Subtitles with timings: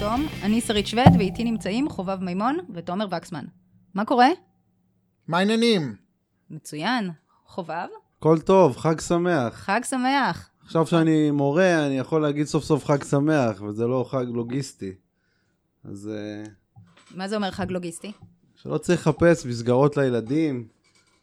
[0.00, 3.44] תום, אני שרית שווד, ואיתי נמצאים חובב מימון ותומר וקסמן.
[3.94, 4.28] מה קורה?
[5.28, 5.96] מה העניינים?
[6.50, 7.10] מצוין.
[7.46, 7.86] חובב?
[8.18, 9.54] הכל טוב, חג שמח.
[9.54, 10.50] חג שמח.
[10.62, 14.94] עכשיו שאני מורה, אני יכול להגיד סוף סוף חג שמח, וזה לא חג לוגיסטי.
[15.84, 16.44] אז אה,
[17.10, 18.12] מה זה אומר חג לוגיסטי?
[18.56, 20.68] שלא צריך לחפש מסגרות לילדים,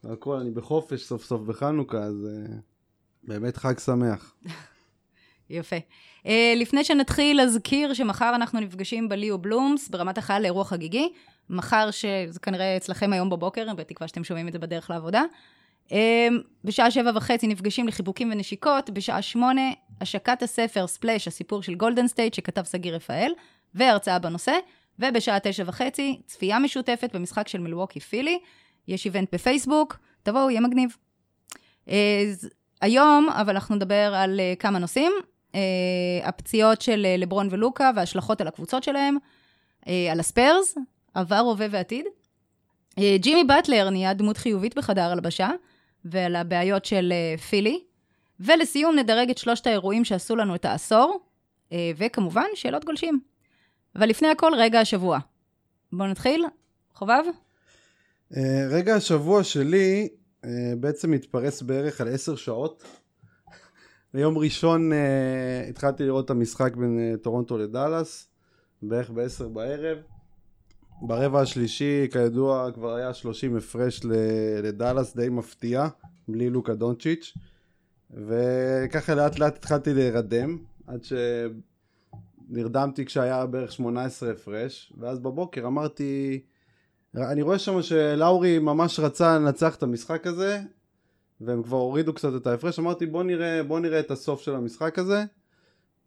[0.04, 2.56] והכל, אני בחופש סוף סוף בחנוכה, אז אה,
[3.24, 4.36] באמת חג שמח.
[5.50, 5.78] יפה.
[6.28, 11.10] אה, לפני שנתחיל, אזכיר שמחר אנחנו נפגשים ב Leo Blooms, ברמת החייל לאירוע חגיגי.
[11.50, 15.24] מחר, שזה כנראה אצלכם היום בבוקר, בתקווה שאתם שומעים את זה בדרך לעבודה.
[15.88, 15.92] אה,
[16.64, 22.34] בשעה שבע וחצי נפגשים לחיבוקים ונשיקות, בשעה שמונה, השקת הספר Splash, הסיפור של גולדן סטייט,
[22.34, 23.34] שכתב שגיא רפאל,
[23.76, 24.54] והרצאה בנושא,
[25.00, 28.40] ובשעה תשע וחצי, צפייה משותפת במשחק של מילווקי פילי.
[28.88, 30.96] יש event בפייסבוק, תבואו, יהיה מגניב.
[31.86, 31.90] Uh,
[32.82, 35.12] היום, אבל אנחנו נדבר על uh, כמה נושאים.
[35.56, 35.60] אה,
[36.24, 39.18] הפציעות של אה, לברון ולוקה וההשלכות על הקבוצות שלהם,
[39.88, 40.78] אה, על הספיירס,
[41.14, 42.06] עבר, הווה ועתיד.
[43.20, 45.50] ג'ימי באטלר נהיה דמות חיובית בחדר הלבשה,
[46.06, 47.14] ועל הבעיות של
[47.50, 47.84] פילי.
[48.40, 51.20] ולסיום נדרג את שלושת האירועים שעשו לנו את העשור,
[51.98, 53.20] וכמובן, שאלות גולשים.
[53.96, 55.20] אבל לפני הכל, רגע השבוע.
[55.92, 56.46] בואו נתחיל.
[56.94, 57.24] חובב?
[58.70, 60.10] רגע השבוע שלי
[60.78, 62.84] בעצם מתפרס בערך על עשר שעות.
[64.14, 68.28] ביום ראשון uh, התחלתי לראות את המשחק בין uh, טורונטו לדאלאס,
[68.82, 69.98] בערך ב-10 בערב.
[71.02, 74.02] ברבע השלישי, כידוע, כבר היה 30 הפרש
[74.64, 75.88] לדאלאס, די מפתיע,
[76.28, 77.34] בלי לוקה דונצ'יץ'.
[78.12, 80.58] וככה לאט לאט התחלתי להירדם,
[80.88, 81.06] עד
[82.50, 86.42] שנרדמתי כשהיה בערך 18 הפרש, ואז בבוקר אמרתי,
[87.16, 90.62] אני רואה שם שלאורי ממש רצה לנצח את המשחק הזה,
[91.42, 95.00] והם כבר הורידו קצת את ההפרש, אמרתי בוא נראה, בוא נראה את הסוף של המשחק
[95.00, 95.24] הזה,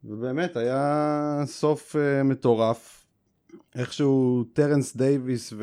[0.04, 3.06] ובאמת היה סוף uh, מטורף,
[3.74, 5.56] איכשהו טרנס דייוויס ו-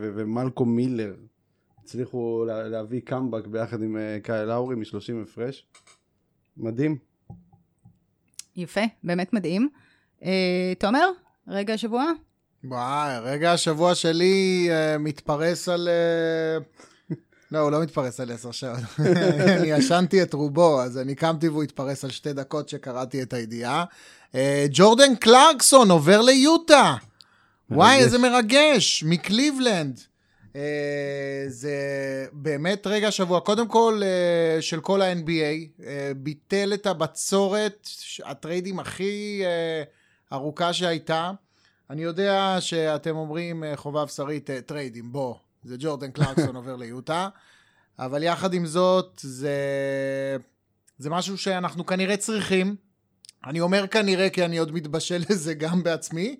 [0.00, 1.14] ו- ומלקום מילר
[1.84, 5.66] הצליחו לה- להביא קאמבק ביחד עם uh, קאי לאורי מ-30 הפרש,
[6.56, 6.96] מדהים.
[8.56, 9.68] יפה, באמת מדהים.
[10.20, 10.24] Uh,
[10.78, 11.08] תומר,
[11.48, 12.04] רגע השבוע?
[12.64, 15.88] וואי, רגע השבוע שלי uh, מתפרס על...
[15.88, 16.64] Uh...
[17.52, 18.78] לא, הוא לא מתפרס על עשר שעות.
[19.58, 23.84] אני ישנתי את רובו, אז אני קמתי והוא התפרס על שתי דקות שקראתי את הידיעה.
[24.34, 26.94] אה, ג'ורדן קלרקסון עובר ליוטה.
[27.70, 30.00] וואי, איזה מרגש, מקליבלנד.
[30.52, 30.58] Uh,
[31.48, 31.76] זה
[32.32, 34.02] באמת רגע שבוע, קודם כל
[34.58, 35.82] uh, של כל ה-NBA,
[36.16, 37.88] ביטל את בצורת
[38.24, 39.42] הטריידים הכי
[40.32, 41.30] ארוכה שהייתה.
[41.90, 45.34] אני יודע שאתם אומרים, חובב שרית, טריידים, בוא,
[45.68, 47.28] זה ג'ורדן קלרקסון עובר ליוטה,
[47.98, 49.56] אבל יחד עם זאת, זה,
[50.98, 52.76] זה משהו שאנחנו כנראה צריכים.
[53.46, 56.36] אני אומר כנראה כי אני עוד מתבשל לזה גם בעצמי.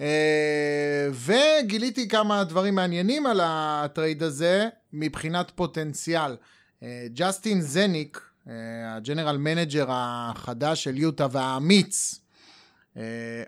[0.00, 6.36] אה, וגיליתי כמה דברים מעניינים על הטרייד הזה מבחינת פוטנציאל.
[6.82, 8.52] אה, ג'סטין זניק, אה,
[8.96, 12.20] ה general manager החדש של יוטה והאמיץ,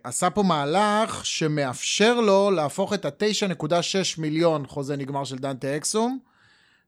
[0.05, 3.75] עשה פה מהלך שמאפשר לו להפוך את ה-9.6
[4.19, 6.19] מיליון חוזה נגמר של דנטה אקסום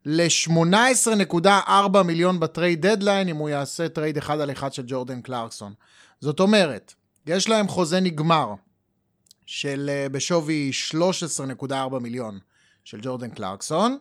[0.06, 5.74] ל-18.4 מיליון ב trade deadline אם הוא יעשה טרייד אחד על אחד של ג'ורדן קלרקסון.
[6.20, 6.94] זאת אומרת,
[7.26, 8.54] יש להם חוזה נגמר
[9.46, 10.70] של uh, בשווי
[11.60, 12.38] 13.4 מיליון
[12.84, 13.98] של ג'ורדן קלרקסון,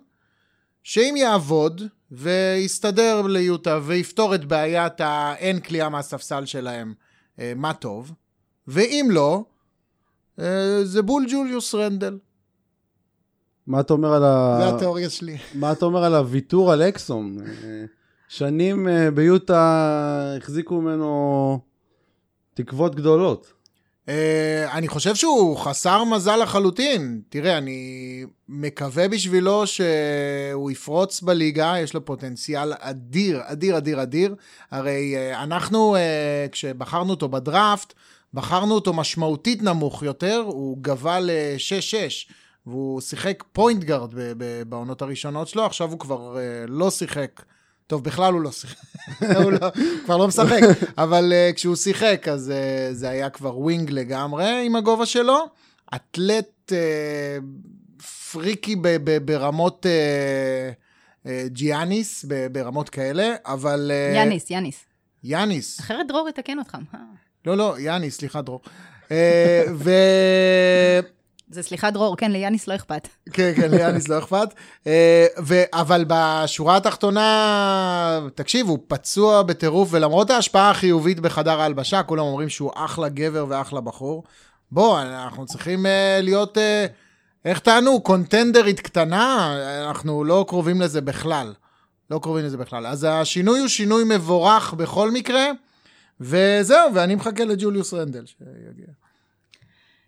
[0.83, 6.93] שאם יעבוד ויסתדר ליוטה ויפתור את בעיית האין כליאה מהספסל שלהם,
[7.37, 8.11] uh, מה טוב.
[8.67, 9.43] ואם לא,
[10.39, 12.17] אה, זה בול ג'וליוס רנדל.
[13.67, 14.57] מה אתה אומר על ה...
[14.59, 15.37] זה התיאוריה שלי.
[15.53, 17.37] מה אתה אומר על הוויתור על אקסום?
[17.41, 17.85] אה,
[18.27, 21.59] שנים אה, ביוטה החזיקו ממנו
[22.53, 23.51] תקוות גדולות.
[24.71, 27.21] אני חושב שהוא חסר מזל לחלוטין.
[27.29, 34.35] תראה, אני מקווה בשבילו שהוא יפרוץ בליגה, יש לו פוטנציאל אדיר, אדיר, אדיר, אדיר.
[34.71, 35.95] הרי אנחנו,
[36.51, 37.93] כשבחרנו אותו בדראפט,
[38.35, 42.31] בחרנו אותו משמעותית נמוך יותר, הוא גבה ל-6-6,
[42.65, 44.13] והוא שיחק point guard
[44.69, 47.41] בעונות הראשונות שלו, עכשיו הוא כבר uh, לא שיחק.
[47.87, 48.77] טוב, בכלל הוא לא שיחק,
[49.43, 49.67] הוא לא,
[50.05, 50.59] כבר לא משחק,
[50.97, 55.37] אבל uh, כשהוא שיחק, אז uh, זה היה כבר wing לגמרי עם הגובה שלו.
[55.95, 56.75] אתלט uh,
[58.31, 63.91] freaky ב- ב- ברמות uh, uh, ג'יאניס, ב- ברמות כאלה, אבל...
[64.13, 64.85] Uh, יאניס, יאניס.
[65.23, 65.79] יאניס.
[65.79, 66.77] אחרת דרור יתקן אותך.
[67.45, 68.61] לא, לא, יאני, סליחה, דרור.
[69.11, 69.91] אה, ו...
[71.49, 73.07] זה סליחה דרור, כן, ליאניס לא אכפת.
[73.33, 74.53] כן, כן, ליאניס לא אכפת.
[74.87, 75.25] אה,
[75.73, 82.71] אבל בשורה התחתונה, תקשיב, הוא פצוע בטירוף, ולמרות ההשפעה החיובית בחדר ההלבשה, כולם אומרים שהוא
[82.75, 84.23] אחלה גבר ואחלה בחור.
[84.71, 86.57] בוא, אנחנו צריכים אה, להיות,
[87.45, 89.55] איך טענו, קונטנדרית קטנה,
[89.89, 91.53] אנחנו לא קרובים לזה בכלל.
[92.11, 92.87] לא קרובים לזה בכלל.
[92.87, 95.51] אז השינוי הוא שינוי מבורך בכל מקרה,
[96.19, 98.87] וזהו, ואני מחכה לג'וליוס רנדל שיגיע.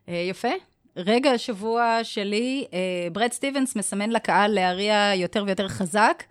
[0.10, 0.52] אה, יפה.
[0.98, 6.24] רגע השבוע שלי, אה, ברד סטיבנס מסמן לקהל להריע יותר ויותר חזק,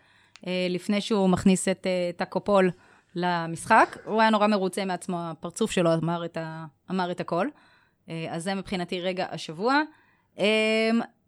[0.46, 2.70] אה, לפני שהוא מכניס את אה, טאקו פאול
[3.14, 3.96] למשחק.
[4.05, 7.49] הוא היה נורא מרוצה מעצמו, הפרצוף שלו אמר את, ה, אמר את הכל.
[8.31, 9.82] אז זה מבחינתי רגע השבוע.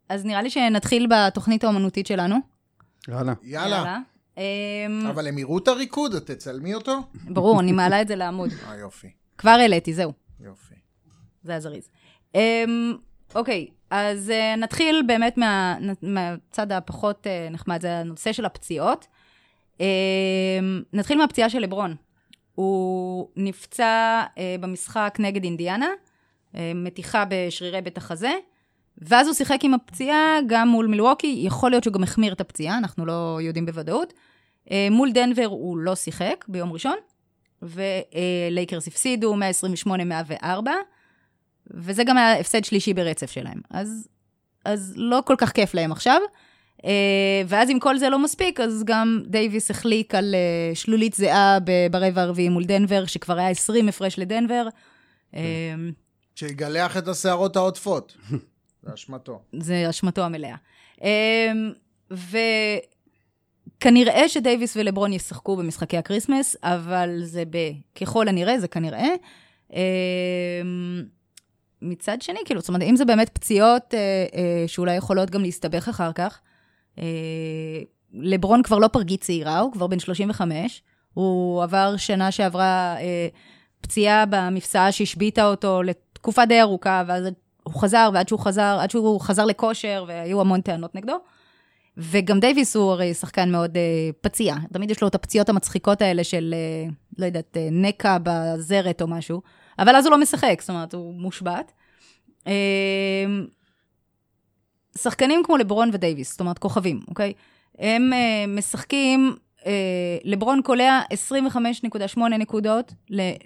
[0.09, 2.37] אז נראה לי שנתחיל בתוכנית האומנותית שלנו.
[3.09, 3.33] יאללה.
[3.43, 3.85] יאללה.
[3.85, 3.99] אה,
[5.11, 6.99] אבל הם יראו את הריקוד, את תצלמי אותו?
[7.15, 8.51] ברור, אני מעלה את זה לעמוד.
[8.69, 9.09] אה, יופי,
[9.39, 10.13] כבר העליתי, זהו.
[10.41, 10.75] יופי.
[11.43, 11.89] זה היה זריז.
[12.37, 12.39] Um,
[13.35, 19.07] אוקיי, אז uh, נתחיל באמת מה, מהצד הפחות uh, נחמד, זה הנושא של הפציעות.
[19.79, 19.81] Um,
[20.93, 21.95] נתחיל מהפציעה של לברון.
[22.55, 25.89] הוא נפצע uh, במשחק נגד אינדיאנה,
[26.75, 28.31] מתיחה בשרירי בית החזה,
[28.99, 32.79] ואז הוא שיחק עם הפציעה גם מול מילווקי, יכול להיות שהוא גם החמיר את הפציעה,
[32.79, 34.13] אנחנו לא יודעים בוודאות.
[34.69, 36.97] Uh, מול דנבר הוא לא שיחק ביום ראשון,
[37.63, 39.37] ולייקרס הפסידו
[39.87, 40.45] 128-104.
[41.71, 43.61] וזה גם היה הפסד שלישי ברצף שלהם.
[43.71, 44.09] אז,
[44.65, 46.21] אז לא כל כך כיף להם עכשיו.
[46.79, 46.85] Uh,
[47.49, 51.59] ואז אם כל זה לא מספיק, אז גם דייוויס החליק על uh, שלולית זהה
[51.91, 54.69] ברבע הרביעי מול דנבר, שכבר היה 20 הפרש לדנבר.
[56.35, 58.17] שיגלח את השערות העוטפות.
[58.83, 59.41] זה אשמתו.
[59.53, 60.55] זה אשמתו המלאה.
[60.99, 61.05] Um,
[63.79, 67.57] וכנראה שדייוויס ולברון ישחקו במשחקי הקריסמס, אבל זה ב...
[68.01, 69.09] ככל הנראה, זה כנראה.
[69.71, 69.75] Um,
[71.83, 73.99] מצד שני, כאילו, זאת אומרת, אם זה באמת פציעות אה,
[74.35, 76.41] אה, שאולי יכולות גם להסתבך אחר כך,
[76.99, 77.05] אה,
[78.13, 80.83] לברון כבר לא פרגית צעירה, הוא כבר בן 35,
[81.15, 83.29] הוא עבר שנה שעברה אה,
[83.81, 87.25] פציעה במפסעה שהשביתה אותו לתקופה די ארוכה, ואז
[87.63, 91.19] הוא חזר, ועד שהוא חזר, עד שהוא חזר לכושר, והיו המון טענות נגדו.
[91.99, 96.25] וגם דייוויס הוא הרי שחקן מאוד אה, פציע, תמיד יש לו את הפציעות המצחיקות האלה
[96.25, 99.43] של, אה, לא יודעת, אה, נקע בזרת או משהו.
[99.79, 101.73] אבל אז הוא לא משחק, זאת אומרת, הוא מושבת.
[102.47, 102.53] אמ,
[104.99, 107.33] שחקנים כמו לברון ודייוויס, זאת אומרת, כוכבים, אוקיי?
[107.79, 109.65] הם uh, משחקים, uh,
[110.25, 111.01] לברון קולע
[112.15, 113.45] 25.8 נקודות ל, uh,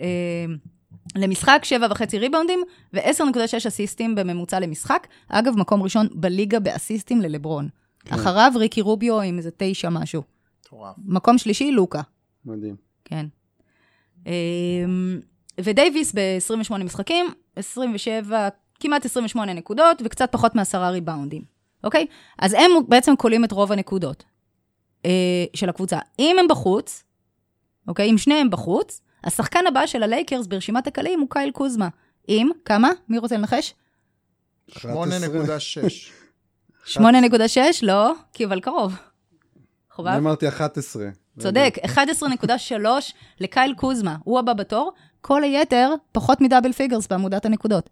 [1.17, 1.63] למשחק,
[1.93, 2.61] 7.5 ריבאונדים
[2.93, 5.07] ו-10.6 אסיסטים בממוצע למשחק.
[5.29, 7.69] אגב, מקום ראשון בליגה באסיסטים ללברון.
[8.05, 8.15] כן.
[8.15, 10.23] אחריו ריקי רוביו עם איזה תשע משהו.
[10.61, 10.97] מטורף.
[11.05, 12.01] מקום שלישי, לוקה.
[12.45, 12.77] מדהים.
[13.05, 13.27] כן.
[14.25, 14.29] Um,
[15.61, 17.27] ודייוויס ב-28 משחקים,
[17.57, 18.49] 27,
[18.81, 21.43] כמעט 28 נקודות, וקצת פחות מעשרה ריבאונדים,
[21.85, 22.07] אוקיי?
[22.39, 24.25] אז הם בעצם כולאים את רוב הנקודות
[25.07, 25.99] אה, של הקבוצה.
[26.19, 27.05] אם הם בחוץ,
[27.89, 28.11] אוקיי?
[28.11, 31.89] אם שניהם בחוץ, השחקן הבא של הלייקרס ברשימת הקלים הוא קייל קוזמה.
[32.29, 32.91] עם, כמה?
[33.09, 33.75] מי רוצה לנחש?
[34.71, 34.83] 8.6.
[36.87, 36.99] 8.6?
[37.83, 38.95] לא, כי אבל קרוב.
[39.91, 40.09] חובב?
[40.09, 41.09] אני אמרתי 11.
[41.39, 42.87] צודק, 11.3
[43.41, 47.91] לקייל קוזמה, הוא הבא בתור, כל היתר פחות מ double figures בעמודת הנקודות.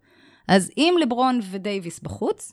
[0.49, 2.53] אז אם לברון ודייוויס בחוץ,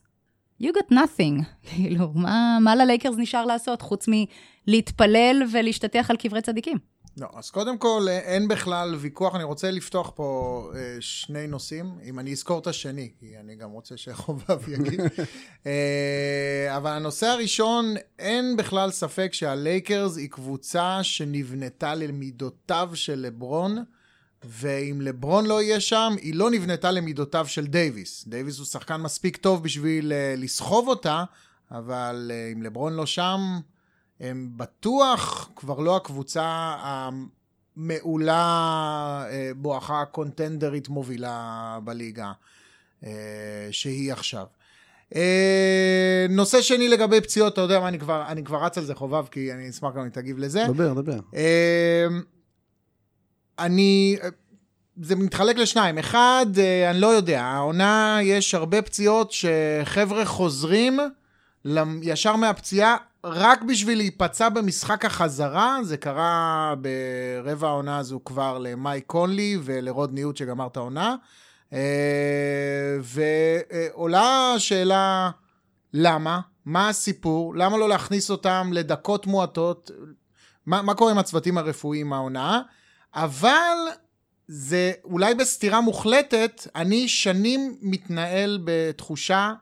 [0.63, 1.44] you got nothing.
[1.69, 6.77] כאילו, מה, מה ללייקרס נשאר לעשות חוץ מלהתפלל ולהשתטח על קברי צדיקים?
[7.19, 12.19] לא, אז קודם כל, אין בכלל ויכוח, אני רוצה לפתוח פה אה, שני נושאים, אם
[12.19, 15.01] אני אזכור את השני, כי אני גם רוצה שחובב יגיד.
[15.65, 23.83] אה, אבל הנושא הראשון, אין בכלל ספק שהלייקרס היא קבוצה שנבנתה למידותיו של לברון,
[24.43, 28.27] ואם לברון לא יהיה שם, היא לא נבנתה למידותיו של דייוויס.
[28.27, 31.24] דייוויס הוא שחקן מספיק טוב בשביל אה, לסחוב אותה,
[31.71, 33.39] אבל אה, אם לברון לא שם,
[34.19, 36.75] הם בטוח כבר לא הקבוצה
[37.77, 38.36] המעולה,
[39.29, 42.31] אה, בואכה קונטנדרית מובילה בליגה
[43.71, 44.45] שהיא עכשיו.
[46.29, 49.25] נושא שני לגבי פציעות, אתה יודע מה, אני כבר, אני כבר רץ על זה חובב,
[49.31, 50.63] כי אני אשמח גם אם תגיב לזה.
[50.67, 51.19] דבר, דבר.
[53.59, 54.17] אני,
[55.01, 55.97] זה מתחלק לשניים.
[55.97, 61.00] אחד, אה, אני לא יודע, העונה, יש הרבה פציעות שחבר'ה חוזרים
[62.01, 62.97] ישר מהפציעה
[63.34, 70.38] רק בשביל להיפצע במשחק החזרה, זה קרה ברבע העונה הזו כבר למייק קונלי ולרוד ניוט
[70.38, 71.15] שגמר את העונה.
[71.74, 75.29] אה, ועולה השאלה,
[75.93, 76.39] למה?
[76.65, 77.55] מה הסיפור?
[77.55, 79.91] למה לא להכניס אותם לדקות מועטות?
[80.65, 82.62] מה, מה קורה עם הצוותים הרפואיים העונה?
[83.15, 83.77] אבל
[84.48, 89.53] זה אולי בסתירה מוחלטת, אני שנים מתנהל בתחושה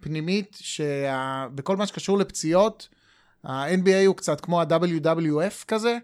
[0.00, 2.88] פנימית שבכל מה שקשור לפציעות,
[3.44, 5.98] ה-NBA הוא קצת כמו ה-WWF כזה,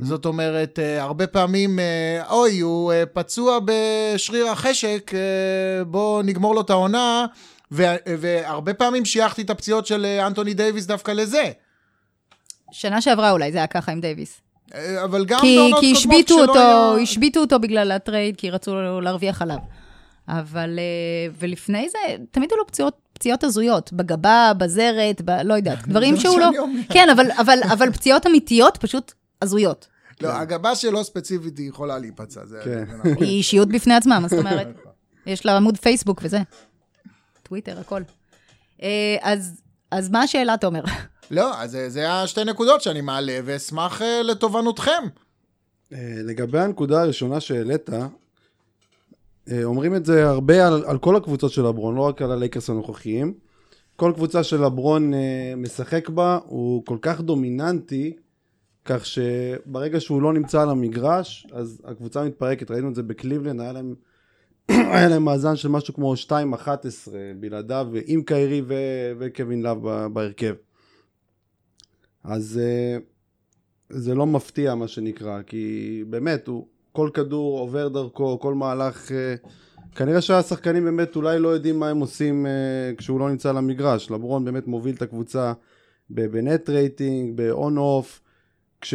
[0.00, 5.10] זאת אומרת, אה, הרבה פעמים, אה, אוי, הוא אה, פצוע בשריר החשק,
[5.86, 7.26] בואו נגמור לו את העונה,
[7.72, 7.84] ו-
[8.18, 11.50] והרבה פעמים שייכתי את הפציעות של אנטוני דייוויס דווקא לזה.
[12.72, 14.40] שנה שעברה אולי זה היה ככה עם דייוויס.
[15.04, 18.50] אבל גם כי, בעונות כי קודמות השביתו שלא אותו, היה- השביתו אותו בגלל הטרייד, כי
[18.50, 19.58] רצו להרוויח עליו.
[20.28, 20.78] אבל,
[21.38, 21.98] ולפני זה,
[22.30, 26.50] תמיד היו לו פציעות, פציעות הזויות, בגבה, בזרת, ב, לא יודעת, דברים שהוא לא...
[26.92, 29.86] כן, אבל, אבל, אבל פציעות אמיתיות פשוט הזויות.
[30.20, 32.84] לא, הגבה שלו ספציפית היא יכולה להיפצע, זה כן.
[32.90, 33.24] זה נכון.
[33.24, 34.66] היא אישיות בפני עצמה, מה זאת אומרת?
[35.26, 36.38] יש לה עמוד פייסבוק וזה.
[37.42, 38.02] טוויטר, הכל.
[38.82, 40.82] אה, אז, אז מה השאלה, תומר?
[41.30, 45.02] לא, אז זה- זה השתי נקודות שאני מעלה, ואשמח אה, לתובנותכם.
[45.92, 47.90] אה, לגבי הנקודה הראשונה שהעלית,
[49.64, 53.34] אומרים את זה הרבה על, על כל הקבוצות של לברון, לא רק על הלייקרס הנוכחיים.
[53.96, 58.16] כל קבוצה של לברון אה, משחק בה הוא כל כך דומיננטי,
[58.84, 62.70] כך שברגע שהוא לא נמצא על המגרש, אז הקבוצה מתפרקת.
[62.70, 63.94] ראינו את זה בקליבלנד, היה להם,
[64.94, 66.28] היה להם מאזן של משהו כמו 2-11
[67.40, 70.54] בלעדיו, עם קיירי ו- וקווין לאב בהרכב.
[72.24, 72.98] אז אה,
[73.90, 79.34] זה לא מפתיע מה שנקרא, כי באמת, הוא, כל כדור עובר דרכו, כל מהלך, אה,
[79.94, 84.10] כנראה שהשחקנים באמת אולי לא יודעים מה הם עושים אה, כשהוא לא נמצא על המגרש.
[84.10, 85.52] לברון באמת מוביל את הקבוצה
[86.10, 88.20] ב net rating, ב on off,
[88.80, 88.94] כש...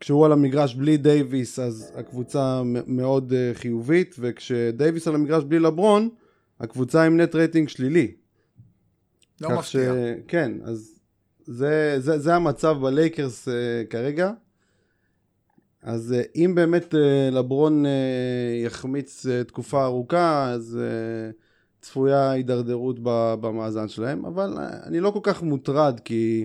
[0.00, 6.08] כשהוא על המגרש בלי דייוויס אז הקבוצה מאוד אה, חיובית, וכשדייוויס על המגרש בלי לברון,
[6.60, 8.12] הקבוצה עם net rating שלילי.
[9.40, 9.92] לא מפתיע.
[10.28, 11.00] כן, אז
[11.46, 13.50] זה, זה, זה המצב בלייקרס uh,
[13.90, 14.32] כרגע.
[15.82, 17.88] אז uh, אם באמת uh, לברון uh,
[18.66, 20.78] יחמיץ תקופה ארוכה, אז
[21.80, 22.96] צפויה הידרדרות
[23.40, 26.44] במאזן שלהם, אבל אני לא כל כך מוטרד, כי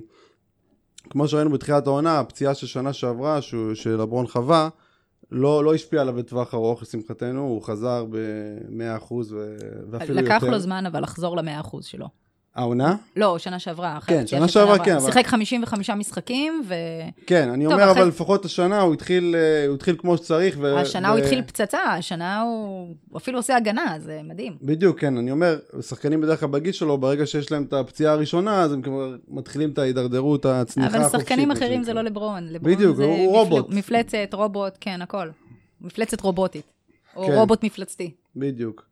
[1.10, 3.40] כמו שראינו בתחילת העונה, הפציעה של שנה שעברה,
[3.74, 4.70] שלברון חווה,
[5.32, 9.56] לא, לא השפיע עליו בטווח ארוך, לשמחתנו, הוא חזר ב-100% ו-
[9.90, 10.36] ואפילו יותר.
[10.36, 12.08] לקח לו זמן, אבל לחזור ל-100% שלו.
[12.56, 12.96] העונה?
[13.16, 14.00] לא, שנה שעברה.
[14.08, 14.80] כן, שנה שעברה.
[14.86, 16.64] כן, אבל- שיחק 55 משחקים,
[17.28, 20.58] כן, אני טוב, אומר, אחרי- אבל לפחות השנה הוא התחיל, אה, הוא התחיל כמו שצריך.
[20.58, 24.58] ו- והשנה הוא ו- התחיל פצצה, השנה הוא הוא אפילו עושה הגנה, זה מדהים.
[24.62, 28.62] בדיוק, כן, אני אומר, שחקנים בדרך כלל בגיל שלו, ברגע שיש להם את הפציעה הראשונה,
[28.62, 31.28] אז הם כבר מתחילים את ההידרדרות, הצניחה אבל החופשית.
[31.28, 31.94] שחקנים מה אחרים זה.
[31.94, 32.44] לא לברון.
[32.50, 33.70] לברון בדיוק, זה הוא מפל- רובוט.
[33.70, 35.30] מפלצת, רובוט, כן, הכל.
[35.82, 36.66] מפלצת רובוטית.
[37.16, 37.34] או כן.
[37.34, 38.12] רובוט מפלצתי.
[38.36, 38.86] בדיוק.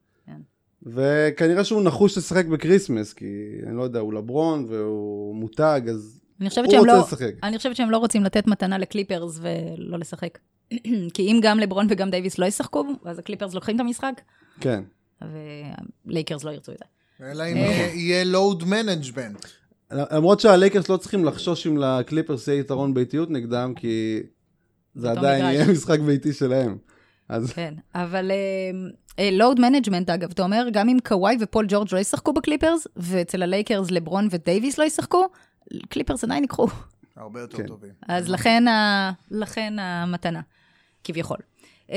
[0.86, 3.26] וכנראה שהוא נחוש לשחק בקריסמס, כי
[3.68, 7.00] אני לא יודע, הוא לברון והוא מותג, אז הוא רוצה לא...
[7.00, 7.32] לשחק.
[7.44, 10.38] אני חושבת שהם לא רוצים לתת מתנה לקליפרס ולא לשחק.
[11.14, 14.22] כי אם גם לברון וגם דייוויס לא ישחקו, אז הקליפרס לוקחים את המשחק,
[14.60, 14.84] כן.
[16.06, 16.86] ולייקרס לא ירצו את זה.
[17.32, 19.46] אלא אם אה, יהיה load management.
[19.92, 24.20] למרות שהלייקרס לא צריכים לחשוש אם לקליפרס יהיה יתרון ביתיות נגדם, כי
[24.96, 25.46] זה עדיין.
[25.46, 26.78] יהיה משחק ביתי שלהם.
[27.30, 28.32] אז כן, אבל
[29.32, 33.92] load management, אגב, אתה אומר, גם אם קוואי ופול ג'ורג' לא ישחקו בקליפרס, ואצל הלייקרס
[33.92, 35.26] לברון ודייוויס לא ישחקו,
[35.90, 36.68] קליפרס עדיין ייקחו.
[37.16, 37.68] הרבה יותר כן.
[37.68, 37.92] טובים.
[38.08, 39.12] אז לכן, ה...
[39.32, 40.42] לכן המתנה,
[41.04, 41.38] כביכול.
[41.88, 41.94] אמ,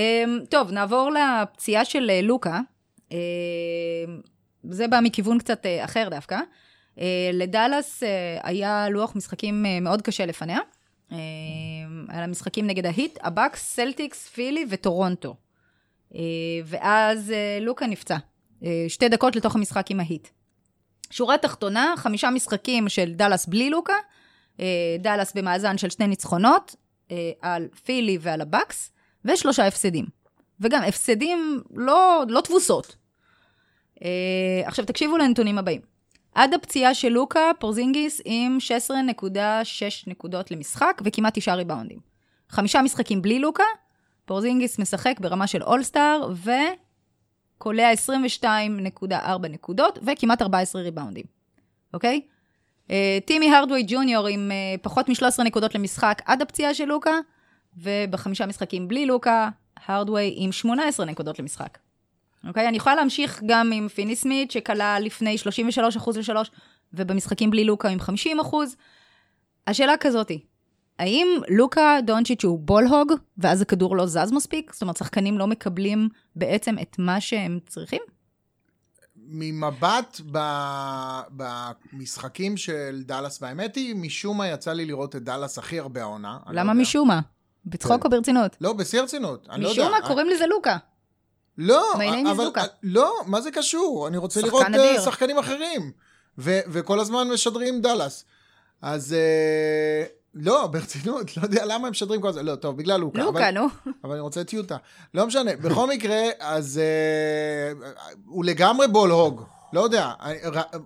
[0.48, 2.60] טוב, נעבור לפציעה של אה, לוקה.
[3.10, 3.12] אמ,
[4.70, 6.38] זה בא מכיוון קצת אה, אחר דווקא.
[6.96, 7.00] אה,
[7.32, 8.06] לדאלאס אה,
[8.42, 10.58] היה לוח משחקים אה, מאוד קשה לפניה.
[12.06, 15.34] אה, היה לה משחקים נגד ההיט, הבאקס, סלטיקס, פילי וטורונטו.
[16.12, 16.16] Uh,
[16.64, 18.16] ואז uh, לוקה נפצע.
[18.60, 20.28] Uh, שתי דקות לתוך המשחק עם ההיט.
[21.10, 23.94] שורה תחתונה, חמישה משחקים של דאלאס בלי לוקה,
[24.60, 26.76] אה, דאלאס במאזן של שני ניצחונות,
[27.10, 28.92] אה, על פילי ועל הבקס,
[29.24, 30.04] ושלושה הפסדים.
[30.60, 32.96] וגם הפסדים לא, לא תבוסות.
[34.02, 35.80] אה, עכשיו תקשיבו לנתונים הבאים.
[36.36, 38.58] עד הפציעה של לוקה, פורזינגיס עם
[38.90, 39.24] 16.6
[40.06, 41.98] נקודות למשחק וכמעט תשעה ריבאונדים.
[42.48, 43.64] חמישה משחקים בלי לוקה,
[44.24, 46.32] פורזינגיס משחק ברמה של אולסטאר
[47.56, 51.24] וקולע 22.4 נקודות וכמעט 14 ריבאונדים,
[51.94, 52.20] אוקיי?
[52.90, 57.18] אה, טימי הרדווי ג'וניור עם אה, פחות מ-13 נקודות למשחק עד הפציעה של לוקה,
[57.76, 59.48] ובחמישה משחקים בלי לוקה,
[59.86, 61.78] הרדווי עם 18 נקודות למשחק.
[62.48, 62.68] אוקיי?
[62.68, 65.36] אני יכולה להמשיך גם עם פיני סמית, שכלה לפני
[65.96, 66.48] 33% ל-3,
[66.92, 68.54] ובמשחקים בלי לוקה עם 50%.
[69.66, 70.40] השאלה כזאתי,
[70.98, 74.72] האם לוקה דונצ'יץ' הוא בולהוג, ואז הכדור לא זז מספיק?
[74.72, 78.02] זאת אומרת, שחקנים לא מקבלים בעצם את מה שהם צריכים?
[79.28, 80.38] ממבט ב...
[81.30, 86.38] במשחקים של דאלאס, והאמת היא, משום מה יצא לי לראות את דאלאס הכי הרבה העונה.
[86.46, 86.82] לא למה יודע.
[86.82, 87.20] משום מה?
[87.64, 88.56] בצחוק או ברצינות?
[88.60, 89.48] לא, בשיא הרצינות.
[89.56, 89.70] לא.
[89.70, 90.76] משום מה קוראים לזה לוקה.
[91.58, 91.92] לא,
[92.30, 92.48] אבל...
[92.82, 94.08] לא, מה זה קשור?
[94.08, 95.00] אני רוצה שחקן לראות אה, אדיר.
[95.04, 95.92] שחקנים אחרים.
[96.38, 98.24] ו- וכל הזמן משדרים דאלאס.
[98.82, 102.44] אז אה, לא, ברצינות, לא יודע למה הם משדרים כל הזמן.
[102.44, 103.22] לא, טוב, בגלל לוקה.
[103.22, 103.66] אבל- לוקה, נו.
[104.04, 104.76] אבל אני רוצה את יוטה.
[105.14, 107.72] לא משנה, בכל מקרה, אז אה,
[108.26, 109.42] הוא לגמרי בול הוג.
[109.72, 110.12] לא יודע,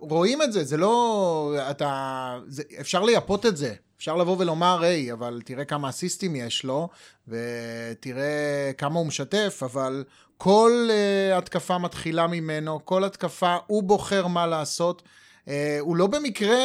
[0.01, 1.55] רואים את זה, זה לא...
[1.71, 2.39] אתה...
[2.47, 3.75] זה, אפשר לייפות את זה.
[3.99, 6.89] אפשר לבוא ולומר, היי, אבל תראה כמה אסיסטים יש לו,
[7.29, 10.05] ותראה כמה הוא משתף, אבל
[10.43, 15.03] כל uh, התקפה מתחילה ממנו, כל התקפה, הוא בוחר מה לעשות.
[15.45, 16.59] Uh, הוא לא במקרה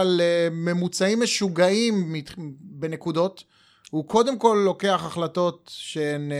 [0.00, 3.44] על uh, ממוצעים משוגעים מת- בנקודות.
[3.90, 6.32] הוא קודם כל לוקח החלטות שהן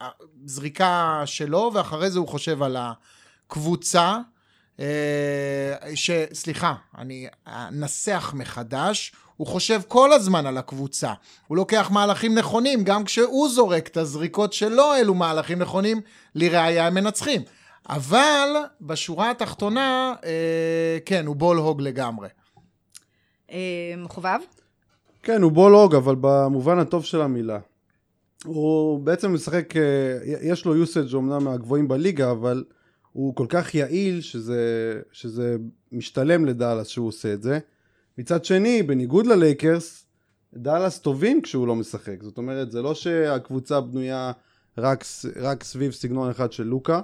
[0.00, 0.08] אה,
[0.46, 4.18] זריקה שלו, ואחרי זה הוא חושב על הקבוצה.
[4.80, 6.10] אה, ש...
[6.32, 9.12] סליחה, אני אנסח מחדש.
[9.38, 11.12] הוא חושב כל הזמן על הקבוצה.
[11.46, 16.00] הוא לוקח מהלכים נכונים, גם כשהוא זורק את הזריקות שלו, אלו מהלכים נכונים,
[16.34, 17.42] לראיה הם מנצחים.
[17.88, 18.48] אבל
[18.80, 22.28] בשורה התחתונה, אה, כן, הוא בול הוג לגמרי.
[23.50, 24.38] אה, חובב?
[25.22, 27.58] כן, הוא בולוג, אבל במובן הטוב של המילה.
[28.44, 29.82] הוא בעצם משחק, אה,
[30.42, 32.64] יש לו usage אומנם מהגבוהים בליגה, אבל
[33.12, 35.56] הוא כל כך יעיל שזה, שזה
[35.92, 37.58] משתלם לדאלאס שהוא עושה את זה.
[38.18, 40.06] מצד שני, בניגוד ללייקרס,
[40.54, 42.22] דאלאס טובים כשהוא לא משחק.
[42.22, 44.32] זאת אומרת, זה לא שהקבוצה בנויה
[44.78, 45.04] רק,
[45.36, 47.00] רק סביב סגנון אחד של לוקה,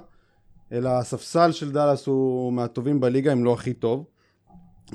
[0.71, 4.05] אלא הספסל של דאלאס הוא מהטובים בליגה, אם לא הכי טוב.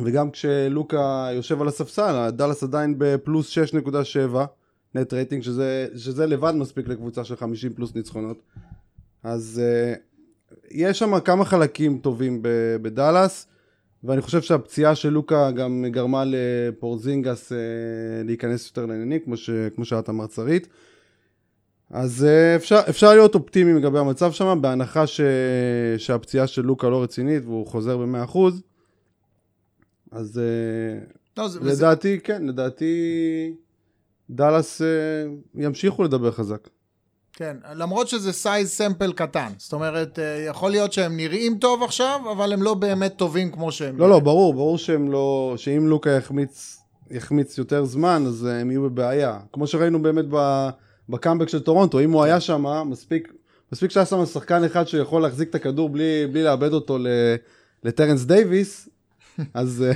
[0.04, 4.36] וגם כשלוקה יושב על הספסל, דאלאס עדיין בפלוס 6.7
[4.94, 8.42] net rating, שזה, שזה לבד מספיק לקבוצה של 50 פלוס ניצחונות.
[9.22, 12.40] אז אה, יש שם כמה חלקים טובים
[12.82, 13.46] בדאלאס,
[14.04, 17.54] ואני חושב שהפציעה של לוקה גם גרמה לפורזינגיס אה,
[18.24, 20.68] להיכנס יותר לעניינים, כמו, ש, כמו שאת אמרת שרית.
[21.90, 25.20] אז uh, אפשר, אפשר להיות אופטימי לגבי המצב שם, בהנחה ש,
[25.98, 28.38] שהפציעה של לוקה לא רצינית והוא חוזר ב-100%.
[30.10, 31.04] אז אה,
[31.36, 33.54] לא, זה, וזה, לדעתי, כן, לדעתי
[34.30, 34.86] דאלאס אה,
[35.54, 36.68] ימשיכו לדבר חזק.
[37.40, 39.48] כן, למרות שזה סייז סמפל קטן.
[39.56, 43.72] זאת אומרת, אה, יכול להיות שהם נראים טוב עכשיו, אבל הם לא באמת טובים כמו
[43.72, 46.78] שהם לא, לא, ברור, ברור שהם לא, שאם לוקה יחמיץ,
[47.10, 49.38] יחמיץ יותר זמן, אז אה, הם יהיו בבעיה.
[49.52, 50.24] כמו שראינו באמת
[51.08, 53.32] בקאמבק של טורונטו, אם הוא היה שם, מספיק,
[53.72, 56.98] מספיק שהיה שם שחקן אחד שיכול להחזיק את הכדור בלי, בלי לאבד אותו
[57.84, 58.88] לטרנס דייוויס,
[59.54, 59.92] אז אה,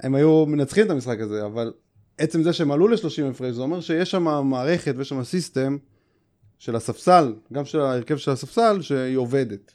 [0.00, 1.72] הם היו מנצחים את המשחק הזה, אבל
[2.18, 5.76] עצם זה שהם עלו ל-30 הפרש, זה אומר שיש שם מערכת ויש שם system
[6.58, 9.72] של הספסל, גם של ההרכב של הספסל, שהיא עובדת.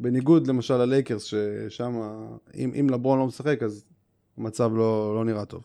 [0.00, 2.00] בניגוד למשל ללייקרס, ששם,
[2.54, 3.84] אם, אם לברון לא משחק, אז
[4.38, 5.62] המצב לא, לא נראה טוב.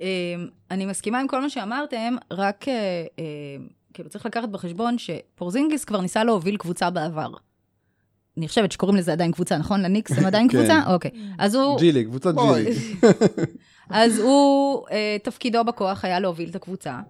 [0.00, 0.34] אה,
[0.70, 2.74] אני מסכימה עם כל מה שאמרתם, רק אה,
[3.18, 3.24] אה,
[3.94, 7.30] כאילו צריך לקחת בחשבון שפורזינגיס כבר ניסה להוביל קבוצה בעבר.
[8.36, 9.82] אני חושבת שקוראים לזה עדיין קבוצה, נכון?
[9.82, 10.58] לניקס הם עדיין כן.
[10.58, 10.80] קבוצה?
[10.92, 11.10] אוקיי.
[11.38, 11.78] אז הוא...
[11.78, 12.64] ג'י ליג, קבוצת בואי.
[12.64, 12.96] ג'י ליג.
[13.90, 17.00] אז הוא, אה, תפקידו בכוח היה להוביל את הקבוצה,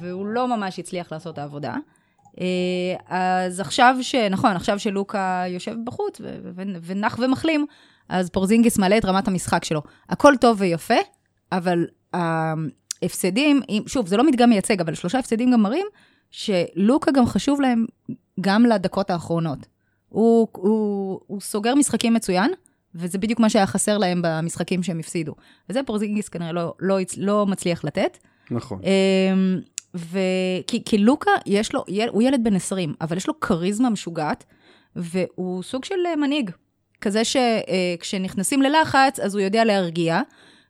[0.00, 1.74] והוא לא ממש הצליח לעשות את העבודה.
[2.40, 2.46] אה,
[3.08, 4.14] אז עכשיו ש...
[4.14, 7.66] נכון, עכשיו שלוקה יושב בחוץ ו- ו- ונח ומחלים,
[8.08, 9.82] אז פורזינגיס מעלה את רמת המשחק שלו.
[10.08, 10.94] הכל טוב ויפה,
[11.52, 15.86] אבל ההפסדים, שוב, זה לא מדגם מייצג, אבל שלושה הפסדים גם מראים
[16.30, 17.86] שלוקה גם חשוב להם
[18.40, 19.66] גם לדקות האחרונות.
[20.08, 22.50] הוא, הוא, הוא סוגר משחקים מצוין,
[22.94, 25.34] וזה בדיוק מה שהיה חסר להם במשחקים שהם הפסידו.
[25.68, 28.18] וזה פורזינגיס כנראה לא, לא, לא מצליח לתת.
[28.50, 28.80] נכון.
[29.96, 30.18] ו...
[30.66, 34.44] כי, כי לוקה, יש לו, הוא ילד בן 20, אבל יש לו כריזמה משוגעת,
[34.96, 36.50] והוא סוג של אה, מנהיג.
[37.00, 40.20] כזה שכשנכנסים ללחץ, אז הוא יודע להרגיע,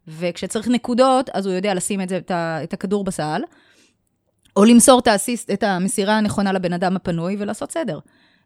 [0.09, 2.21] וכשצריך נקודות, אז הוא יודע לשים את, זה,
[2.65, 3.43] את הכדור בסל,
[4.57, 7.99] או למסור את, האסיסט, את המסירה הנכונה לבן אדם הפנוי ולעשות סדר.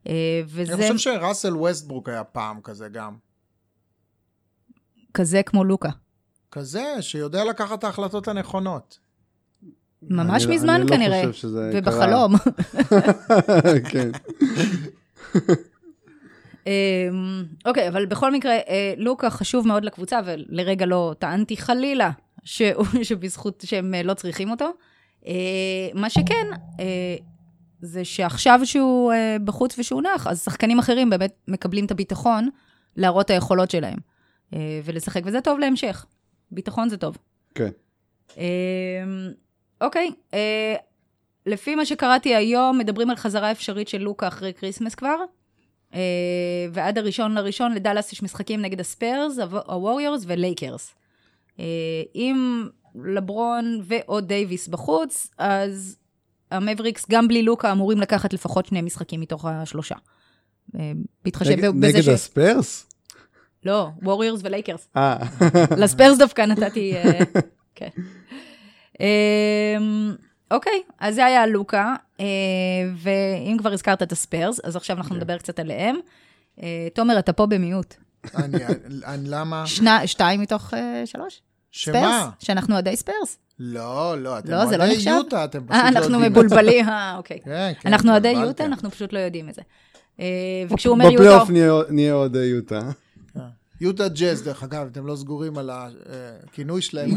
[0.09, 3.17] אה, וזה אני חושב שראסל ווסטברוק היה פעם כזה גם.
[5.15, 5.91] כזה כמו לוקה.
[6.51, 8.99] כזה, שיודע לקחת את ההחלטות הנכונות.
[10.11, 11.71] ממש אני- מזמן אני לא כנראה, חושב שזה.
[11.75, 12.35] ובחלום.
[13.91, 14.11] כן.
[16.67, 22.11] אמ, אוקיי, אבל בכל מקרה, אה, לוקה חשוב מאוד לקבוצה, ולרגע לא טענתי חלילה
[23.03, 24.71] שבזכות שהם אה, לא צריכים אותו.
[25.27, 25.33] אה,
[25.95, 26.47] מה שכן,
[27.81, 29.13] זה שעכשיו שהוא
[29.45, 32.49] בחוץ ושהוא נח, אז שחקנים אחרים באמת מקבלים את הביטחון
[32.97, 33.99] להראות את היכולות שלהם
[34.85, 36.07] ולשחק, וזה טוב להמשך.
[36.51, 37.17] ביטחון זה טוב.
[37.55, 37.71] כן.
[39.81, 40.75] אוקיי, אה,
[41.47, 45.17] לפי מה שקראתי היום, מדברים על חזרה אפשרית של לוקה אחרי כריסמס כבר.
[45.95, 46.01] אה,
[46.73, 50.95] ועד הראשון לראשון לדאלאס יש משחקים נגד הספרס, הווריורס ולייקרס.
[51.61, 51.65] אה,
[52.15, 52.69] אם
[53.05, 55.97] לברון ודייוויס בחוץ, אז
[56.51, 59.95] המאבריקס גם בלי לוקה אמורים לקחת לפחות שני משחקים מתוך השלושה.
[60.79, 60.93] אה,
[61.25, 62.09] בהתחשב נגד- בזה נגד ש...
[62.09, 62.87] הספרס?
[63.65, 64.89] לא, ווריורס ולייקרס.
[64.97, 65.17] אה,
[65.77, 67.19] לספרס דווקא נתתי, אה,
[67.75, 67.89] כן.
[69.01, 70.15] אמ,
[70.51, 72.25] אוקיי, אז זה היה לוקה, אה,
[72.97, 75.97] ואם כבר הזכרת את הספרס, אז עכשיו אנחנו נדבר קצת עליהם.
[76.63, 77.95] אה, תומר, אתה פה ב mute.
[78.37, 78.59] אני,
[79.07, 79.65] אני, למה?
[80.07, 81.41] שתיים מתוך אה, שלוש?
[81.71, 81.93] שמה?
[81.95, 82.25] ספרס?
[82.39, 83.39] שאנחנו אוהדי ספרס.
[83.59, 85.11] לא, לא, אתם לא, זה לא נחשב?
[85.11, 86.41] יוטה, אתם פשוט לא אנחנו יודעים את זה.
[86.57, 87.39] מבולבלים, אה, אוקיי.
[87.45, 88.29] כן, כן, אנחנו אוהדי.
[88.29, 89.63] יוטה, אנחנו פשוט לא יודעים את זה.
[90.71, 92.81] וכשהוא אומר יוטה, בפלייאוף נהיה- נהיה אוהדי יוטה.
[93.85, 97.11] יוטה ג'אז, דרך אגב, אתם לא סגורים על הכינוי שלהם.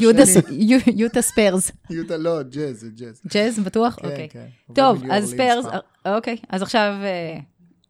[0.96, 1.72] יוטה ספרס.
[1.90, 3.22] יוטה, לא, ג'אז, זה ג'אז.
[3.34, 3.96] ג'אז, בטוח?
[3.96, 4.30] כן, אוקיי.
[4.30, 4.46] כן.
[4.74, 5.66] טוב, אז ספרס,
[6.06, 7.40] אוקיי, אז עכשיו אה,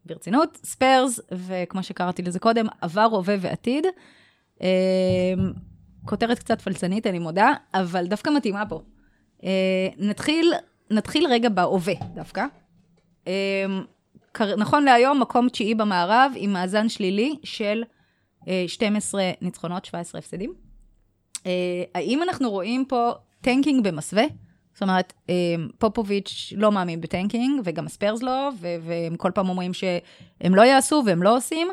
[0.04, 3.86] ברצינות, ספרס, וכמו שקראתי לזה קודם, עבר, הווה ועתיד.
[4.62, 4.68] אה,
[6.04, 8.82] כותרת קצת פלצנית, אני מודה, אבל דווקא מתאימה פה.
[9.44, 10.52] אה, נתחיל,
[10.90, 12.44] נתחיל רגע בהווה דווקא.
[14.58, 17.82] נכון להיום, מקום תשיעי במערב, עם מאזן שלילי של
[18.66, 20.54] 12 ניצחונות, 17 הפסדים.
[21.46, 24.24] אה, האם אנחנו רואים פה tanking במסווה?
[24.74, 25.34] זאת אומרת, אה,
[25.78, 31.02] פופוביץ' לא מאמין ב tanking, וגם הספרס לא, והם כל פעם אומרים שהם לא יעשו
[31.06, 31.68] והם לא עושים.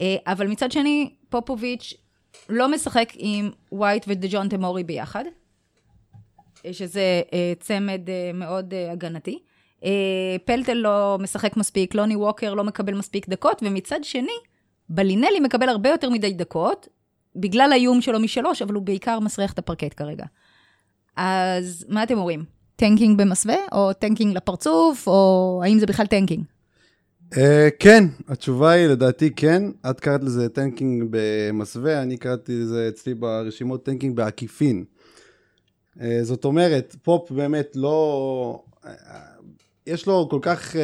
[0.00, 1.94] אה, אבל מצד שני, פופוביץ'
[2.48, 5.24] לא משחק עם ווייט ודג'ונטה מורי ביחד,
[6.66, 9.38] אה, שזה אה, צמד אה, מאוד אה, הגנתי.
[9.84, 14.32] אה, פלטל לא משחק מספיק, לוני ווקר לא מקבל מספיק דקות, ומצד שני,
[14.90, 16.88] בלינלי מקבל הרבה יותר מדי דקות,
[17.36, 20.24] בגלל האיום שלו משלוש, אבל הוא בעיקר מסריח את הפרקט כרגע.
[21.16, 22.44] אז מה אתם אומרים?
[22.76, 26.44] tanking במסווה, או tanking לפרצוף, או האם זה בכלל tanking?
[27.36, 29.62] אה, כן, התשובה היא לדעתי כן.
[29.90, 34.84] את קראת לזה tanking במסווה, אני קראתי לזה אצלי ברשימות tanking בעקיפין.
[36.00, 38.62] אה, זאת אומרת, פופ באמת לא...
[39.88, 40.76] אה, יש לו כל כך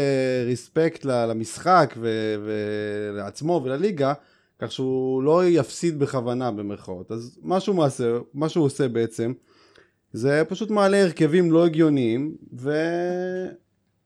[0.47, 4.13] respect למשחק ו- ולעצמו ולליגה,
[4.59, 7.13] כך שהוא לא יפסיד בכוונה במרכאות.
[7.13, 9.33] אז מה שהוא, מעשה, מה שהוא עושה בעצם,
[10.13, 12.37] זה פשוט מעלה הרכבים לא הגיוניים,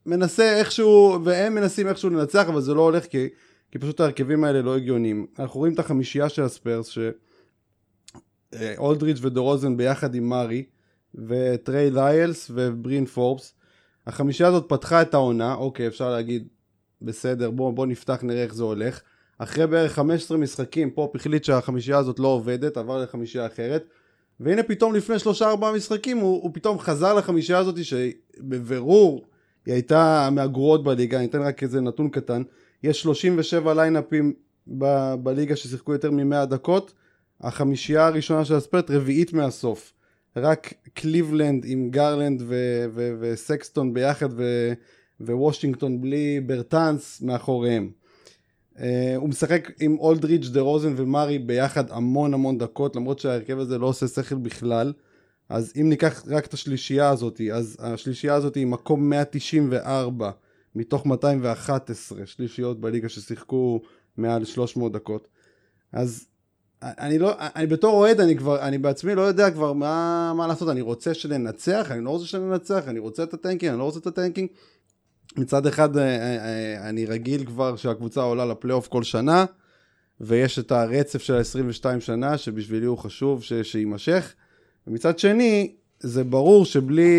[0.07, 3.29] ומנסה איכשהו, והם מנסים איכשהו לנצח, אבל זה לא הולך כי,
[3.71, 5.27] כי פשוט ההרכבים האלה לא הגיוניים.
[5.39, 6.93] אנחנו רואים את החמישייה של הספרס,
[8.55, 10.65] שאולדריץ' ודרוזן ביחד עם מורי,
[11.15, 13.55] וטריי ליילס ובריין פורבס.
[14.07, 16.49] החמישייה הזאת פתחה את העונה, אוקיי, אפשר להגיד,
[17.03, 19.01] בסדר, בוא, בוא נפתח, נראה איך זה הולך.
[19.39, 23.85] אחרי בערך 15 משחקים, פופ החליט שהחמישייה הזאת לא עובדת, עבר לחמישייה אחרת.
[24.41, 29.27] והנה פתאום לפני שלושה ארבעה משחקים הוא, הוא פתאום חזר לחמישייה הזאת שבבירור
[29.67, 32.43] היא הייתה מהגרועות בליגה, אני אתן רק איזה נתון קטן,
[32.83, 34.33] יש 37 ליינאפים
[34.79, 36.93] ב, בליגה ששיחקו יותר מ-100 דקות,
[37.41, 39.93] החמישייה הראשונה של הספרס רביעית מהסוף,
[40.37, 44.73] רק קליבלנד עם גרלנד ו- ו- וסקסטון ביחד ו-
[45.21, 47.91] ווושינגטון בלי ברטאנס מאחוריהם.
[48.77, 48.83] אה,
[49.17, 54.09] הוא משחק עם אולדריץ' דרוזן ומורי ביחד המון המון דקות למרות שההרכב הזה לא עושה
[54.09, 54.93] שכל בכלל
[55.49, 60.31] אז אם ניקח רק את השלישייה הזאת אז השלישייה הזאת היא מקום 194
[60.75, 63.81] מתוך 211 שלישיות בליגה ששיחקו
[64.17, 65.29] מעל 300 דקות
[65.93, 66.27] אז
[66.83, 70.69] אני לא, אני בתור אוהד אני כבר, אני בעצמי לא יודע כבר מה, מה לעשות,
[70.69, 73.99] אני רוצה שננצח, אני לא רוצה שננצח, אני רוצה את ה tanking, אני לא רוצה
[73.99, 74.49] את ה tanking
[75.37, 79.45] מצד אחד אה, אה, אני רגיל כבר שהקבוצה עולה לפלייאוף כל שנה,
[80.21, 84.35] ויש את הרצף של ה-22 שנה, שבשבילי הוא חשוב ש- שיימשך.
[84.87, 87.15] ומצד שני, זה ברור שבלי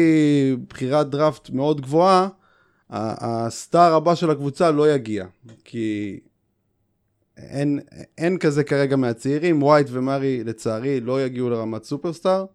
[0.69, 2.27] בחירת דראפט מאוד גבוהה,
[2.89, 5.25] ה star הבא של הקבוצה לא יגיע.
[5.63, 6.19] כי
[7.37, 7.79] אין,
[8.17, 12.45] אין כזה כרגע מהצעירים, ווייט ומרי לצערי לא יגיעו לרמת superstar.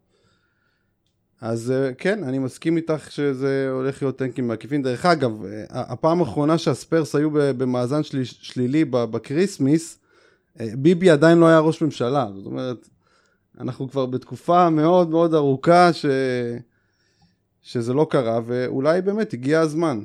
[1.40, 4.82] אז אה, כן, אני מסכים איתך שזה הולך להיות tanking בעקיפין.
[4.82, 8.24] דרך אגב, אה, הפעם האחרונה שהספרס היו במאזן של...
[8.24, 9.98] שלילי ב Christmas,
[10.60, 12.26] אה, ביבי עדיין לא היה ראש ממשלה.
[12.36, 12.88] זאת אומרת,
[13.60, 16.06] אנחנו כבר בתקופה מאוד מאוד ארוכה ש...
[17.62, 20.04] שזה לא קרה, ואולי באמת הגיע הזמן.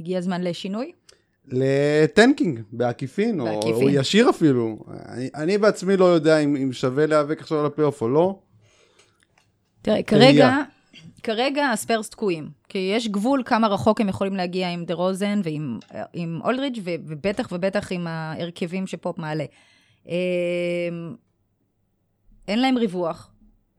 [0.00, 0.92] הגיע הזמן לשינוי?
[1.48, 3.74] ל tanking, בעקיפין, או, בעקיפין.
[3.74, 4.78] או ישיר אפילו.
[5.08, 8.38] אני, אני בעצמי לא יודע אם, אם שווה להיאבק עכשיו על הפלייאוף או לא.
[9.82, 10.56] תראה, כרגע,
[11.22, 15.78] כרגע הספרס תקועים, כי יש גבול כמה רחוק הם יכולים להגיע עם דה רוזן ועם
[16.12, 19.44] עם אולדריץ', ובטח ובטח עם ההרכבים שפופ מעלה.
[20.06, 20.12] אמ,
[22.48, 23.30] אין להם ריווח,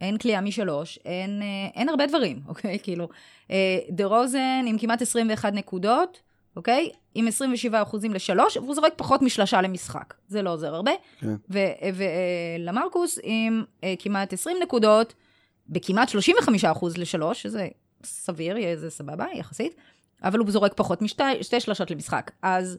[0.02, 2.80] אין כליאה משלוש, אין, אה, אין הרבה דברים, אוקיי?
[2.84, 3.10] כאילו,
[3.52, 6.22] אה, דה רוזן עם כמעט 21 נקודות,
[6.58, 6.90] אוקיי?
[7.16, 10.14] עם 27 אחוזים לשלוש, והוא זורק פחות משלושה למשחק.
[10.28, 10.92] זה לא עוזר הרבה.
[11.20, 11.36] כן.
[12.60, 15.14] ולמרקוס עם אה, כמעט 20 נקודות,
[15.70, 17.68] בכמעט 35 אחוז לשלוש, שזה
[18.04, 19.76] סביר, זה סבבה, יחסית,
[20.24, 22.32] אבל הוא זורק פחות משתי שתי שלושות למשחק.
[22.42, 22.78] אז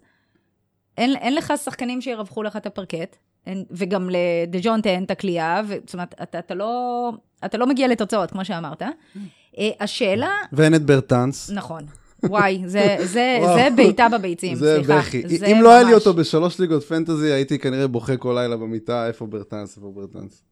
[0.99, 5.95] אין, אין לך שחקנים שירווחו לך את הפרקט, אין- וגם לדז'ונטה אין את הכלייה, זאת
[5.95, 7.11] אומרת, אתה, אתה, לא,
[7.45, 8.83] אתה לא מגיע לתוצאות, כמו שאמרת.
[9.59, 11.51] אה, השאלה, ואין את ברטנס.
[11.51, 11.83] נכון,
[12.23, 13.39] וואי, זה, זה.
[13.55, 14.99] זה בעיטה בביצים, זה סליחה.
[14.99, 15.39] בכי.
[15.39, 18.57] זה אם לא היה לי ממש- אותו בשלוש ליגות פנטזי, הייתי כנראה בוכה כל לילה
[18.57, 20.43] במיטה, איפה ברטנס, איפה ברטנס.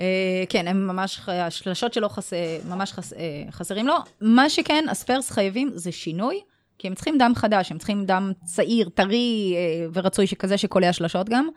[0.00, 2.32] אה, כן, הם ממש, השלשות שלו חס,
[2.68, 3.18] ממש חס, אה,
[3.50, 3.94] חסרים לו.
[4.20, 6.40] מה שכן, הספרס חייבים זה שינוי,
[6.78, 11.28] כי הם צריכים דם חדש, הם צריכים דם צעיר, טרי אה, ורצוי שכזה שקולע שלשות
[11.28, 11.48] גם.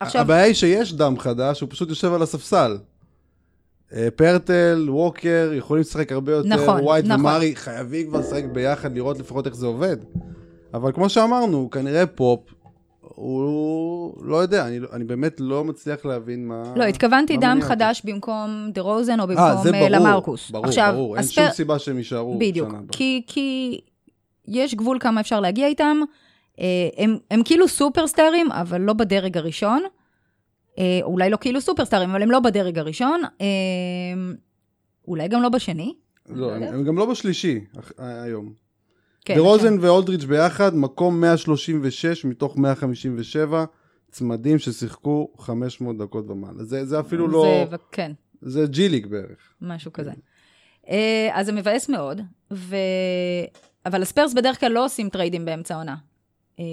[0.00, 2.78] עכשיו, הבעיה היא שיש דם חדש, הוא פשוט יושב על הספסל.
[3.96, 7.20] אה, פרטל, ווקר, יכולים לשחק הרבה יותר, נכון, ווייט נכון.
[7.26, 9.96] ומרי, חייבים כבר לשחק ביחד, לראות לפחות איך זה עובד.
[10.74, 12.40] אבל כמו שאמרנו, כנראה פופ,
[13.00, 16.62] הוא לא יודע, אני, אני באמת לא מצליח להבין מה...
[16.76, 17.68] לא, התכוונתי מה דם מניע אותו.
[17.68, 20.50] חדש במקום דה רוזן או אה, במקום זה אה, ברור, למרקוס.
[20.50, 22.92] ברור, עכשיו, ברור, אין הספר- שום סיבה שהם יישארו בדיוק, שנה הבאה.
[22.92, 23.80] כי, כי
[24.48, 26.00] יש גבול כמה אפשר להגיע איתם.
[26.96, 29.82] הם, הם כאילו סופרסטארים, אבל לא בדרג הראשון.
[30.78, 33.22] אה, אולי לא כאילו סופרסטארים, אבל הם לא בדרג הראשון.
[33.40, 33.46] אה,
[35.08, 35.94] אולי גם לא בשני.
[36.28, 36.74] לא, הם, יודעת.
[36.74, 38.52] הם גם לא בשלישי אח- היום.
[39.24, 43.64] כן, דה רוזן ואולדריץ' ביחד, מקום 136 מתוך 157
[44.10, 46.64] צמדים ששיחקו 500 דקות ומעלה.
[46.64, 47.66] זה, זה אפילו לא...
[47.70, 48.12] זה, כן,
[48.42, 49.52] זה G League בערך.
[49.60, 50.10] משהו כזה.
[50.88, 52.20] אה, אז זה מבאס מאוד,
[52.52, 52.76] ו...
[53.86, 55.96] אבל הספרס בדרך כלל לא עושים טריידים באמצע העונה.
[56.58, 56.64] אה,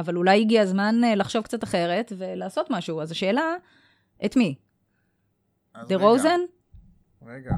[0.00, 3.00] אבל אולי הגיע הזמן אה, לחשוב קצת אחרת ולעשות משהו.
[3.00, 3.54] אז השאלה,
[4.24, 4.54] את מי?
[5.74, 6.40] דה רגע, רוזן?
[7.26, 7.54] רגע.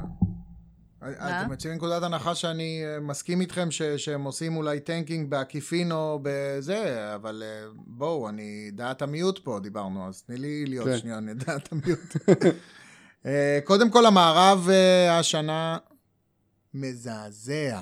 [1.11, 6.19] אתם יוצאים מנקודת הנחה שאני אה, מסכים איתכם ש- שהם עושים אולי tanking בעקיפין או
[6.23, 10.97] בזה, אבל אה, בואו, אני דעת המיעוט פה דיברנו, אז תני לי להיות כן.
[10.97, 12.15] שנייה דעת המיעוט.
[13.25, 15.77] אה, קודם כל, המערב אה, השנה
[16.73, 17.81] מזעזע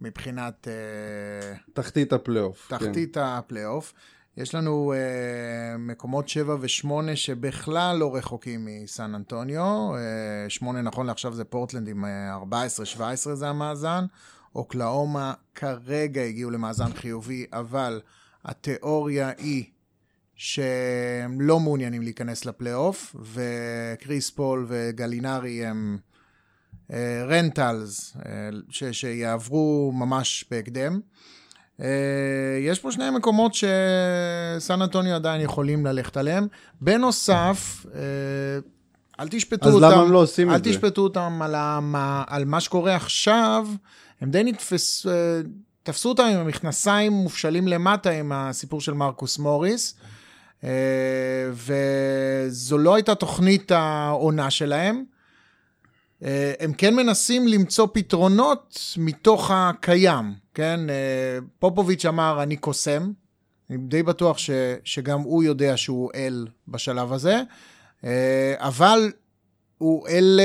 [0.00, 2.66] מבחינת אה, תחתית הפלייאוף.
[2.68, 2.78] כן.
[2.78, 3.92] תחתית הפלייאוף.
[4.36, 9.92] יש לנו uh, מקומות 7 ו-8 שבכלל לא רחוקים מסן אנטוניו.
[10.46, 12.08] Uh, 8 נכון לעכשיו זה פורטלנד עם uh,
[12.96, 14.04] 14-17 זה המאזן.
[14.54, 18.00] אוקלהומה כרגע הגיעו למאזן חיובי, אבל
[18.44, 19.64] התיאוריה היא
[20.34, 26.05] שהם לא מעוניינים להיכנס לפלייאוף, וקריס פול וגלינרי הם אה,
[27.28, 28.16] rentals
[28.70, 31.00] ש- שיעברו ממש בהקדם.
[31.80, 31.86] אה,
[32.60, 36.46] יש פה שני מקומות שסן אנטוניו עדיין יכולים ללכת עליהם.
[36.80, 38.00] בנוסף, אה,
[39.20, 40.70] אל תשפטו אז אותם, למה הם לא עושים אל את זה?
[40.70, 43.66] תשפטו אותם על, המה, על מה שקורה עכשיו,
[44.20, 45.12] הם די נתפס, אה,
[45.82, 49.94] תפסו אותם עם המכנסיים מופשלים למטה עם הסיפור של מרקוס מוריס,
[51.52, 55.04] וזו לא הייתה תוכנית העונה שלהם.
[56.24, 60.90] אה, הם כן מנסים למצוא פתרונות מתוך הקיים, כן?
[60.90, 63.12] אה, פופוביץ' אמר, אני קוסם.
[63.70, 64.50] אני די בטוח ש,
[64.84, 67.42] שגם הוא יודע שהוא אל בשלב הזה,
[68.04, 69.12] אה, אבל
[69.78, 70.40] הוא אל...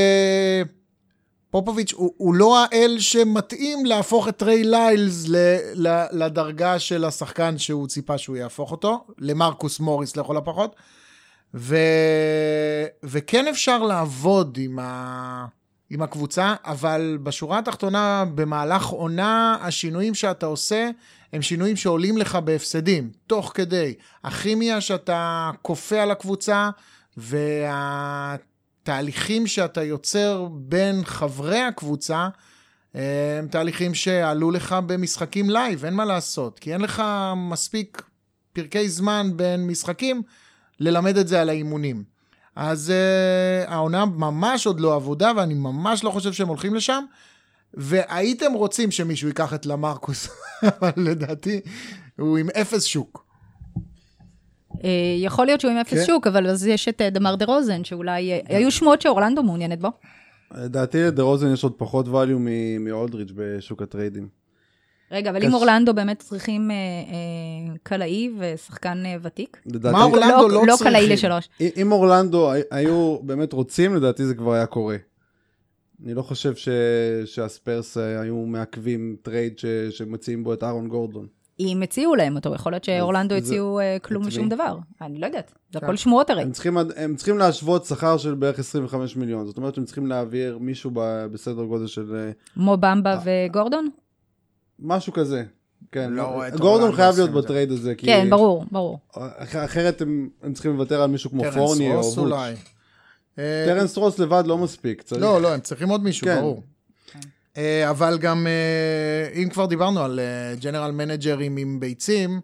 [1.52, 5.36] פופוביץ' הוא, הוא לא האל שמתאים להפוך את ריי ליילס ל,
[5.74, 10.76] ל, לדרגה של השחקן שהוא ציפה שהוא יהפוך אותו, למרקוס מוריס לכל הפחות.
[11.54, 11.78] ו,
[13.04, 15.46] וכן אפשר לעבוד עם, ה,
[15.94, 20.90] עם הקבוצה, אבל בשורה התחתונה, במהלך עונה, השינויים שאתה עושה
[21.34, 23.94] הם שינויים שעולים לך בהפסדים, תוך כדי.
[24.24, 26.70] הכימיה שאתה כופה על הקבוצה,
[28.88, 32.28] והתהליכים שאתה יוצר בין חברי הקבוצה,
[32.94, 37.04] הם תהליכים שעלו לך במשחקים live, אין מה לעשות, כי אין לך
[37.36, 38.02] מספיק
[38.54, 40.22] פרקי זמן בין משחקים
[40.80, 42.11] ללמד את זה על האימונים.
[42.56, 42.94] אז
[43.66, 47.04] uh, העונה ממש עוד לא אבודה, ואני ממש לא חושב שהם הולכים לשם.
[47.74, 50.28] והייתם רוצים שמישהו ייקח את למרקוס,
[50.64, 51.62] אבל לדעתי
[52.20, 53.26] הוא עם אפס שוק.
[54.84, 56.06] אה, יכול להיות שהוא עם אפס כן.
[56.06, 58.32] שוק, אבל אז יש את אה, דמר דה רוזן, שאולי...
[58.32, 59.90] אה, היו שמועות שאורלנדו מעוניינת בו.
[60.56, 62.40] לדעתי לדה רוזן יש עוד פחות value
[62.80, 64.41] מאולדריץ' בשוק הטריידים.
[65.12, 69.62] רגע, אבל אם אורלנדו באמת צריכים אה, אה, קלעי ושחקן אה, ותיק?
[69.65, 70.88] לדעתי, מה אורלנדו לא לא צריכים?
[70.93, 71.50] קלעי לשלוש.
[71.78, 74.95] אם אורלנדו הי- היו באמת רוצים, לדעתי זה כבר היה קורה.
[76.06, 76.69] אני לא חושב ש...
[77.26, 79.65] שהספרס היו מעכבים טרייד ש...
[79.89, 81.28] שמציעים בו את אהרון גורדון.
[81.60, 84.50] אם הציעו להם אותו, יכול להיות שאורלנדו הציעו כלום ושום?
[84.50, 84.78] דבר.
[85.02, 85.86] אני לא יודעת, זה כן.
[85.86, 86.41] הכל שמועות הרי.
[86.41, 89.45] הם צריכים, הם צריכים להשוות שכר של בערך 25 מיליון.
[89.45, 91.26] זאת אומרת שהם צריכים להעביר מישהו ב...
[91.32, 93.89] בסדר גודל של מו במבה וגורדון?
[94.82, 95.44] משהו כזה.
[95.91, 97.32] כן, לא גורדון אורלנדו חייב להיות.
[97.32, 97.96] בטרייד הזה.
[97.96, 99.00] כי כן, ברור, ברור.
[99.13, 102.17] אח- אחרת הם, הם צריכים לוותר על מישהו כמו פורני או רוס בוץ'.
[102.17, 102.54] אולי.
[103.39, 105.02] אה, טרנס רוס לבד לא מספיק.
[105.02, 105.22] צריך...
[105.22, 106.39] לא, לא, הם צריכים עוד מישהו, כן.
[106.39, 106.63] ברור.
[107.58, 110.20] אה, אבל גם, אה, אם כבר דיברנו על
[110.62, 112.41] general manager ים עם ביצים,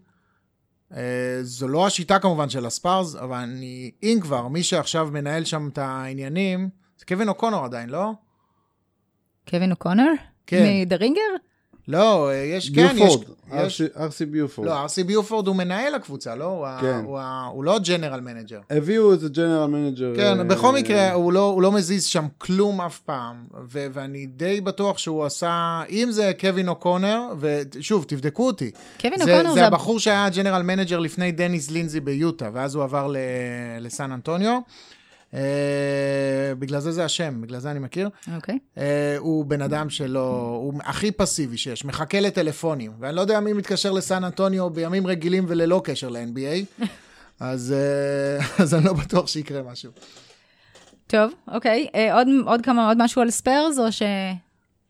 [0.96, 1.02] אה,
[1.42, 5.78] זו לא השיטה כמובן של הספרס, אבל אני, אם כבר, מי שעכשיו מנהל שם את
[5.78, 6.70] העניינים,
[7.00, 8.12] זה קווין אוקונור עדיין, לא?
[9.50, 10.08] קווין אוקונר?
[10.48, 10.66] כן.
[10.82, 11.22] מ The Ringer?
[11.88, 13.00] לא, אה, יש, כן, יש...
[13.02, 13.24] ביופורד,
[13.54, 14.68] יש ארסי ביופורד.
[14.68, 16.46] לא, ארסי ביופורד הוא מנהל הקבוצה, לא?
[16.46, 17.02] הוא, ה- כן.
[17.06, 18.60] הוא, ה- הוא לא general manager.
[18.70, 20.14] הביאו איזה general manager.
[20.16, 23.36] כן, אה, בכל מקרה, הוא לא, הוא לא מזיז שם כלום אף פעם,
[23.72, 28.72] ו- ואני די בטוח שהוא עשה, אם זה קווין אוקונר, ושוב, תבדקו אותי.
[29.02, 29.66] קווין זה, אוקונר זה זה...
[29.68, 33.18] הבחור שהיה general manager לפני דניס לינזי ביוטה, ואז הוא עבר ל-
[33.80, 34.60] לסן אנטוניו.
[35.32, 35.36] Uh,
[36.60, 38.10] בגלל זה זה השם, בגלל זה אני מכיר.
[38.36, 38.60] אוקיי.
[38.76, 38.80] Uh,
[39.18, 42.92] הוא בן אדם שלא, הוא הכי פסיבי שיש, מחכה לטלפונים.
[43.00, 46.84] ואני לא יודע מי מתקשר לסן אנטוניו בימים רגילים וללא קשר ל-NBA,
[47.40, 49.92] אז, uh, אז אני לא בטוח שיקרה משהו.
[51.08, 51.88] טוב, אוקיי.
[51.96, 53.86] אה, עוד, עוד כמה, עוד משהו על ספיירס, או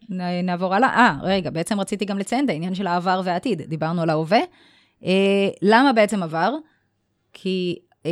[0.09, 0.89] שנעבור הלאה?
[0.89, 3.61] אה, רגע, בעצם רציתי גם לציין את העניין של העבר והעתיד.
[3.61, 4.39] דיברנו על ההווה.
[5.05, 6.53] אה, למה בעצם עבר?
[7.33, 8.11] כי אה,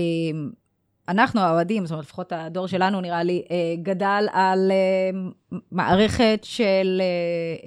[1.08, 5.20] אנחנו האוהדים, זאת אומרת, לפחות הדור שלנו, נראה לי, אה, גדל על אה,
[5.72, 7.02] מערכת של,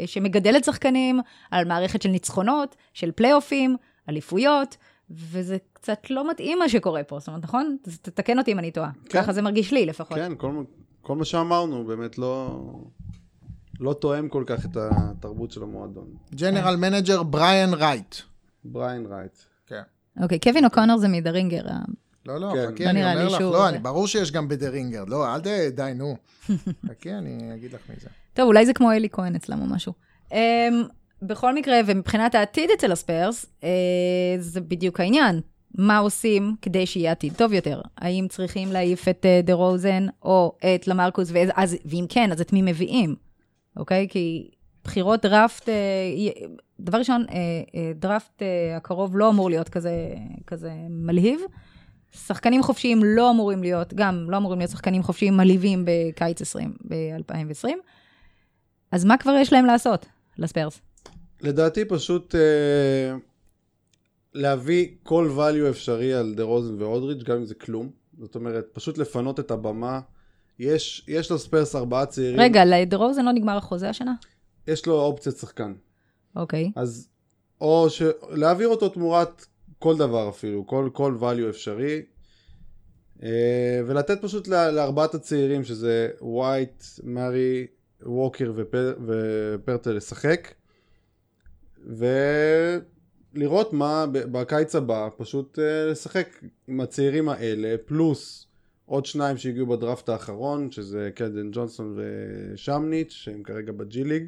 [0.01, 1.21] אה, שמגדלת שחקנים,
[1.51, 3.77] על מערכת של ניצחונות, של פלייאופים,
[4.09, 4.77] אליפויות,
[5.11, 7.77] וזה קצת לא מתאים מה שקורה פה, זאת אומרת, נכון?
[8.03, 8.91] תתקן אותי אם אני טועה.
[9.09, 9.23] כן.
[9.23, 10.19] ככה זה מרגיש לי לפחות.
[10.19, 10.63] כן, כל,
[11.03, 12.61] כל מה שאמרנו באמת לא,
[13.81, 16.07] לא תואם כל כך את התרבות של המועדון.
[16.35, 18.15] general manager בריאן רייט.
[18.65, 19.39] בריין רייט.
[19.67, 19.83] כן.
[20.23, 21.63] אוקיי, קווין אוקונר זה מ The Ringer.
[22.29, 22.73] אה, לא, לא, כן.
[22.75, 25.35] חכי, לא אני אומר לך, שהוא- לא, אני, ברור שיש גם ב The Ringer, לא,
[25.35, 25.47] אל ת...
[25.75, 26.17] די, נו.
[26.89, 28.09] חכי, אני אגיד לך מי זה.
[28.35, 29.93] טוב, אולי זה כמו אלי כהן אצלם או משהו.
[30.31, 30.35] Um,
[31.23, 33.65] בכל מקרה, ומבחינת העתיד אצל הספיירס, uh,
[34.39, 35.41] זה בדיוק העניין.
[35.79, 37.81] מה עושים כדי שיהיה עתיד טוב יותר?
[37.99, 42.41] האם צריכים להעיף את uh, דה רוזן או את למרקוס, ואז, אז, ואם כן, אז
[42.41, 43.15] את מי מביאים?
[43.77, 44.07] אוקיי?
[44.11, 44.51] כי
[44.85, 45.73] בחירות דראפט, uh,
[46.81, 47.33] דבר ראשון, uh, uh,
[47.95, 48.45] דראפט uh,
[48.77, 49.93] הקרוב לא אמור להיות כזה,
[50.47, 51.41] כזה מלהיב.
[52.13, 57.69] שחקנים חופשיים לא אמורים להיות, גם לא אמורים להיות שחקנים חופשיים מלהיבים בקיץ 20, ב-2020.
[58.93, 60.07] אז מה כבר יש להם לעשות,
[60.39, 60.81] לספיירס?
[61.41, 63.17] לדעתי פשוט אה,
[64.35, 67.91] להביא כל value אפשרי על דה רוזן ואודריץ', גם אם זה כלום.
[68.19, 70.01] זאת אומרת, פשוט לפנות את הבמה.
[70.59, 72.41] יש, יש לספיירס ארבעה צעירים.
[72.41, 74.15] רגע, לדרוזן לא נגמר החוזה השנה?
[74.69, 75.73] יש לו אופציית שחקן.
[76.37, 76.73] אוקיי.
[76.77, 77.09] אז
[77.61, 78.03] או ש...
[78.31, 79.47] להעביר אותו תמורת
[79.79, 82.03] כל דבר אפילו, כל, כל value אפשרי.
[83.23, 87.67] אה, ולתת פשוט לארבעת הצעירים, שזה ווייט, מארי,
[88.03, 90.55] ווקר ופר, ופרטל לשחק.
[93.35, 96.29] ולראות מה בקיץ הבא, פשוט אה, לשחק
[96.69, 98.47] עם הצעירים האלה, פלוס
[98.87, 104.27] עוד שניים שהגיעו בדראפט האחרון, שזה קלדן ג'ונסון ושמניץ', שהם כרגע בג'י ליג.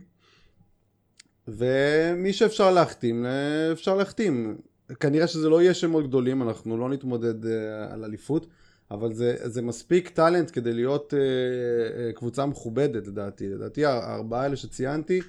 [1.48, 4.58] ומי שאפשר להחתים, אה, אפשר להחתים.
[5.00, 8.46] כנראה שזה לא יהיה שמות גדולים, אנחנו לא נתמודד אה, על אליפות,
[8.90, 13.48] אבל זה, זה מספיק טאלנט כדי להיות אה, אה, קבוצה מכובדת לדעתי.
[13.48, 15.20] לדעתי הארבעה האלה שציינתי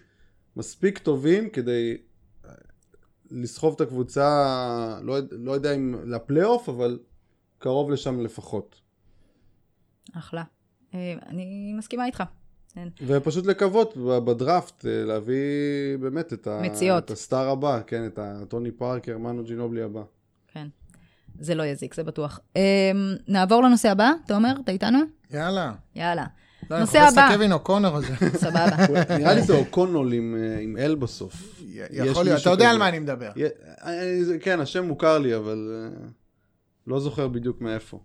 [0.56, 1.98] מספיק טובים כדי
[3.32, 7.00] לסחוב את הקבוצה, לא, לא יודע אם לפלייאוף, אבל
[7.58, 8.82] קרוב לשם לפחות.
[10.14, 10.44] אחלה.
[10.94, 12.24] אני מסכימה איתך.
[12.76, 12.88] כן.
[13.08, 15.36] ופשוט לקוות בדראפט, אה, להביא
[16.00, 17.06] באמת את, ה, מציאות.
[17.06, 20.02] את הסטאר הבא, כן, את הטוני פארקר, מנו ג'ינובלי הבא.
[20.54, 20.68] כן.
[21.40, 22.40] זה לא יזיק, זה בטוח.
[22.58, 22.92] אה,
[23.28, 25.00] נעבור לנושא הבא, תומר, אתה איתנו?
[25.32, 25.72] יאללה.
[25.96, 26.26] יאללה.
[26.70, 27.28] לא, נושא מחפש את הבא.
[27.28, 28.16] הקווין אוקונר הזה.
[28.46, 28.66] סבבה.
[29.18, 31.62] נראה לי זה אוקונול עם, אה, עם אל בסוף.
[31.92, 32.70] יכול להיות, אתה יודע.
[32.70, 33.32] על מה אני מדבר.
[33.86, 35.70] אה, כן, השם מוכר לי, אבל
[36.88, 38.00] לא זוכר בדיוק מאיפה.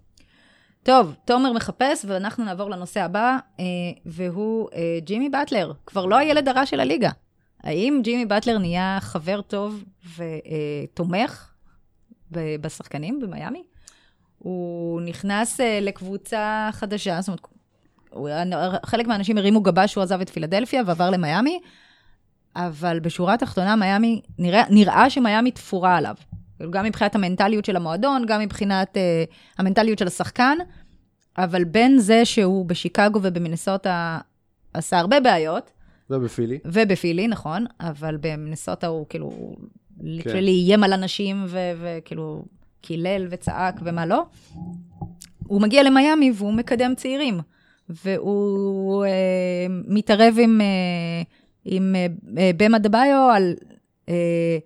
[0.87, 3.65] טוב, תומר מחפש, ואנחנו נעבור לנושא הבא, אה,
[4.07, 5.73] והוא אה, ג'ימי באטלר.
[5.87, 7.11] כבר לא הילד הרע של הליגה.
[7.63, 9.85] האם ג'ימי באטלר נהיה חבר טוב
[10.17, 11.51] ותומך
[12.31, 13.63] ב- בשחקנים במיאמי?
[14.39, 17.41] הוא נכנס אה, לקבוצה חדשה, זאת אומרת,
[18.11, 18.29] הוא,
[18.87, 21.61] חלק מהאנשים הרימו גבה שהוא עזב את פילדלפיה ועבר למיאמי,
[22.57, 26.15] אבל בשורה התחתונה, מיאמי, נראה, נראה שמיאמי תפורה עליו.
[26.71, 29.25] גם מבחינת המנטליות של המועדון, גם מבחינת אה,
[29.59, 30.59] המנטליות של השחקן,
[31.39, 34.19] אבל בין זה שהוא בשיקגו ובמינסוטה
[34.75, 35.71] עשה הרבה בעיות,
[36.11, 36.59] ובפילי.
[36.65, 39.57] ובפילי, נכון, אבל במינסוטה הוא כאילו,
[40.01, 42.45] ליטרלי איים על אנשים ו- וכאילו
[42.81, 44.25] קילל וצעק ומה לא.
[45.47, 47.41] הוא מגיע למיאמי והוא מקדם צעירים,
[47.89, 49.11] והוא אה,
[49.69, 50.67] מתערב עם, אה,
[51.65, 52.07] עם אה,
[52.39, 53.55] אה, במה דביו על,
[54.09, 54.59] אה, אה,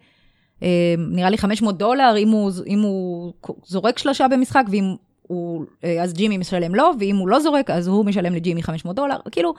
[0.98, 3.32] נראה לי 500 דולר, אם הוא, אם הוא
[3.66, 7.86] זורק שלושה במשחק, ואם הוא, אה, אז ג'ימי משלם לו, ואם הוא לא זורק, אז
[7.86, 9.16] הוא משלם לג'ימי 500 דולר.
[9.30, 9.54] כאילו,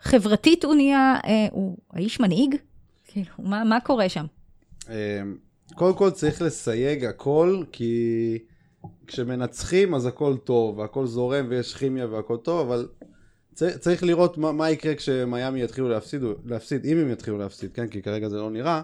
[0.00, 2.56] חברתית הוא נהיה, אה, הוא האיש מנהיג?
[3.06, 4.24] כאילו, מה, מה קורה שם?
[4.90, 5.22] אה,
[5.74, 8.38] קודם כל צריך לסייג הכל, כי
[9.06, 12.88] כשמנצחים אז הכל טוב, והכל זורם ויש כימיה והכל טוב, אבל
[13.54, 17.88] צריך, צריך לראות מה, מה יקרה כשמיאמי יתחילו להפסיד, להפסיד, אם הם יתחילו להפסיד, כן?
[17.88, 18.82] כי כרגע זה לא נראה,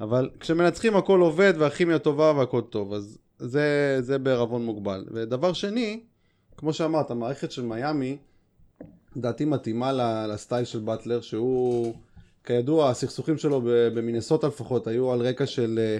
[0.00, 5.04] אבל כשמנצחים הכל עובד והכימיה טובה והכל טוב, אז זה, זה בערבון מוגבל.
[5.12, 6.00] ודבר שני,
[6.56, 8.16] כמו שאמרת, המערכת של מיאמי,
[9.16, 9.92] לדעתי מתאימה
[10.26, 11.94] לסטייל של באטלר, שהוא,
[12.44, 15.98] כידוע, הסכסוכים שלו במינסוטה לפחות היו על רקע של אה,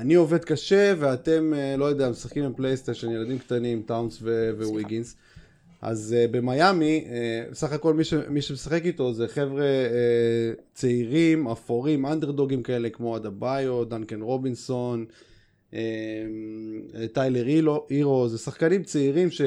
[0.00, 5.16] אני עובד קשה ואתם, אה, לא יודע, משחקים עם פלייסטיישן, ילדים קטנים, טאונס ו- וויגינס.
[5.82, 11.48] אז uh, במיאמי, uh, סך הכל מי, ש, מי שמשחק איתו זה חבר'ה uh, צעירים,
[11.48, 15.04] אפורים, אנדרדוגים כאלה כמו אדבאיו, דנקן רובינסון,
[15.70, 15.76] uh,
[17.12, 19.40] טיילר הירו, הירו, זה שחקנים צעירים ש...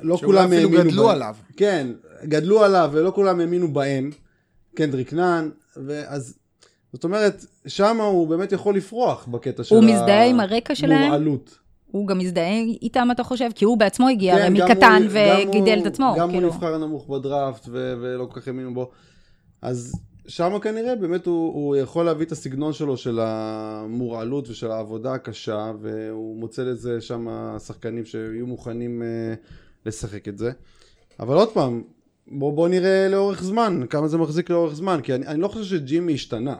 [0.00, 1.14] לא כולם האמינו אפילו גדלו בהם.
[1.14, 1.36] עליו.
[1.56, 1.86] כן,
[2.24, 4.10] גדלו עליו ולא כולם האמינו בהם.
[4.74, 6.38] קנדריק נאן, ואז...
[6.92, 11.02] זאת אומרת, שם הוא באמת יכול לפרוח בקטע של הוא מזדהה עם הרקע שלהם?
[11.02, 11.58] המורעלות.
[11.92, 13.48] הוא גם מזדהה איתם, אתה חושב?
[13.54, 15.10] כי הוא בעצמו הגיע הרי כן, גם מקטן הוא-
[15.48, 16.14] וגידל הוא- את עצמו.
[16.18, 16.46] גם כאילו.
[16.48, 18.90] הוא נבחר נמוך בדראפט ו- ולא כל כך האמינו בו.
[19.62, 19.92] אז
[20.28, 25.72] שם כנראה באמת הוא, הוא יכול להביא את הסגנון שלו של המורעלות ושל העבודה הקשה
[25.80, 27.26] והוא מוצא לזה שם
[27.66, 29.34] שחקנים שיהיו מוכנים אה,
[29.86, 30.52] לשחק את זה.
[31.20, 31.82] אבל עוד פעם,
[32.28, 35.64] בוא, בוא נראה לאורך זמן, כמה זה מחזיק לאורך זמן, כי אני, אני לא חושב
[35.64, 36.54] שג'ימי השתנה.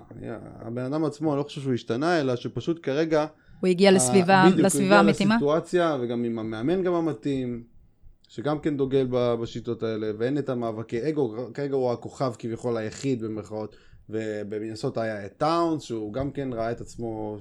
[0.60, 3.26] הבן אדם עצמו, אני לא חושב שהוא השתנה, אלא שפשוט כרגע
[3.62, 5.34] הוא הגיע לסביבה, אה, בדיוק, הוא לסביבה הגיע המתאימה.
[5.34, 7.62] לסיטואציה, וגם עם המאמן גם המתאים,
[8.28, 13.76] שגם כן דוגל בשיטות האלה, ואין את המאבקי אגו, כרגע הוא הכוכב כביכול היחיד במרכאות,
[14.10, 17.36] ובמינסוטה היה את טאונס, שהוא גם כן ראה את עצמו,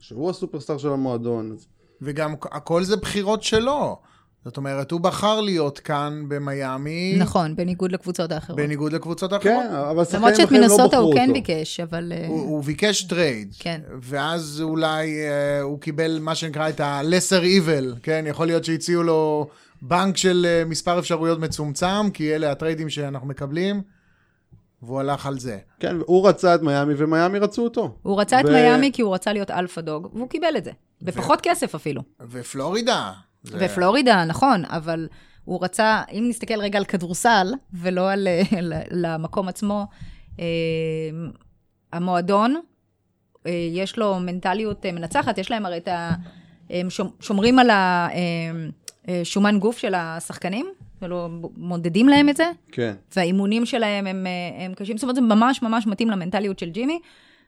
[0.00, 1.56] שהוא הסופרסטאר של המועדון.
[2.02, 3.98] וגם הכל זה בחירות שלו.
[4.46, 8.58] זאת אומרת, הוא בחר להיות כאן במיאמי, נכון, בניגוד לקבוצות האחרות.
[8.58, 9.54] בניגוד לקבוצות האחרות.
[9.68, 11.32] כן, אבל שחקנים למרות שאת אחרים לא מנסוטה בחרו הוא כן אותו.
[11.32, 12.12] ביקש, אבל...
[12.16, 13.54] אה, הוא, הוא ביקש trade.
[13.58, 13.80] כן.
[14.02, 18.24] ואז אולי אה, הוא קיבל מה שנקרא את ה-lesser evil, כן?
[18.28, 19.46] יכול להיות שהציעו לו
[19.82, 23.82] בנק של אה, מספר אפשרויות מצומצם, כי אלה הטריידים שאנחנו מקבלים,
[24.82, 25.58] והוא הלך על זה.
[25.80, 27.96] כן, הוא רצה את מיאמי, ומיאמי רצו אותו.
[28.02, 30.70] הוא רצה את ו- מיאמי כי הוא רצה להיות alpha dog, והוא קיבל את זה.
[31.02, 32.02] בפחות כסף אפילו.
[32.30, 33.12] ופלורידה.
[33.46, 35.08] זה- ופלורידה, נכון, אבל
[35.44, 38.42] הוא רצה, אם נסתכל רגע על כדורסל, ולא על, אה,
[38.90, 39.86] למקום עצמו,
[40.40, 40.44] אה,
[41.92, 42.60] המועדון,
[43.46, 46.12] אה, יש לו מנטליות מנצחת, יש להם הרי את ה...
[46.70, 47.70] הם שומ- שומרים על
[49.08, 50.66] השומן גוף של השחקנים,
[51.02, 52.94] ולא מודדים להם את זה, כן.
[53.16, 54.26] והאימונים שלהם הם,
[54.58, 57.00] הם קשים, זאת אומרת, זה ממש ממש מתאים למנטליות של ג'ימי,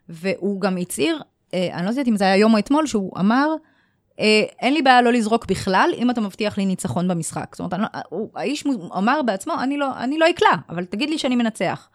[0.09, 1.21] והוא גם הצהיר,
[1.55, 3.49] אני לא יודעת אם זה היה היום או אתמול, שהוא אמר,
[4.61, 7.57] אין לי בעיה לא לזרוק בכלל, אם אתה מבטיח לי ניצחון במשחק.
[7.57, 8.65] זאת אומרת, אני לא, הוא, האיש
[8.97, 11.89] אמר בעצמו, אני לא, אני לא אקלע, אבל תגיד לי שאני מנצח.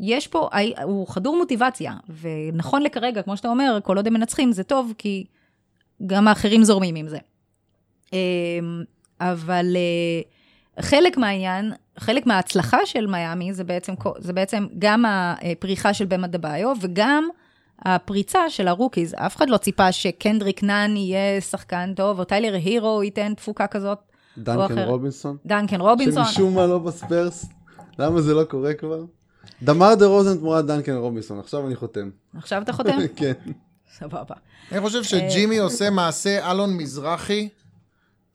[0.00, 0.48] יש פה,
[0.82, 5.24] הוא חדור מוטיבציה, ונכון לכרגע, כמו שאתה אומר, כל עוד הם מנצחים זה טוב, כי
[6.06, 7.18] גם האחרים זורמים עם זה.
[8.12, 8.18] אה,
[9.20, 16.04] אבל אה, חלק מהעניין, חלק מההצלחה של מיאמי זה בעצם, זה בעצם גם הפריחה של
[16.04, 17.28] באם אדבאיו וגם
[17.82, 19.14] הפריצה של ה rookies.
[19.14, 23.98] אף אחד לא ציפה שקנדריק נאן יהיה שחקן טוב, או טיילר הירו ייתן תפוקה כזאת.
[24.38, 24.78] דנקן.
[24.78, 25.36] רובינסון.
[25.46, 26.24] דנקן רובינסון.
[26.24, 27.46] שמשום מה לא בספרס.
[27.98, 29.04] למה זה לא קורה כבר?
[29.62, 32.10] דמאר דרוזן תמורת דנקן רובינסון, עכשיו אני חותם.
[32.36, 32.98] עכשיו אתה חותם?
[33.16, 33.32] כן.
[33.98, 34.34] סבבה.
[34.72, 37.48] אני חושב שג'ימי עושה מעשה אלון מזרחי,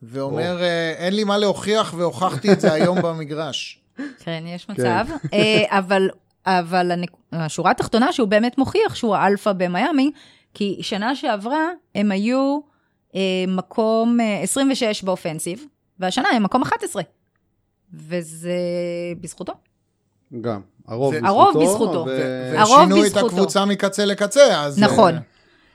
[0.04, 3.82] ואומר, אה, אין לי מה להוכיח, והוכחתי את זה היום במגרש.
[4.24, 5.06] כן, יש מצב.
[5.34, 6.10] אה, אבל,
[6.46, 10.12] אבל הנק- השורה התחתונה שהוא באמת מוכיח שהוא האלפא במיאמי,
[10.54, 12.60] כי שנה שעברה הם היו
[13.16, 15.66] אה, מקום אה, 26 ב offensive,
[16.00, 17.04] והשנה הם מקום 11.
[17.94, 18.54] וזה
[19.22, 19.54] בזכותו.
[20.42, 20.62] גם.
[20.88, 21.42] הרוב זה- בזכותו.
[21.42, 22.06] הרוב בזכותו.
[22.08, 23.26] ו- הרוב ושינו את בזכותו.
[23.26, 24.80] הקבוצה מקצה לקצה, אז...
[24.80, 25.16] נכון.
[25.16, 25.22] אה,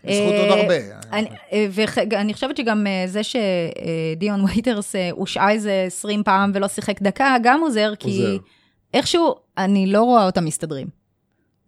[0.04, 0.74] בזכות עוד אה, הרבה.
[1.12, 1.66] אני, אה,
[2.10, 7.36] ואני חושבת שגם אה, זה שדיון וייטרס אה, הושעה איזה 20 פעם ולא שיחק דקה,
[7.42, 8.36] גם עוזר, כי עוזר.
[8.96, 10.86] איכשהו אני לא רואה אותם מסתדרים.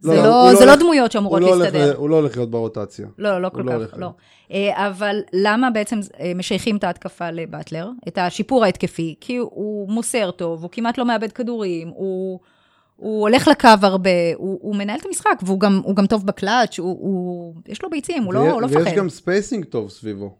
[0.03, 1.95] לא, זה הוא לא, לא זה לא הולך- דמויות שאמורות לא להסתדר.
[1.97, 3.07] הוא לא הולך להיות ברוטציה.
[3.17, 4.09] לא, לא הוא כל לא כך, לא.
[4.51, 9.15] אה, אבל למה בעצם אה, משייכים את ההתקפה לבאטלר, את השיפור ההתקפי?
[9.21, 12.39] כי הוא מוסר טוב, הוא כמעט לא מאבד כדורים, הוא,
[12.95, 16.97] הוא הולך לקו הרבה, הוא, הוא מנהל את המשחק, והוא גם, גם טוב בקלאץ', הוא,
[16.99, 18.81] הוא, יש לו ביצים, הוא לא, לא מפחד.
[18.85, 20.35] ויש גם spacing טוב סביבו.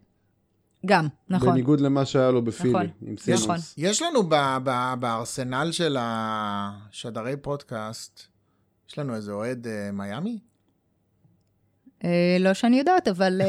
[0.86, 1.50] גם, נכון.
[1.50, 2.70] בניגוד למה שהיה לו בפילי.
[2.70, 2.86] נכון.
[3.06, 3.50] עם יש, סימונס.
[3.50, 3.58] נכון.
[3.76, 8.22] יש לנו ב, ב, בארסנל של השדרי פודקאסט,
[8.90, 10.38] יש לנו איזה אוהד אה, מיאמי?
[12.04, 13.46] אה, לא שאני יודעת, אבל אה,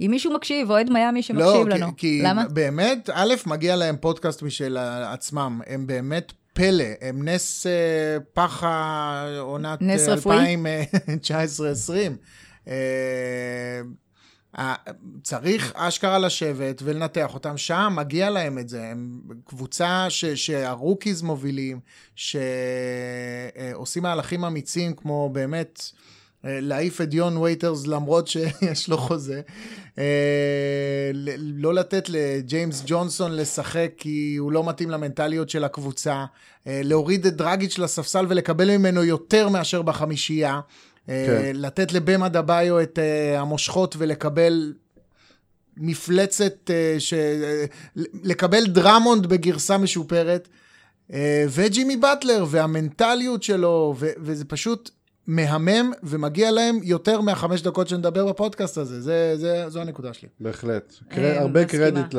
[0.00, 1.86] אם מישהו מקשיב, אוהד מיאמי שמקשיב לא, לנו.
[1.86, 2.48] כי, כי למה?
[2.48, 9.82] באמת, א', מגיע להם פודקאסט משל עצמם, הם באמת פלא, הם נס אה, פחה עונת
[9.82, 10.56] נס אה, רפואי?
[12.66, 12.68] 2019-2020.
[14.58, 14.74] אה,
[15.22, 18.82] צריך אשכרה לשבת ולנתח אותם שם, מגיע להם את זה.
[18.82, 21.80] הם קבוצה ש, שהרוקיז מובילים,
[22.14, 25.82] שעושים מהלכים אמיצים, כמו באמת
[26.44, 29.40] אה, להעיף את דיון ווייטרס למרות שיש לו חוזה.
[29.98, 36.24] אה, לא לתת לג'יימס ג'ונסון לשחק כי הוא לא מתאים למנטליות של הקבוצה.
[36.66, 40.60] להוריד את דרגיץ' לספסל ולקבל ממנו יותר מאשר בחמישייה.
[41.26, 41.52] כן.
[41.54, 42.98] לתת לבאם אדבאיו את
[43.36, 44.74] המושכות ולקבל
[45.76, 47.14] מפלצת, ש...
[48.22, 50.48] לקבל דרמונד בגרסה משופרת.
[51.48, 54.08] וג'ימי באטלר והמנטליות שלו, ו...
[54.18, 54.90] וזה פשוט
[55.26, 59.00] מהמם, ומגיע להם יותר מהחמש דקות שנדבר בפודקאסט הזה.
[59.00, 60.28] זה, זה, זו הנקודה שלי.
[60.40, 60.94] בהחלט.
[61.08, 61.38] קר...
[61.40, 62.14] הרבה קרדיט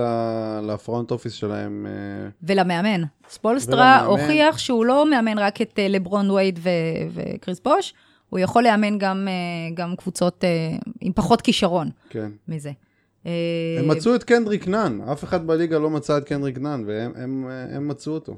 [0.63, 1.87] ל front office שלהם.
[1.89, 3.01] אה, ולמאמן.
[3.29, 6.69] ספולסטרה הוכיח שהוא לא מאמן רק את אה, לברון, וייד ו...
[7.13, 7.93] וכריס בוש,
[8.31, 10.43] הוא יכול לאמן גם, אה, גם קבוצות
[11.01, 12.31] עם פחות כישרון כן.
[12.47, 12.71] מזה.
[13.25, 17.47] הם מצאו את קנדריק נאן, אף אחד בליגה לא מצא את קנדריק נאן, והם הם,
[17.69, 18.37] הם מצאו אותו.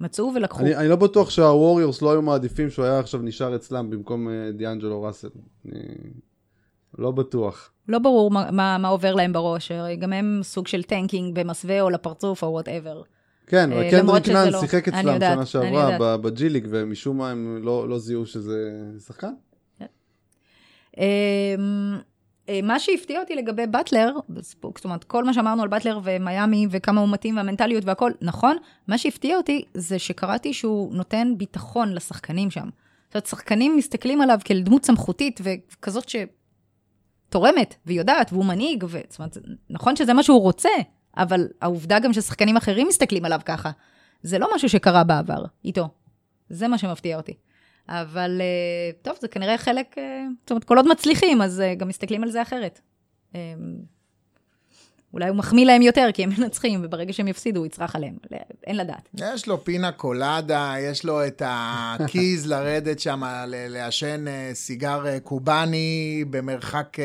[0.00, 0.60] מצאו ולקחו.
[0.60, 5.02] אני, אני לא בטוח שהווריורס לא היו מעדיפים שהוא היה עכשיו נשאר אצלם במקום דיאנג'לו
[5.02, 5.28] ראסל.
[5.66, 5.80] אני
[6.98, 7.70] לא בטוח.
[7.88, 11.90] לא ברור מה, מה, מה עובר להם בראש, גם הם סוג של tanking במסווה או
[11.90, 13.02] לפרצוף או whatever.
[13.46, 14.60] כן, אבל קנדריק נאן לא.
[14.60, 18.72] שיחק אצלם שנה שעברה ב-G League, ומשום מה הם לא, לא זיהו שזה
[19.06, 19.32] שחקן.
[20.98, 21.98] אמ,
[22.48, 24.12] אה, מה שהפתיע אותי לגבי באטלר,
[24.74, 28.56] זאת אומרת, כל מה שאמרנו על באטלר ומיאמי וכמה הוא מתאים והמנטליות והכל, נכון,
[28.88, 32.68] מה שהפתיע אותי זה שקראתי שהוא נותן ביטחון לשחקנים שם.
[33.06, 36.08] זאת אומרת, שחקנים מסתכלים עליו כאל דמות סמכותית וכזאת
[37.28, 38.98] שתורמת ויודעת, והוא מנהיג, ו...
[39.08, 39.38] זאת אומרת,
[39.70, 40.70] נכון שזה מה שהוא רוצה,
[41.16, 43.70] אבל העובדה גם ששחקנים אחרים מסתכלים עליו ככה,
[44.22, 45.88] זה לא משהו שקרה בעבר איתו.
[46.48, 47.34] זה מה שמפתיע אותי.
[47.88, 51.88] אבל אה, טוב, זה כנראה חלק, אה, זאת אומרת, כל עוד מצליחים, אז אה, גם
[51.88, 52.80] מסתכלים על זה אחרת.
[55.12, 58.16] אולי הוא מחמיא להם יותר, כי הם מנצחים, וברגע שהם יפסידו, הוא יצרח עליהם.
[58.66, 59.08] אין לדעת.
[59.14, 66.96] יש לו פינה קולדה, יש לו את הקיז לרדת שם, לעשן סיגר קובאני במרחק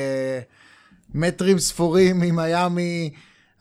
[1.13, 3.09] מטרים ספורים ממיאמי.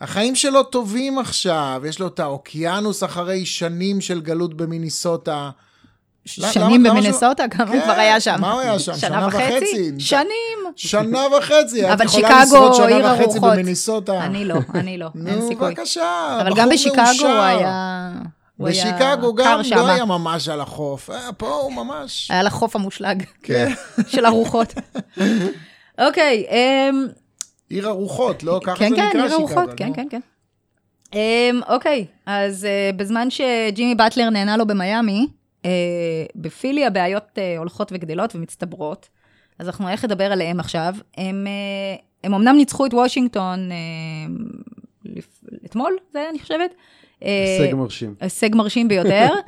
[0.01, 5.51] החיים שלו טובים עכשיו, יש לו את האוקיינוס אחרי שנים של גלות במיניסוטה.
[6.25, 7.49] שנים במינסוטה?
[7.49, 8.37] כמה הוא כבר היה שם?
[8.41, 8.97] מה הוא היה שם?
[8.97, 9.93] שנה וחצי?
[9.99, 10.59] שנים.
[10.77, 11.93] שנה וחצי.
[11.93, 13.53] אבל שיקגו, עיר הרוחות.
[14.09, 15.69] אני לא, אני לא, אין סיכוי.
[15.69, 18.11] נו, בבקשה, אבל גם בשיקגו הוא היה...
[18.61, 22.31] בשיקגו גם לא היה ממש על החוף, אה, פה הוא ממש...
[22.31, 23.23] היה לחוף המושלג.
[23.43, 23.73] כן.
[24.13, 24.75] של הרוחות.
[26.07, 26.47] אוקיי.
[27.71, 28.61] עיר הרוחות, לא?
[28.65, 29.47] ככה כן, זה כן, נקרא שיקגו.
[29.47, 30.21] כן, כן, כן, כן,
[31.11, 31.57] כן.
[31.69, 35.27] אוקיי, אז אה, בזמן שג'ימי באטלר נהנה לו במיאמי,
[35.65, 35.71] אה,
[36.37, 39.09] בפילי הבעיות אה, הולכות וגדלות ומצטברות,
[39.59, 40.95] אז אנחנו הולכים לדבר עליהם עכשיו.
[41.17, 43.77] הם, אה, הם אמנם ניצחו את וושינגטון אה,
[45.05, 45.41] לפ...
[45.65, 46.75] אתמול, זה היה, אני חושבת.
[47.21, 48.15] הישג מרשים.
[48.21, 49.29] הישג מרשים ביותר.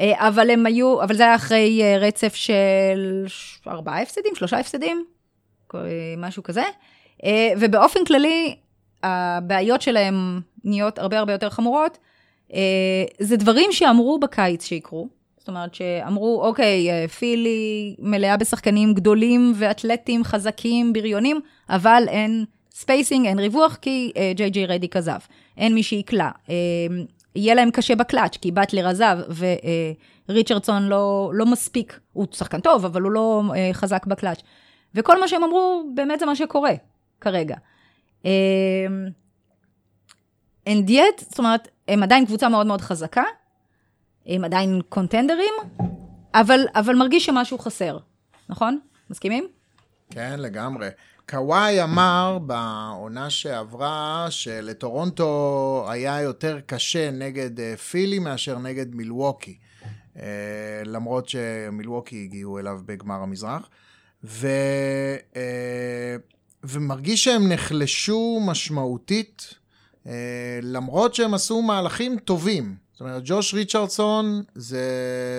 [0.00, 3.26] אבל הם היו, אבל זה היה אחרי רצף של
[3.66, 5.04] ארבעה הפסדים, שלושה הפסדים,
[6.18, 6.62] משהו כזה.
[7.60, 8.56] ובאופן כללי,
[9.02, 11.98] הבעיות שלהם נהיות הרבה הרבה יותר חמורות.
[13.20, 15.08] זה דברים שאמרו בקיץ שיקרו,
[15.48, 21.40] זאת אומרת שאמרו, אוקיי, אה, פילי מלאה בשחקנים גדולים ואתלטים, חזקים, בריונים,
[21.70, 25.18] אבל אין spacing, אין ריווח, כי אה, ג'יי ג'יי רדיק עזב.
[25.56, 26.30] אין מי שיקלע.
[26.48, 26.54] אה,
[27.36, 29.18] יהיה להם קשה בקלאץ', כי באטלר עזב,
[30.28, 33.42] וריצ'רדסון לא, לא מספיק, הוא שחקן טוב, אבל הוא לא
[33.72, 34.40] חזק בקלאץ'.
[34.94, 36.72] וכל מה שהם אמרו, באמת זה מה שקורה
[37.20, 37.56] כרגע.
[40.68, 43.24] And yet, זאת אומרת, הם עדיין קבוצה מאוד מאוד חזקה,
[44.26, 45.54] הם עדיין קונטנדרים,
[46.34, 47.98] אבל, אבל מרגיש שמשהו חסר,
[48.48, 48.78] נכון?
[49.10, 49.48] מסכימים?
[50.10, 50.88] כן, לגמרי.
[51.28, 59.58] קוואי אמר בעונה שעברה שלטורונטו היה יותר קשה נגד אה, פילי מאשר נגד מילווקי.
[60.16, 63.68] אה, למרות שמילווקי הגיעו אליו בגמר המזרח.
[64.24, 64.48] ו...
[66.64, 69.54] אה, ומרגיש שהם נחלשו משמעותית,
[70.62, 72.74] למרות שהם עשו מהלכים טובים.
[72.92, 74.82] זאת אומרת, ג'וש ריצ'רדסון זה,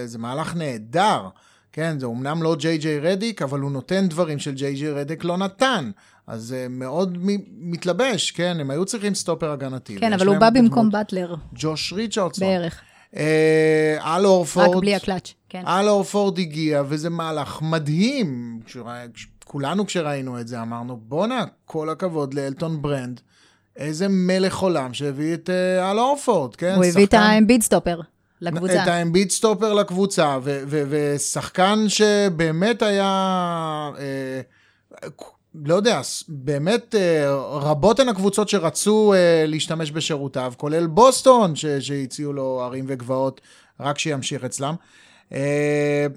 [0.05, 1.27] זה מהלך נהדר,
[1.71, 1.99] כן?
[1.99, 5.37] זה אומנם לא ג'יי ג'יי רדיק, אבל הוא נותן דברים של ג'יי ג'יי רדיק לא
[5.37, 5.91] נתן.
[6.27, 7.17] אז זה מאוד
[7.57, 8.57] מתלבש, כן?
[8.59, 9.97] הם היו צריכים סטופר הגנתי.
[9.99, 11.35] כן, אבל הוא בא במקום באטלר.
[11.53, 12.47] ג'וש ריצ'רדסון.
[12.47, 12.81] בערך.
[13.15, 14.75] אה, אל אורפורד.
[14.75, 15.63] רק בלי הקלאץ', כן.
[15.67, 18.59] אל אורפורד הגיע, וזה מהלך מדהים.
[19.51, 23.21] כולנו כשראינו את זה אמרנו, בואנה, כל הכבוד לאלטון ברנד.
[23.75, 26.75] איזה מלך עולם שהביא את אה, אל אורפורד, כן?
[26.75, 27.99] הוא הביא את האמביד סטופר.
[28.41, 28.83] לקבוצה.
[28.83, 30.37] את ה Embiid stopper לקבוצה,
[30.67, 33.11] ושחקן שבאמת היה,
[33.99, 34.41] אה,
[35.55, 42.33] לא יודע, באמת אה, רבות הן הקבוצות שרצו אה, להשתמש בשירותיו, כולל בוסטון, ש- שהציעו
[42.33, 43.41] לו ערים וגבעות,
[43.79, 44.75] רק שימשיך אצלם.
[45.33, 46.07] אה,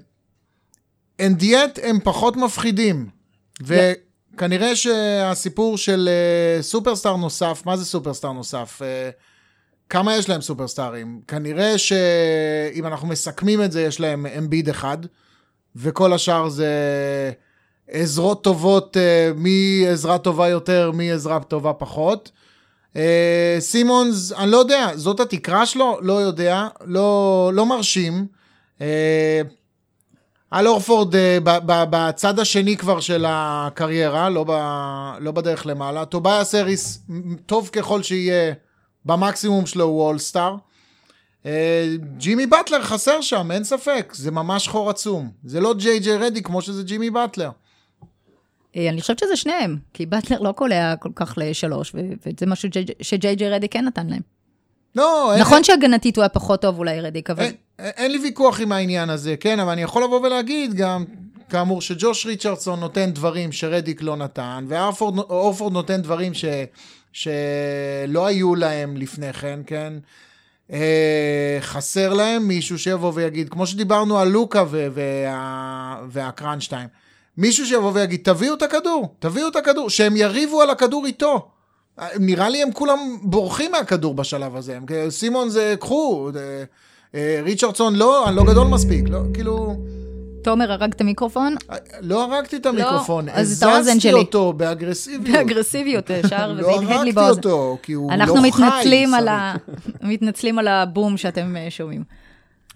[1.21, 3.22] and yet הם פחות מפחידים.
[3.61, 8.81] וכנראה שהסיפור של אה, סופרסטאר נוסף, מה זה סופרסטאר נוסף?
[8.81, 9.09] אה,
[9.89, 11.21] כמה יש להם סופרסטארים?
[11.27, 14.97] כנראה שאם אנחנו מסכמים את זה, יש להם אמביד אחד,
[15.75, 16.71] וכל השאר זה
[17.87, 22.31] עזרות טובות, אה, מי עזרה טובה יותר, מי עזרה טובה פחות.
[23.59, 25.99] סימונס, אני לא יודע, זאת התקרה שלו?
[26.01, 28.27] לא יודע, לא, לא מרשים.
[30.53, 31.37] אל הורפורד אה,
[31.89, 34.51] בצד השני כבר של הקריירה, לא, ב,
[35.19, 36.05] לא בדרך למעלה.
[36.05, 37.05] טובייאס האריס,
[37.45, 38.53] טוב ככל שיהיה,
[39.05, 40.55] במקסימום שלו הוא אולסטאר.
[41.45, 41.85] אה,
[42.17, 45.31] ג'ימי באטלר חסר שם, אין ספק, זה ממש חור עצום.
[45.45, 47.49] זה לא ג'יי ג'יי רדיק כמו שזה ג'ימי באטלר.
[48.75, 52.69] אה, אני חושבת שזה שניהם, כי באטלר לא קולע כל כך לשלוש, וזה משהו
[53.01, 54.21] שג'יי ג'יי רדיק כן נתן להם.
[54.95, 57.43] לא, אין- נכון שהגנתית הוא היה פחות טוב אולי רדיק, אבל...
[57.43, 61.05] אין, אין לי ויכוח עם העניין הזה, כן, אבל אני יכול לבוא ולהגיד גם,
[61.49, 66.45] כאמור, שג'וש ריצ'רדסון נותן דברים שרדיק לא נתן, ואורפורד נותן דברים ש,
[67.13, 69.93] שלא היו להם לפני כן, כן?
[70.71, 76.87] אה, חסר להם מישהו שיבוא ויגיד, כמו שדיברנו על לוקה ו- וה, והקראנשטיין,
[77.37, 81.49] מישהו שיבוא ויגיד, תביאו את הכדור, תביאו את הכדור, שהם יריבו על הכדור איתו.
[82.19, 84.79] נראה לי הם כולם בורחים מהכדור בשלב הזה.
[85.09, 86.63] סימון זה, קחו, אה, אה,
[87.43, 89.75] ריצ'רדסון לא, אני לא גדול מספיק, לא, כאילו,
[90.43, 94.13] תומר הרג את המיקרופון, אה, לא הרגתי את המיקרופון, האוזן הזזתי.
[94.13, 95.37] אותו באגרסיביות.
[95.37, 97.37] באגרסיביות ישר, וזה לא הדהד לי הרגתי באוזן.
[97.37, 98.21] אותו, כי הוא לא חי.
[98.21, 98.41] אנחנו
[100.01, 102.03] מתנצלים על הבום שאתם אה, שומעים.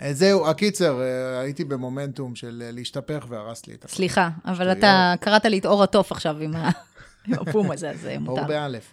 [0.02, 3.94] אה, זהו, הקיצר, אה, הייתי במומנטום של אה, להשתפך והרס לי את הכל.
[3.94, 4.72] סליחה, אבל.
[4.72, 6.54] אתה קראת לי את אור התוף עכשיו עם
[7.40, 8.44] הבום הזה, אז אה, אור מותר.
[8.48, 8.84] באלף.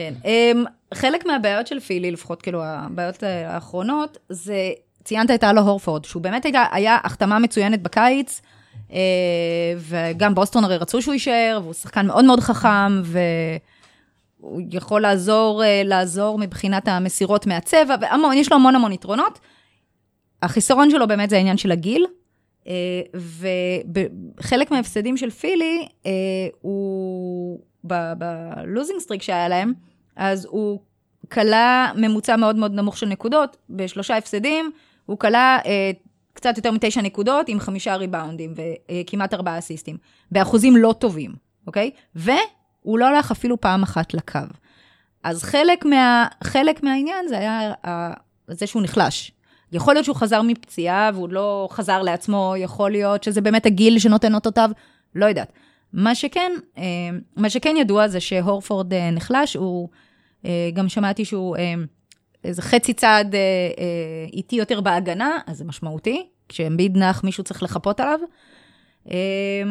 [0.00, 0.14] כן.
[0.22, 4.70] Um, חלק מהבעיות של פילי, לפחות כאילו הבעיות אה, האחרונות, זה,
[5.04, 8.40] ציינת את אלו הורפורד, שהוא באמת היה, היה החתמה מצוינת בקיץ,
[8.88, 8.92] uh,
[9.78, 13.02] וגם בוסטון הרי רצו שהוא יישאר, והוא שחקן מאוד מאוד חכם,
[14.40, 19.38] והוא יכול לעזור, uh, לעזור מבחינת המסירות מהצבע, והמון, יש לו המון המון יתרונות.
[20.42, 22.06] החיסרון שלו באמת זה העניין של הגיל,
[23.14, 25.88] ובחלק מההפסדים של פילי,
[26.60, 29.72] הוא, ב losing streak שהיה להם,
[30.20, 30.80] אז הוא
[31.32, 34.70] קלע ממוצע מאוד מאוד נמוך של נקודות, בשלושה הפסדים,
[35.06, 35.90] הוא קלע אה,
[36.32, 38.54] קצת יותר מתשע נקודות עם חמישה ריבאונדים
[38.90, 39.96] וכמעט ארבעה אסיסטים,
[40.30, 41.34] באחוזים לא טובים,
[41.66, 41.90] אוקיי?
[42.14, 44.38] והוא לא הלך אפילו פעם אחת לקו.
[45.24, 48.12] אז חלק, מה, חלק מהעניין זה היה ה-
[48.48, 49.32] זה שהוא נחלש.
[49.72, 54.34] יכול להיות שהוא חזר מפציעה והוא לא חזר לעצמו, יכול להיות שזה באמת הגיל שנותן
[54.34, 54.70] אותותיו,
[55.14, 55.52] לא יודעת.
[55.92, 56.82] מה שכן, אה,
[57.36, 59.98] מה שכן ידוע זה שהורפורד אה, נחלש, הוא, אה,
[60.74, 61.74] גם שמעתי שהוא אה,
[62.44, 63.40] איזה חצי צעד אה,
[63.78, 66.26] אה, איטי יותר בהגנה, אז זה משמעותי.
[66.48, 68.18] כשאמביד נח, מישהו צריך לחפות עליו.
[69.10, 69.62] אה,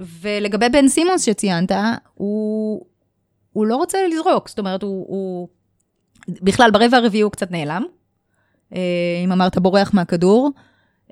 [0.00, 1.72] ולגבי בן סימונס שציינת,
[2.14, 2.86] הוא,
[3.52, 5.48] הוא לא רוצה לזרוק, זאת אומרת, הוא, הוא
[6.28, 7.84] בכלל ברבע הרביעי הוא קצת נעלם.
[8.74, 8.80] אה,
[9.24, 10.50] אם אמרת בורח מהכדור.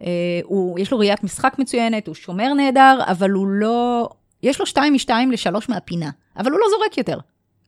[0.01, 4.09] אה, הוא, יש לו ראיית משחק מצוינת, הוא שומר נהדר, אבל הוא לא...
[4.43, 7.19] יש לו שתיים משתיים לשלוש מהפינה, אבל הוא לא זורק יותר.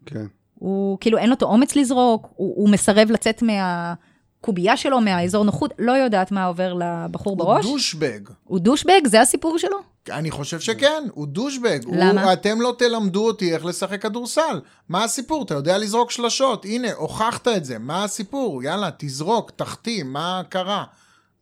[0.07, 0.27] כן.
[0.63, 5.73] הוא כאילו אין לו את האומץ לזרוק, הוא, הוא מסרב לצאת מהקובייה שלו, מהאזור נוחות,
[5.79, 7.65] לא יודעת מה עובר לבחור בראש.
[7.65, 8.21] הוא דושבג.
[8.45, 9.77] הוא דושבג, זה הסיפור שלו?
[10.11, 11.79] אני חושב שכן, הוא דושבג.
[11.93, 12.25] למה?
[12.25, 14.61] הוא, אתם לא תלמדו אותי איך לשחק כדורסל.
[14.89, 15.43] מה הסיפור?
[15.43, 16.65] אתה יודע לזרוק שלשות.
[16.65, 17.79] הנה, הוכחת את זה.
[17.79, 18.63] מה הסיפור?
[18.63, 20.85] יאללה, תזרוק, תחתים, מה קרה?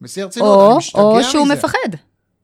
[0.00, 1.30] בשיא הרצינות, אני או, משתגע או מזה.
[1.30, 1.88] שהוא מפחד,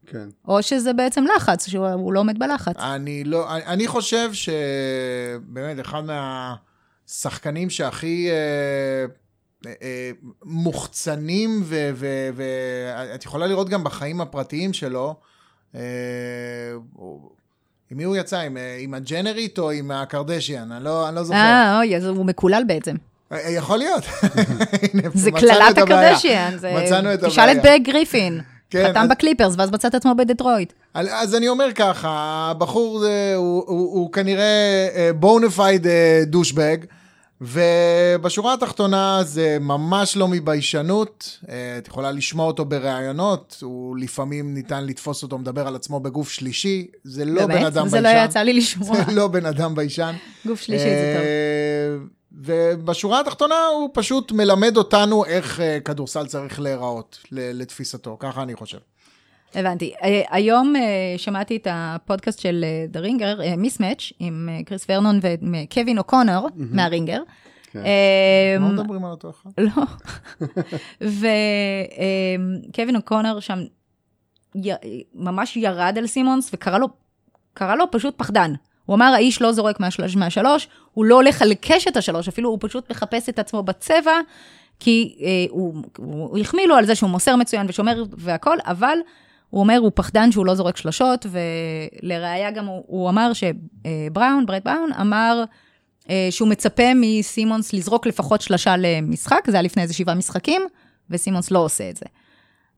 [0.06, 0.28] כן.
[0.48, 2.74] או שזה בעצם לחץ, שהוא הוא לא עומד בלחץ.
[2.78, 9.04] אני לא, אני, אני חושב שבאמת אחד מהשחקנים שהכי אה,
[9.82, 10.10] אה,
[10.44, 11.62] מוחצנים,
[12.34, 15.14] ואת יכולה לראות גם בחיים הפרטיים שלו,
[15.74, 15.80] אה,
[17.90, 18.38] עם מי הוא יצא?
[18.38, 20.72] עם, אה, עם הג'נרית או עם הקרדשיאן?
[20.72, 21.38] אני לא, אני לא זוכר.
[21.38, 22.96] אה, אוי, אז הוא מקולל בעצם.
[23.32, 24.04] אה, יכול להיות.
[25.14, 26.08] זה קללת הבעיה.
[26.10, 26.58] הקרדשיאן.
[26.58, 27.78] זה- מצאנו את תשאל את הבעיה.
[27.78, 28.40] בג גריפין.
[28.70, 30.72] כן, חתם אז- בקליפרס, ואז מצא את עצמו בדטרויט.
[30.94, 32.08] אז אני אומר ככה,
[32.50, 35.86] הבחור זה, הוא, הוא, הוא כנראה בונפיד
[36.26, 36.76] דושבג,
[37.40, 44.84] ובשורה התחתונה זה ממש לא מביישנות, אה, את יכולה לשמוע אותו בראיונות, הוא לפעמים ניתן
[44.86, 48.18] לתפוס אותו מדבר על עצמו בגוף שלישי, זה לא בן אדם זה ביישן.
[48.18, 48.96] לא יצא לי לשמוע.
[49.06, 50.14] זה לא בן אדם ביישן.
[50.46, 52.08] גוף שלישי זה טוב.
[52.36, 58.78] ובשורה התחתונה הוא פשוט מלמד אותנו איך אה, כדורסל צריך להיראות, לתפיסתו, ככה אני חושב.
[59.54, 59.94] הבנתי.
[60.02, 60.82] אה, היום אה,
[61.16, 67.22] שמעתי את הפודקאסט של The Ringer, מיסמץ', עם קריס ורנון וקווין אוקונר מהרינגר.
[67.70, 67.78] כן.
[67.78, 69.50] אה, לא מדברים על אותו אחד.
[69.58, 69.82] לא.
[72.70, 73.58] וקווין אוקונר שם
[75.14, 76.88] ממש ירד על סימונס וקרא לו,
[77.54, 78.52] קרא לו פשוט פחדן.
[78.86, 82.58] הוא אמר, האיש לא זורק מהשלוש, מהשלוש, הוא לא הולך על קשת השלוש, אפילו הוא
[82.60, 84.12] פשוט מחפש את עצמו בצבע,
[84.80, 88.98] כי אה, הוא, הוא, החמיא לו על זה שהוא מוסר מצוין ושומר והכל, אבל
[89.50, 91.26] הוא אומר, הוא פחדן שהוא לא זורק שלושות,
[92.02, 95.44] ולראיה גם הוא, הוא אמר שבראון, ברד בראון, אמר
[96.10, 100.62] אה, שהוא מצפה מסימונס לזרוק לפחות שלושה למשחק, זה היה לפני איזה שבעה משחקים,
[101.10, 102.06] וסימונס לא עושה את זה.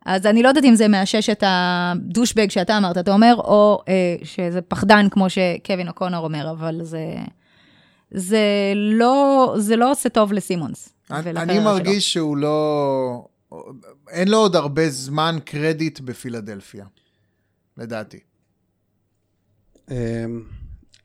[0.07, 4.17] אז אני לא יודעת אם זה מאשש את הדושבג שאתה אמרת, אתה אומר, או אה,
[4.23, 7.01] שזה פחדן, כמו שקווין אוקונר אומר, אבל זה,
[8.11, 10.89] זה, לא, זה לא עושה טוב לסימונס.
[11.11, 11.65] אני אני שלו.
[11.65, 13.29] מרגיש שהוא לא...
[14.09, 16.85] אין לו עוד הרבה זמן קרדיט בפילדלפיה,
[17.77, 18.19] לדעתי.
[19.91, 20.43] אמ,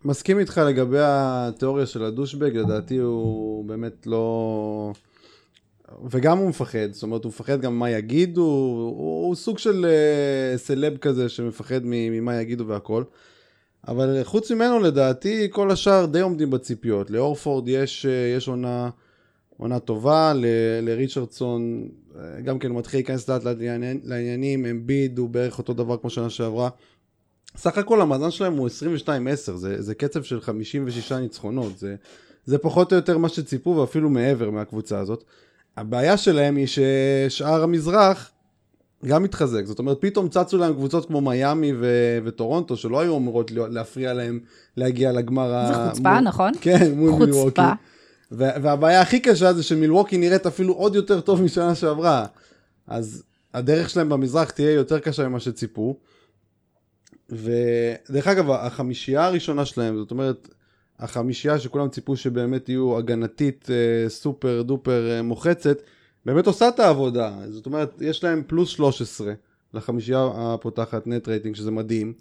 [0.06, 4.92] מסכים איתך לגבי התיאוריה של הדושבג, לדעתי הוא באמת לא...
[6.10, 10.58] וגם הוא מפחד, זאת אומרת הוא מפחד גם מה יגידו, הוא, הוא סוג של uh,
[10.58, 13.04] סלב כזה שמפחד מ- ממה יגידו והכל.
[13.88, 17.10] אבל חוץ ממנו לדעתי כל השאר די עומדים בציפיות.
[17.10, 18.90] לאורפורד יש, uh, יש עונה,
[19.58, 20.46] עונה טובה, ל-
[20.82, 23.42] לריצ'רדסון uh, גם כן הוא מתחיל להיכנס לאט
[24.04, 26.70] לעניינים, אמביד הוא בערך אותו דבר כמו שנה שעברה.
[27.58, 28.70] סך הכל המאזן שלהם הוא
[29.08, 31.96] 22-10, זה, זה קצב של 56 ניצחונות, זה,
[32.46, 35.24] זה פחות או יותר מה שציפו ואפילו מעבר מהקבוצה הזאת.
[35.78, 38.32] הבעיה שלהם היא ששאר המזרח
[39.06, 43.52] גם מתחזק, זאת אומרת פתאום צצו להם קבוצות כמו מיאמי ו- וטורונטו שלא היו אמורות
[43.52, 44.40] להפריע להם
[44.78, 45.90] להגיע לגמר זה ה...
[45.90, 46.52] חוצפה, מול- נכון?
[46.62, 47.26] כן, מול חוצפה.
[47.26, 47.62] מילווקי.
[48.32, 52.26] ו- והבעיה הכי קשה זה שמילווקי נראית אפילו עוד יותר טוב משנה שעברה.
[52.88, 53.24] אז
[53.54, 55.98] הדרך שלהם במזרח תהיה יותר קשה ממה שציפו.
[57.30, 60.50] ודרך אגב, החמישייה הראשונה שלהם, זאת אומרת,
[61.00, 65.78] החמישייה שכולם ציפו שבאמת יהיו הגנתית אה, super duper אה, מוחצת,
[66.26, 67.34] באמת עושה את העבודה.
[67.50, 69.34] זאת אומרת, יש להם פלוס 13
[69.74, 72.14] לחמישייה הפותחת net rating, שזה מדהים.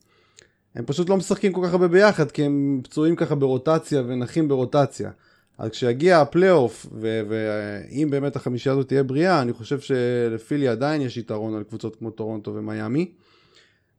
[0.74, 5.10] הם פשוט לא משחקים כל כך הרבה ביחד, כי הם פצועים ככה ברוטציה ונחים ברוטציה.
[5.58, 11.54] אז כשיגיע הפלייאוף, ואם באמת החמישייה הזאת תהיה בריאה, אני חושב שלפילי עדיין יש יתרון
[11.54, 13.12] על קבוצות כמו טורונטו ומיאמי.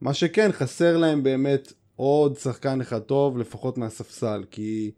[0.01, 4.91] מה שכן, חסר להם באמת עוד שחקן אחד טוב, לפחות מהספסל, כי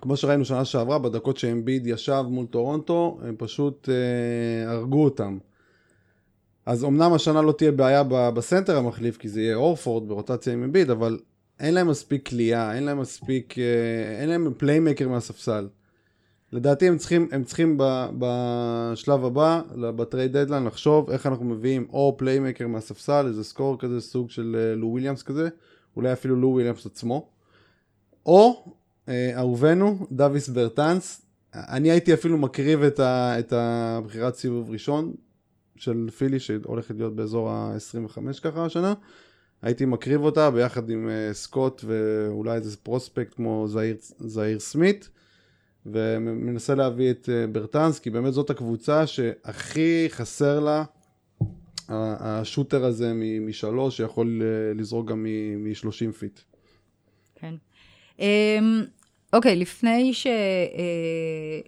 [0.00, 5.38] כמו שראינו שנה שעברה, בדקות שאמביד ישב מול טורונטו, הם פשוט אה, הרגו אותם.
[6.66, 10.90] אז אמנם השנה לא תהיה בעיה בסנטר המחליף, כי זה יהיה הורפורד ברוטציה עם אמביד,
[10.90, 11.18] אבל
[11.60, 15.68] אין להם מספיק קליעה, אין להם מספיק, אה, אין להם playmaker מהספסל.
[16.52, 21.86] לדעתי הם צריכים, הם צריכים ב, בשלב הבא, ב trade deadline, לחשוב איך אנחנו מביאים
[21.92, 25.48] או playmaker מהספסל, איזה scorer כזה, סוג של אה, לו וויליאמס כזה,
[25.96, 27.28] אולי אפילו לו וויליאמס עצמו,
[28.26, 28.74] או
[29.08, 31.22] אהובנו, דאביס ברטנס,
[31.54, 35.14] אני הייתי אפילו מקריב את, ה, את הבחירת סיבוב ראשון
[35.76, 38.94] של פילי שהולכת להיות באזור ה-25 ככה השנה,
[39.62, 45.10] הייתי מקריב אותה ביחד עם אה, סקוט ואולי איזה prospect כמו זאיר, זאיר סמית
[45.86, 50.84] ומנסה להביא את אה, ברטנס כי באמת זאת הקבוצה שהכי חסר לה
[51.88, 54.42] השוטר הזה משלוש שיכול
[54.74, 55.26] לזרוק גם
[55.56, 56.40] מ-30 פיט.
[57.34, 57.54] כן.
[59.32, 60.32] אוקיי, לפני, ש, אה,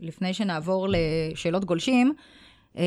[0.01, 2.13] לפני שנעבור לשאלות גולשים,
[2.79, 2.85] אה,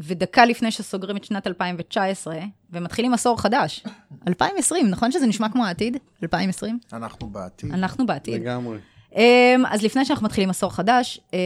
[0.00, 2.38] ודקה לפני שסוגרים את שנת 2019,
[2.72, 3.84] ומתחילים עשור חדש,
[4.28, 5.96] 2020, נכון שזה נשמע כמו העתיד?
[6.22, 6.78] 2020?
[6.92, 7.70] אנחנו בעתיד.
[7.74, 8.34] אנחנו בעתיד.
[8.34, 8.78] לגמרי.
[9.16, 11.38] אמ, אז לפני שאנחנו מתחילים עשור חדש, אה,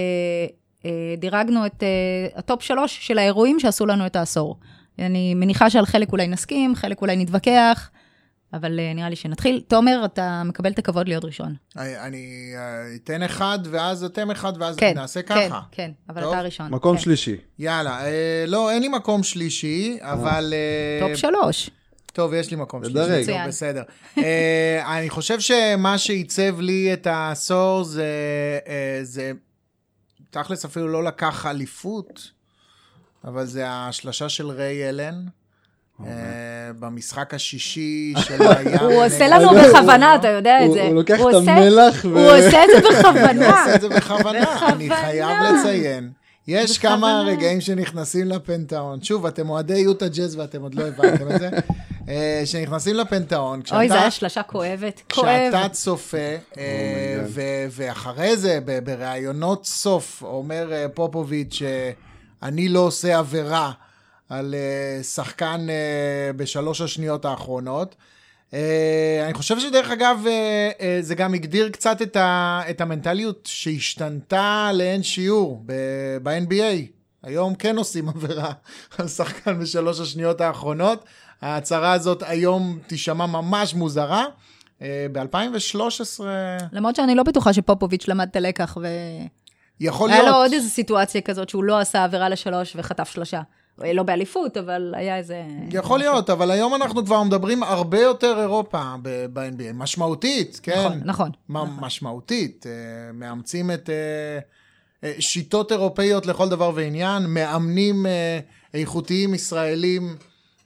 [1.18, 1.82] דירגנו את
[2.36, 4.56] הטופ שלוש של האירועים שעשו לנו את העשור.
[4.98, 7.90] אני מניחה שעל חלק אולי נסכים, חלק אולי נתווכח,
[8.52, 9.62] אבל אה, נראה לי שנתחיל.
[9.68, 11.54] תומר, אתה מקבל את הכבוד להיות ראשון.
[11.76, 15.60] אני- אני אה, אתן אחד, ואז אתם אחד, ואז כן, נעשה כן, ככה.
[15.72, 16.30] כן, אבל טוב.
[16.32, 16.70] אתה הראשון.
[16.70, 17.02] מקום כן.
[17.02, 17.36] שלישי.
[17.58, 20.54] יאללה, אה, לא, אין לי מקום שלישי, אבל...
[20.56, 21.70] אה, טופ שלוש.
[22.12, 22.84] טוב, יש לי מקום.
[22.84, 23.48] שלישי, טוב, מצוין.
[23.48, 23.82] בסדר.
[24.18, 28.06] אה, אני חושב שמה שעיצב לי את העשור זה,
[28.68, 29.32] אה, זה,
[30.30, 32.30] תכלס אפילו לא לקח אליפות,
[33.24, 35.24] אבל זה השלשה של ריי אלן.
[36.06, 36.12] אה,
[36.78, 38.78] במשחק השישי של הים.
[38.80, 40.82] הוא עושה לנו הוא- בכוונה, אתה יודע את הוא- זה.
[40.82, 42.08] הוא לוקח הוא את המלח ו...
[42.18, 43.60] הוא עושה את זה אני בכוונה.
[43.60, 44.90] עושה את זה בכוונה, אני.
[44.90, 46.10] חייב לציין.
[46.48, 47.22] יש כמה.
[47.26, 49.02] רגעים שנכנסים לפנתאון.
[49.02, 51.50] שוב, אתם אוהדי יוטה ג'אז ואתם עוד לא הבנתם את זה.
[52.08, 53.76] אה, שנכנסים לפנתאון, כשאתה...
[53.78, 55.02] אוי, זו הייתה שלושה כואבת.
[55.14, 55.26] כואב.
[55.50, 56.16] כשאתה צופה,
[56.58, 56.64] אה,
[57.70, 63.70] ואחרי זה, בראיונות סוף, אומר פופוביץ' שאני לא עושה עבירה
[64.28, 67.94] על אה, שחקן אה, בשלוש השניות האחרונות.
[68.54, 70.24] אה, אני חושב שדרך אגב,
[71.00, 75.62] זה גם הגדיר קצת את, ה- את המנטליות שהשתנתה לאין שיעור
[76.22, 76.86] ב-NBA.
[77.22, 78.52] היום כן עושים עבירה
[78.98, 81.04] על שחקן בשלוש השניות האחרונות.
[81.42, 84.24] ההצהרה הזאת היום תישמע ממש מוזרה.
[85.12, 86.20] ב-2013
[86.72, 88.76] למרות שאני לא בטוחה שפופוביץ' למד את הלקח,
[89.80, 90.34] יכול והיה להיות.
[90.34, 93.40] לו עוד איזו סיטואציה כזאת שהוא לא עשה עבירה לשלוש וחטף שלושה.
[93.84, 95.42] לא באליפות, אבל היה איזה...
[95.70, 100.84] יכול להיות, אבל היום אנחנו כבר מדברים הרבה יותר אירופה ב-NBA, משמעותית, כן?
[100.84, 101.30] נכון, נכון.
[101.48, 102.66] מ- משמעותית.
[102.68, 102.72] אה,
[103.12, 104.38] מאמצים את אה,
[105.04, 108.38] אה, שיטות אירופאיות לכל דבר ועניין, מאמנים אה,
[108.74, 110.16] איכותיים ישראלים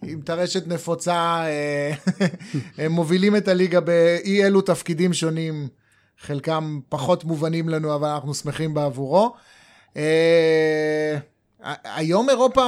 [0.03, 1.93] עם טרשת נפוצה, אה,
[2.85, 5.69] הם מובילים את הליגה באי אלו תפקידים שונים,
[6.21, 9.35] חלקם פחות מובנים לנו, אבל אנחנו שמחים בעבורו.
[11.65, 12.63] אה, היום אירופה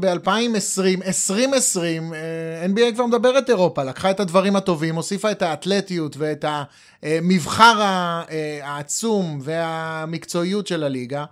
[0.00, 2.18] ב-2020, 2020, אה,
[2.66, 6.44] NBA כבר מדברת אירופה, לקחה את הדברים הטובים, הוסיפה את האתלטיות ואת
[7.02, 11.24] המבחר ה- אה, העצום והמקצועיות של הליגה,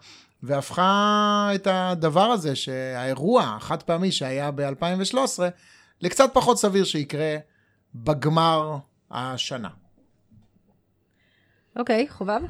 [0.43, 5.17] והפכה את הדבר הזה, שהאירוע החד פעמי שהיה ב-2013,
[6.01, 7.37] לקצת פחות סביר שיקרה
[7.95, 8.77] בגמר
[9.11, 9.69] השנה.
[11.77, 12.41] אוקיי, חובב?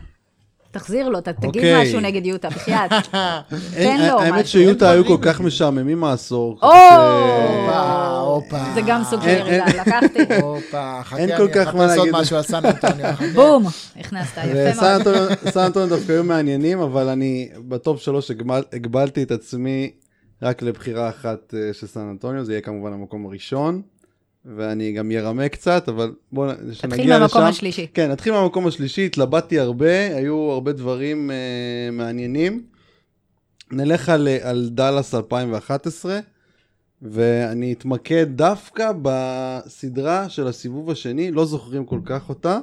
[0.70, 1.82] תחזיר לו, תגיד אוקיי.
[1.82, 2.90] משהו נגד יוטה, בחייאת.
[3.74, 4.60] תן לו האמת משהו.
[4.60, 5.16] שיוטה היו כל.
[5.22, 6.58] כך משעממים העשור.
[6.62, 6.68] או!
[6.68, 8.58] הופה, הופה.
[8.74, 10.18] זה גם סוג של ירידה, לקחתי.
[10.42, 12.12] הופה, חכה, אין אני כל כך מה להגיד.
[12.12, 13.12] משהו על סן אנטוניו.
[13.16, 13.24] חכה.
[13.34, 13.64] בום,
[14.00, 15.28] הכנסת, יפה מאוד.
[15.50, 19.90] סן אנטוניו דווקא היו מעניינים, אבל אני בטופ שלוש הגבל- הגבלתי את עצמי
[20.42, 23.82] רק לבחירה אחת אה, של סן אנטוניו, זה יהיה כמובן המקום הראשון,
[24.56, 27.48] ואני גם ירמה קצת, אבל בואו נ- שנגיע תתחיל מהמקום לשם.
[27.48, 27.86] השלישי.
[27.94, 31.36] כן, נתחיל מהמקום השלישי, התלבטתי הרבה, היו הרבה דברים אה,
[31.92, 32.62] מעניינים.
[33.72, 36.20] נלך על, על דאלאס 2011,
[37.02, 42.58] ואני אתמקד דווקא בסדרה של הסיבוב השני, לא זוכרים כל כך אותה.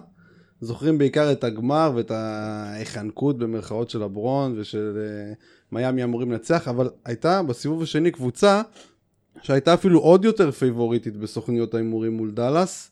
[0.62, 5.34] זוכרים בעיקר את הגמר ואת ההיחנקות במרכאות של הברון ושל אה,
[5.72, 8.62] מיאמי אמורים לנצח, אבל הייתה בסיבוב השני קבוצה
[9.42, 12.92] שהייתה אפילו עוד יותר פייבוריטית בסוכניות ההימורים מול דאלאס,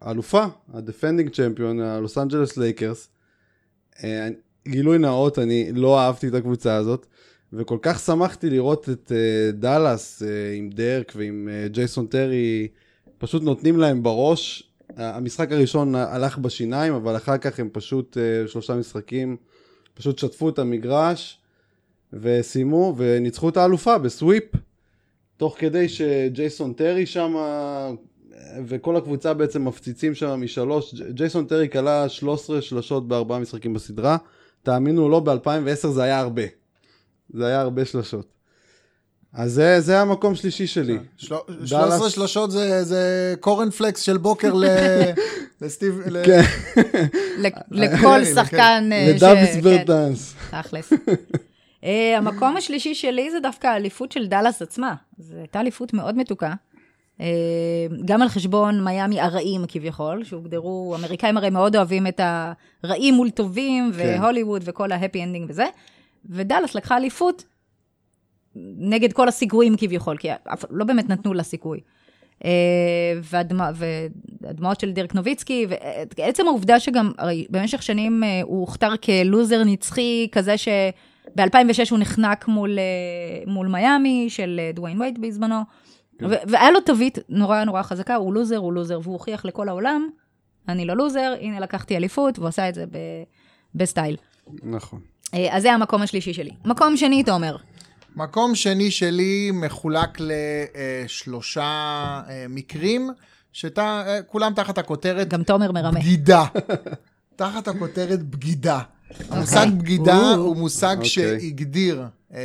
[0.00, 0.44] האלופה,
[0.74, 3.08] ה defending champion, הלוס אנג'לס לייקרס.
[4.04, 4.28] אה,
[4.68, 7.06] גילוי נאות, אני לא אהבתי את הקבוצה הזאת,
[7.52, 12.68] וכל כך שמחתי לראות את אה, דאלאס אה, עם דרק ועם ג'ייסון טרי,
[13.18, 14.64] פשוט נותנים להם בראש.
[14.96, 19.36] המשחק הראשון הלך בשיניים, אבל אחר כך הם פשוט, שלושה משחקים,
[19.94, 21.40] פשוט שטפו את המגרש
[22.12, 24.44] וסיימו וניצחו את האלופה בסוויפ.
[25.38, 27.34] תוך כדי שג'ייסון טרי שם,
[28.66, 34.16] וכל הקבוצה בעצם מפציצים שם משלוש, ג'ייסון טרי כלה 13 שלשות בארבעה משחקים בסדרה,
[34.62, 36.42] תאמינו או לא, ב-2010 זה היה הרבה.
[37.34, 38.26] זה היה הרבה שלשות.
[39.32, 40.98] אז זה, זה המקום שלישי שלי.
[41.16, 41.34] של-
[41.66, 44.64] 13 שלשות זה- זה קורנפלקס של בוקר ל-
[45.62, 46.00] לסטיב...
[46.06, 46.40] ל- כן,
[47.70, 48.34] לכל כן.
[48.34, 48.88] שחקן...
[48.92, 50.34] אה, ש- לדאביס כן, ברטנס.
[50.50, 50.92] תכלס.
[51.84, 54.94] אה, המקום השלישי שלי זה דווקא האליפות של דאלאס עצמה.
[55.18, 56.54] זו הייתה אליפות מאוד מתוקה.
[57.20, 57.26] אה,
[58.04, 62.20] גם על חשבון מיאמי הרעים כביכול, שהוגדרו, אמריקאים הרי מאוד אוהבים את
[62.82, 64.16] הרעים מול טובים, כן.
[64.18, 65.66] והוליווד וכל ה happy ending וזה.
[66.26, 67.44] ודאלאס לקחה אליפות
[68.78, 70.28] נגד כל הסיכויים כביכול, כי
[70.70, 71.80] לא באמת נתנו לה סיכוי.
[72.44, 72.50] אה,
[73.22, 73.70] והדמע,
[74.40, 75.66] והדמעות של דירק נוביצקי,
[76.18, 80.54] ועצם העובדה שגם, הרי במשך שנים הוא הוכתר כלוזר נצחי, כזה
[81.36, 85.60] שב-2006 הוא נחנק מול, אה, מול מיאמי, של אה, דוויין וייט בזמנו,
[86.22, 90.08] ו- והיה לו תווית נורא נורא חזקה, הוא לוזר, הוא לוזר, והוא הוכיח לכל העולם,
[90.68, 93.22] אני לא לוזר, הנה לקחתי אליפות, והוא עשה את זה ב-
[93.74, 94.16] בסטייל.
[94.62, 95.00] נכון.
[95.34, 96.50] אה, אז זה המקום השלישי שלי.
[96.64, 97.56] מקום שני, תומר.
[98.16, 100.18] מקום שני שלי מחולק
[101.04, 103.10] לשלושה מקרים,
[103.52, 105.98] שכולם תחת הכותרת גם תומר מרמה.
[106.00, 106.44] בגידה.
[107.36, 108.80] תחת הכותרת בגידה.
[109.30, 110.36] המושג בגידה או.
[110.36, 111.08] הוא מושג אוקיי.
[111.08, 112.40] שהגדיר, אה,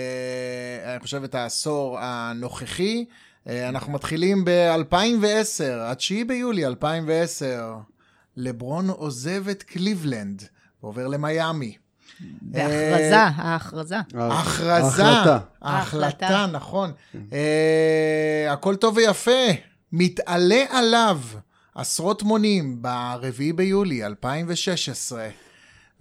[0.92, 3.06] אני חושב, את העשור הנוכחי.
[3.48, 7.74] אה, אנחנו מתחילים ב-2010, ה-9 ביולי 2010.
[8.38, 10.44] לברון עוזב את קליבלנד
[10.84, 11.76] ועובר למיאמי.
[12.42, 13.96] בהכרזה, ההכרזה.
[14.16, 15.04] ההכרזה.
[15.04, 15.40] ההחלטה.
[15.62, 16.46] ההחלטה.
[16.52, 16.92] נכון.
[17.34, 19.32] אה, הכל טוב ויפה.
[19.92, 21.20] מתעלה עליו
[21.76, 25.28] עשרות מונים ב-4 ביולי 2016,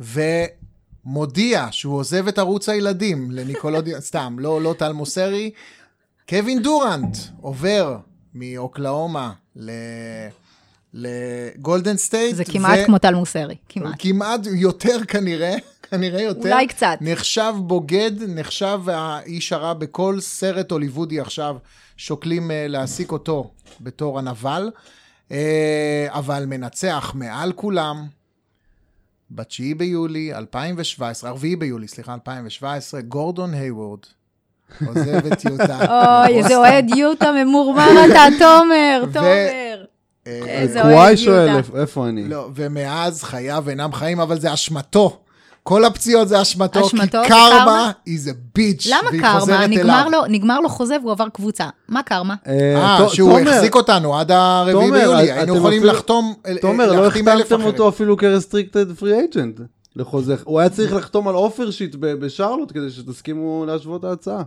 [0.01, 5.51] ומודיע שהוא עוזב את ערוץ הילדים לניקולודיאן, סתם, לא, לא טל מוסרי.
[6.29, 7.99] קווין דורנט עובר
[8.35, 9.71] מאוקלהומה ל...
[10.95, 12.37] לגולדן סטייט.
[12.37, 13.95] זה כמעט כמו טל מוסרי, כמעט.
[13.99, 15.55] כמעט יותר כנראה,
[15.91, 16.53] כנראה יותר.
[16.53, 16.99] אולי קצת.
[17.01, 21.57] נחשב בוגד, נחשב האיש הרע בכל סרט הוליוודי עכשיו,
[21.97, 24.71] שוקלים אה, להעסיק אותו בתור הנבל,
[25.29, 25.33] אה,
[26.09, 28.07] אבל מנצח מעל כולם,
[29.35, 33.99] ב-9 ביולי 2017, 4 ביולי, סליחה, 2017, גורדון היוורד.
[34.87, 35.79] עוזב את יוטה.
[36.25, 39.85] אוי, איזה אוהד יוטה ממורמר אתה, תומר, תומר.
[40.27, 42.29] איזה אוהד קוואי שואל, איפה אני?
[42.29, 45.19] לא, ומאז חייו אינם חיים, אבל זה אשמתו.
[45.63, 47.19] כל הפציעות זה אשמתו, אשמתו?
[47.23, 47.29] כי?
[47.29, 49.41] קרמה is a bitch, למה והיא קרמה?
[49.41, 50.09] חוזרת נגמר.
[50.09, 51.69] לו, נגמר לו חוזה והוא עבר קבוצה.
[51.89, 52.35] מה קרמה?
[52.47, 57.63] אה, ת- שהוא החזיק אותנו עד הרביעי ביולי, אתם היינו יכולים לחתום, תומר, לא החתמתם.
[57.67, 59.61] אותו אפילו כרסטריקטד פרי אייג'נט
[59.97, 60.37] לחוזה.
[60.45, 64.43] הוא היה צריך לחתום על אופר שיט ב- בשרלוט כדי שתסכימו להשוות ההצעה.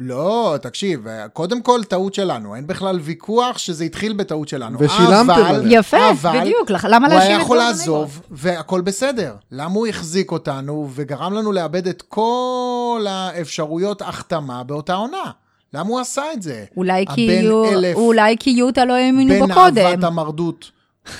[0.00, 4.78] לא, תקשיב, קודם כל טעות שלנו, אין בכלל ויכוח שזה התחיל בטעות שלנו.
[4.80, 5.78] ושילמתם אבל- עליה.
[5.78, 9.34] יפה, אבל בדיוק, למה הוא להשאיר היה את יכול גורדון לעזוב, והכל בסדר.
[9.52, 15.30] למה הוא החזיק אותנו וגרם לנו לאבד את כל האפשרויות החתמה באותה עונה?
[15.74, 16.64] למה הוא עשה את זה?
[16.76, 19.86] אולי כי, יו, אלף, אולי כי יוטה לא האמינו בו בן קודם.
[19.86, 20.70] אהבת המרדות.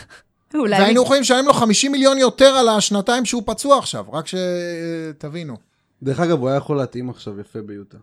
[0.55, 5.57] אולי והיינו יכולים לשלם לו 50 מיליון יותר על השנתיים שהוא פצוע עכשיו, רק שתבינו.
[6.03, 7.97] דרך אגב, הוא היה יכול להתאים עכשיו יפה ביוטה.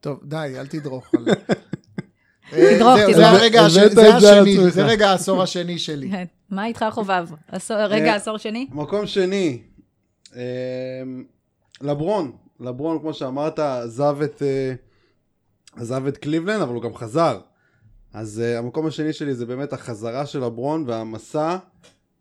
[0.00, 1.14] טוב, די, אל תדרוך.
[1.14, 1.28] על-
[2.52, 3.68] אה, תדרוך, זהו, תדרוך.
[3.68, 6.10] זה זה השני, רגע העשור השני שלי.
[6.50, 7.28] מה איתך חובב?
[7.48, 8.66] עשור- רגע, אה, עשור שני?
[8.72, 9.62] מקום שני,
[10.36, 10.42] אה,
[11.80, 12.32] לברון.
[12.60, 14.72] לברון, כמו שאמרת, עזב את, אה,
[15.76, 17.40] עזב את קליבלנד, אבל הוא גם חזר.
[18.14, 21.56] אז אה, המקום השני שלי זה באמת החזרה של לברון והמסע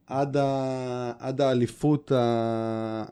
[0.08, 2.18] עד, ה, עד האליפות ה,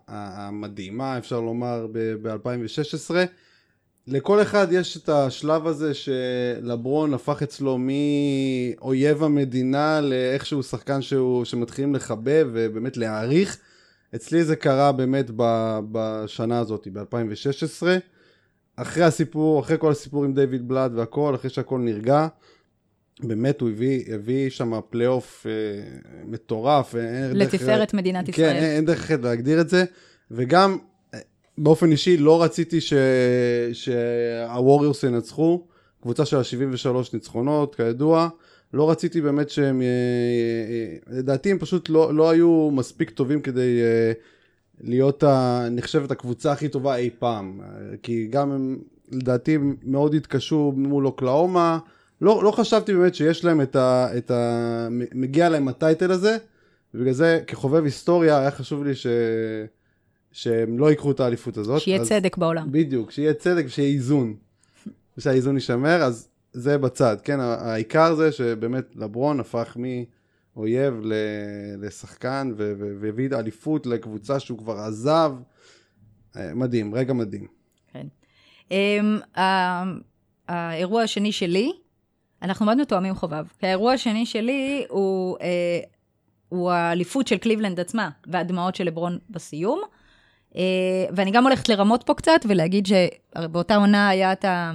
[0.07, 3.15] ה- המדהימה, אפשר לומר, ב-2016.
[4.07, 11.95] לכל אחד יש את השלב הזה שלברון הפך אצלו מאויב המדינה לאיכשהו שחקן שהוא, שמתחילים
[11.95, 13.57] לחבב ובאמת להעריך.
[14.15, 15.43] אצלי זה קרה באמת ב,
[15.91, 17.83] בשנה הזאת, ב-2016.
[18.75, 22.27] אחרי הסיפור, אחרי כל הסיפור עם דיוויד בלאט והכל, אחרי שהכל נרגע,
[23.23, 25.51] באמת הוא הביא, הביא שם פלייאוף אה,
[26.25, 26.95] מטורף.
[26.95, 28.55] דרך- לתפארת מדינת כן, ישראל.
[28.55, 29.83] אין, אין דרך אחרת להגדיר את זה,
[30.31, 30.77] וגם אה,
[31.57, 32.93] באופן אישי לא רציתי ש...
[33.73, 35.63] שהווריורס ינצחו,
[36.01, 38.29] קבוצה של ה-73 ניצחונות, כידוע,
[38.73, 43.81] לא רציתי באמת שהם, אה, אה, לדעתי הם פשוט לא, לא היו מספיק טובים כדי
[43.81, 44.11] אה,
[44.81, 45.23] להיות
[45.71, 48.77] נחשבת הקבוצה הכי טובה אי פעם, אה, כי גם הם
[49.11, 51.79] לדעתי מאוד התקשו מול אוקלאומה,
[52.21, 54.07] לא, לא חשבתי באמת שיש להם את ה...
[54.17, 54.87] את ה...
[54.91, 56.37] מגיע להם הטייטל הזה,
[56.93, 59.07] ובגלל זה כחובב היסטוריה היה חשוב לי ש...
[60.31, 61.81] שהם לא ייקחו את האליפות הזאת.
[61.81, 62.07] שיהיה אז...
[62.09, 62.71] צדק בעולם.
[62.71, 64.35] בדיוק, שיהיה צדק ושיהיה איזון.
[65.17, 67.39] ושהאיזון יישמר, אז זה בצד, כן?
[67.39, 69.77] העיקר זה שבאמת לברון הפך
[70.55, 71.01] מאויב
[71.77, 72.51] לשחקן
[73.01, 75.33] והביא אליפות לקבוצה שהוא כבר עזב.
[76.37, 77.47] אה, מדהים, רגע מדהים.
[77.93, 78.07] כן.
[78.71, 79.83] אמ, ה-
[80.47, 81.71] האירוע השני שלי,
[82.41, 85.79] אנחנו מאוד מתואמים חובב, כי האירוע השני שלי הוא, אה,
[86.49, 89.81] הוא האליפות של קליבלנד עצמה, והדמעות של לברון בסיום.
[90.55, 90.61] אה,
[91.11, 94.71] ואני גם הולכת לרמות פה קצת ולהגיד שבאותה עונה היה את ה...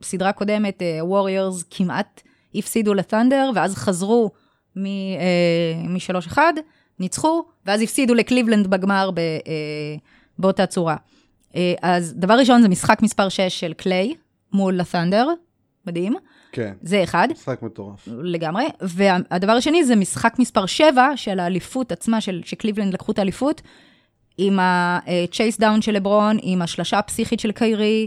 [0.00, 2.22] בסדרה קודמת, ווריורס כמעט
[2.54, 4.30] הפסידו לת'נדר, ואז חזרו
[4.76, 6.38] מ- אה, מ-3-1,
[7.00, 9.96] ניצחו, ואז הפסידו לקליבלנד בגמר ב- אה,
[10.38, 10.96] באותה צורה.
[11.56, 14.14] אה, אז דבר ראשון זה משחק מספר 6 של קליי
[14.52, 15.28] מול לת'נדר,
[15.86, 16.14] מדהים,
[16.52, 17.28] כן, זה אחד.
[17.32, 18.08] משחק מטורף.
[18.22, 18.64] לגמרי.
[18.80, 23.62] והדבר השני זה משחק מספר 7 של האליפות עצמה, של, שקליבלנד לקחו את האליפות,
[24.38, 28.06] עם ה chase down של לברון, עם השלשה הפסיכית של קיירי.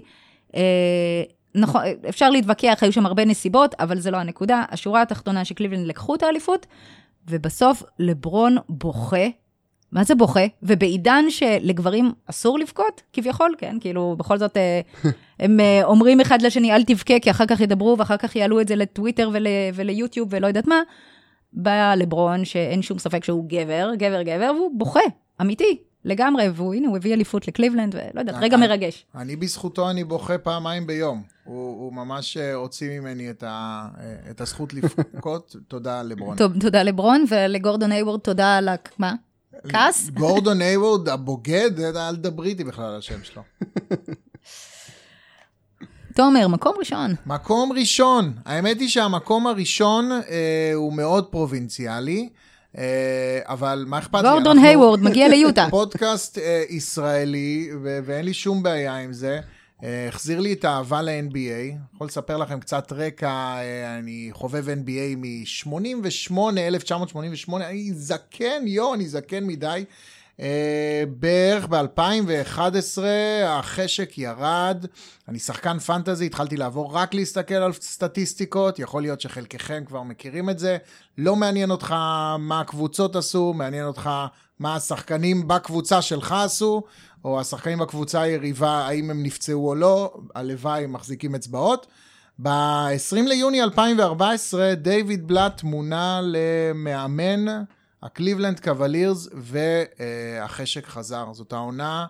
[0.55, 1.23] אה,
[1.55, 4.63] נכון, אפשר להתווכח, היו שם הרבה נסיבות, אבל זה לא הנקודה.
[4.69, 6.65] השורה התחתונה שקליבלנד לקחו את האליפות,
[7.29, 9.27] ובסוף לברון בוכה.
[9.91, 10.45] מה זה בוכה?
[10.63, 13.77] ובעידן שלגברים אסור לבכות, כביכול, כן?
[13.79, 14.81] כאילו, בכל זאת, אה,
[15.39, 18.67] הם אה, אומרים אחד לשני, אל תבכה, כי אחר כך ידברו, ואחר כך יעלו את
[18.67, 20.81] זה לטוויטר ול, וליוטיוב ולא יודעת מה.
[21.53, 24.99] בא לברון, שאין שום ספק שהוא גבר, גבר גבר, והוא בוכה,
[25.41, 29.05] אמיתי, לגמרי, והוא, הנה, הוא הביא אליפות לקליבלנד, ולא יודעת, רגע אני- מרגש.
[29.15, 31.23] אני בזכותו, אני בוכה פעמיים ביום.
[31.43, 35.55] הוא, הוא ממש אה, הוציא ממני את, ה, אה, את הזכות לבכות.
[35.67, 36.37] תודה לברון.
[36.37, 38.75] טוב, תודה לברון, ולגורדון היוורד תודה על ה...
[38.97, 39.13] מה?
[39.69, 40.09] כעס?
[40.13, 43.41] גורדון היוורד הבוגד, אל תדברי איתי בכלל על השם שלו.
[46.15, 47.15] תומר, מקום ראשון.
[47.25, 52.40] מקום ראשון, האמת היא שהמקום הראשון אה, הוא מאוד פרובינציאלי, אה,
[53.43, 54.29] אבל מה אכפת לי?
[54.29, 55.67] גורדון היוורד, מגיע ליוטה.
[55.69, 59.39] פודקאסט אה, ישראלי, ואין לי שום בעיה עם זה.
[59.83, 61.75] אה, החזיר לי את האהבה ל-NBA.
[61.95, 69.07] יכול לספר לכם קצת רקע, אה, אני חובב NBA מ-88, 1988, אני זקן, יו, אני
[69.07, 69.85] זקן מדי.
[70.41, 73.01] אה, בערך ב-2011
[73.45, 74.85] החשק ירד,
[75.27, 80.59] אני שחקן פנטזי, התחלתי לעבור רק להסתכל על סטטיסטיקות, יכול להיות שחלקכם כבר מכירים את
[80.59, 80.77] זה,
[81.17, 81.91] לא מעניין אותך
[82.39, 84.09] מה הקבוצות עשו, מעניין אותך
[84.59, 86.83] מה השחקנים בקבוצה שלך עשו,
[87.25, 91.87] או השחקנים בקבוצה היריבה, האם הם נפצעו או לא, הלוואי הם מחזיקים אצבעות.
[92.41, 97.45] ב-20 ליוני 2014 דיוויד בלאט מונה למאמן
[98.03, 101.33] הקליבלנד קוולירס והחשק חזר.
[101.33, 102.05] זאת העונה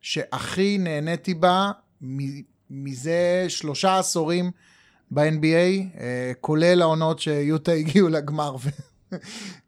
[0.00, 1.70] שהכי נהניתי בה
[2.70, 4.50] מזה שלושה עשורים
[5.10, 5.98] ב-NBA,
[6.40, 8.56] כולל העונות שיוטה הגיעו לגמר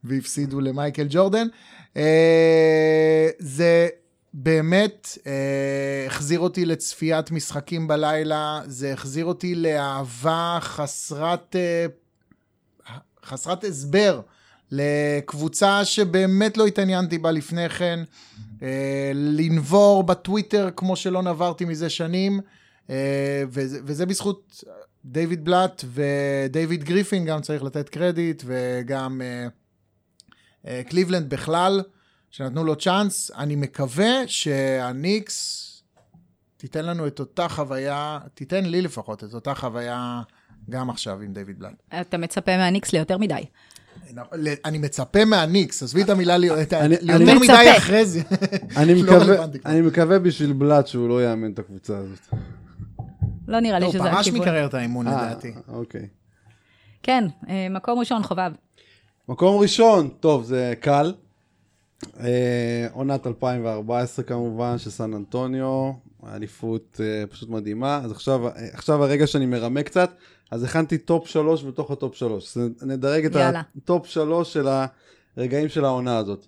[0.04, 1.46] והפסידו למייקל ג'ורדן.
[3.38, 3.88] זה
[4.34, 11.86] באמת אה, החזיר אותי לצפיית משחקים בלילה, זה החזיר אותי לאהבה חסרת, אה,
[13.24, 14.20] חסרת הסבר
[14.70, 18.00] לקבוצה שבאמת לא התעניינתי בה לפני כן,
[18.62, 22.40] אה, לנבור בטוויטר כמו שלא נברתי מזה שנים,
[22.90, 24.64] אה, וזה, וזה בזכות
[25.04, 29.20] דיוויד בלאט ודייוויד גריפין גם צריך לתת קרדיט, וגם
[30.66, 31.82] אה, קליבלנד בכלל.
[32.30, 33.30] שנתנו לו צ'אנס.
[33.30, 35.64] אני מקווה שהניקס
[36.56, 40.22] תיתן לנו את אותה חוויה, תיתן לי לפחות את אותה חוויה
[40.70, 41.82] גם עכשיו עם דיוויד בלאט.
[42.00, 43.44] אתה מצפה מהניקס ליותר מדי.
[44.64, 46.80] אני מצפה מהניקס, עזבי את המילה ליותר
[47.40, 48.20] מדי אחרי זה.
[48.76, 52.40] לא אני מקווה בשביל בלאט שהוא לא יאמן את הקבוצה הזאת.
[53.49, 54.14] לא נראה לי שזה הכיוון.
[54.14, 55.53] הוא פרש מקריירת האימון אה, לדעתי.
[55.68, 56.09] אוקיי.
[57.03, 58.53] כן, אה, מקום ראשון, חובב.
[59.28, 61.14] מקום ראשון, טוב, זה קל.
[62.20, 65.92] אה, עונת 2014 כמובן, של סן אנטוניו,
[66.26, 68.00] אליפות אה, פשוט מדהימה.
[68.04, 70.10] אז עכשיו, אה, עכשיו הרגע שאני מרמה קצת,
[70.50, 72.56] אז הכנתי top 3 בתוך ה top 3.
[72.82, 73.62] נדרג את יאללה.
[73.76, 74.68] ה top 3 של
[75.36, 76.46] הרגעים של העונה הזאת.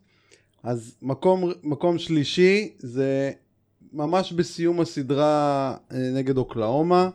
[0.63, 3.31] אז מקום, מקום שלישי זה
[3.93, 7.11] ממש בסיום הסדרה נגד אוקלאומה.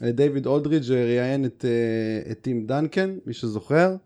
[0.00, 1.64] דיוויד אולדריץ' ראיין את,
[2.30, 3.96] את טים דנקן, מי שזוכר.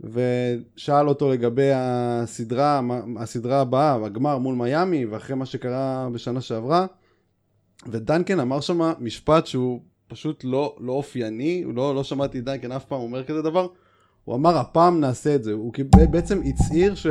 [0.00, 2.80] ושאל אותו לגבי הסדרה,
[3.18, 6.86] הסדרה הבאה, הגמר מול מיאמי, ואחרי מה שקרה בשנה שעברה,
[7.88, 13.00] ודנקן אמר שם משפט שהוא פשוט לא, לא אופייני, לא, לא שמעתי דנקן אף פעם
[13.00, 13.66] אומר כזה דבר,
[14.24, 15.72] הוא אמר הפעם נעשה את זה, הוא
[16.10, 17.06] בעצם הצהיר ש,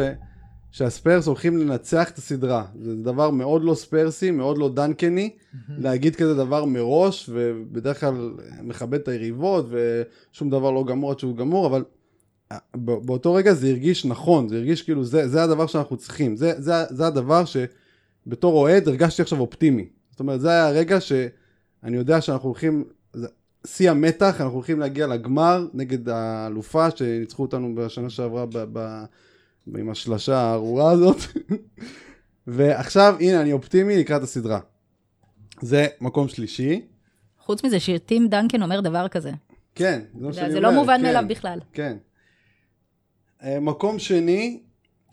[0.72, 5.30] שהספיירס הולכים לנצח את הסדרה, זה דבר מאוד לא ספיירסי, מאוד לא דנקני,
[5.78, 11.38] להגיד כזה דבר מראש, ובדרך כלל מכבד את היריבות, ושום דבר לא גמור עד שהוא
[11.38, 11.84] גמור, אבל
[12.76, 16.74] באותו רגע זה הרגיש נכון, זה הרגיש כאילו זה, זה הדבר שאנחנו צריכים, זה, זה,
[16.90, 19.88] זה הדבר שבתור אוהד הרגשתי עכשיו אופטימי.
[20.14, 22.84] זאת אומרת, זה היה הרגע שאני יודע שאנחנו הולכים,
[23.68, 29.04] שיא המתח, אנחנו הולכים להגיע לגמר נגד האלופה שניצחו אותנו בשנה שעברה ב, ב,
[29.68, 31.18] ב, עם השלשה הארורה הזאת.
[32.48, 34.60] ועכשיו, הנה, אני אופטימי לקראת הסדרה.
[35.62, 36.82] זה מקום שלישי.
[37.40, 39.32] חוץ מזה שטים דנקן אומר דבר כזה.
[39.76, 40.56] כן, זה מה שאני אומר.
[40.56, 41.60] זה לא מובן כן, מאליו בכלל.
[41.74, 41.98] כן.
[43.44, 44.60] אה, מקום שני,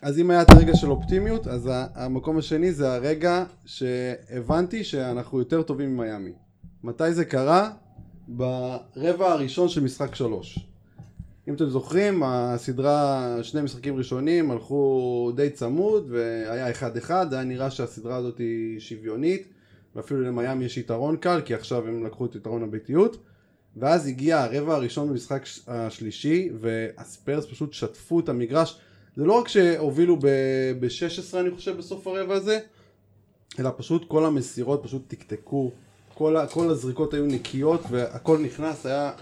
[0.03, 5.63] אז אם היה את הרגע של אופטימיות, אז המקום השני זה הרגע שהבנתי שאנחנו יותר
[5.63, 6.33] טובים ממיאמי.
[6.85, 7.71] מתי זה קרה?
[8.29, 10.59] ברבע הראשון של משחק שלוש.
[11.49, 17.45] אם אתם זוכרים, הסדרה, שני משחקים ראשונים הלכו די צמוד והיה אחד אחד, זה היה
[17.45, 19.49] נראה שהסדרה הזאת היא שוויונית
[19.97, 23.17] ואפילו למיאמי יש יתרון קל כי עכשיו הם לקחו את יתרון הביתיות
[23.77, 28.81] ואז הגיע הרבע הראשון במשחק השלישי, והספיירס פשוט שטפו את המגרש.
[29.17, 32.59] זה לא רק שהובילו ב-16 אני חושב בסוף הרבע הזה,
[33.59, 35.71] אלא פשוט כל המסירות פשוט תקתקו,
[36.15, 39.13] כל, כל הזריקות היו נקיות והכל נכנס, היה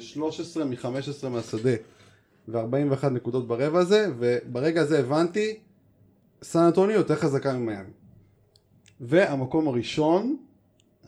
[0.00, 1.70] 13 אה, מ-15 מהשדה
[2.48, 5.56] ו-41 נקודות ברבע הזה, וברגע הזה הבנתי,
[6.42, 7.90] סן אנטוני יותר חזקה ממיאמי.
[9.00, 10.36] והמקום הראשון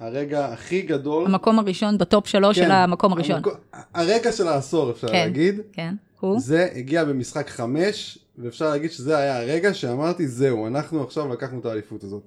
[0.01, 1.27] הרגע הכי גדול.
[1.27, 3.37] המקום הראשון בטופ שלוש כן, של המקום הראשון.
[3.37, 3.53] המקום,
[3.95, 5.61] הרגע של העשור אפשר כן, להגיד.
[5.73, 6.41] כן, הוא?
[6.41, 11.67] זה הגיע במשחק חמש, ואפשר להגיד שזה היה הרגע שאמרתי זהו, אנחנו עכשיו לקחנו את
[11.67, 12.23] האליפות הזאת.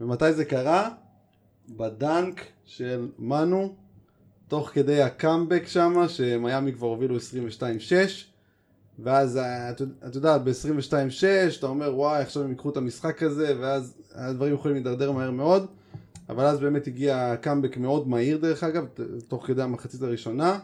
[0.00, 0.90] ומתי זה קרה?
[1.68, 3.74] בדנק של מנו,
[4.48, 7.20] תוך כדי הקאמבק שם, שמיאמי כבר הובילו 22-6.
[8.98, 13.94] ואז את, את יודעת ב-22-6 אתה אומר וואי עכשיו הם ייקחו את המשחק הזה ואז
[14.14, 15.66] הדברים יכולים להידרדר מהר מאוד
[16.28, 18.86] אבל אז באמת הגיע קאמבק מאוד מהיר דרך אגב,
[19.28, 20.58] תוך כדי המחצית הראשונה,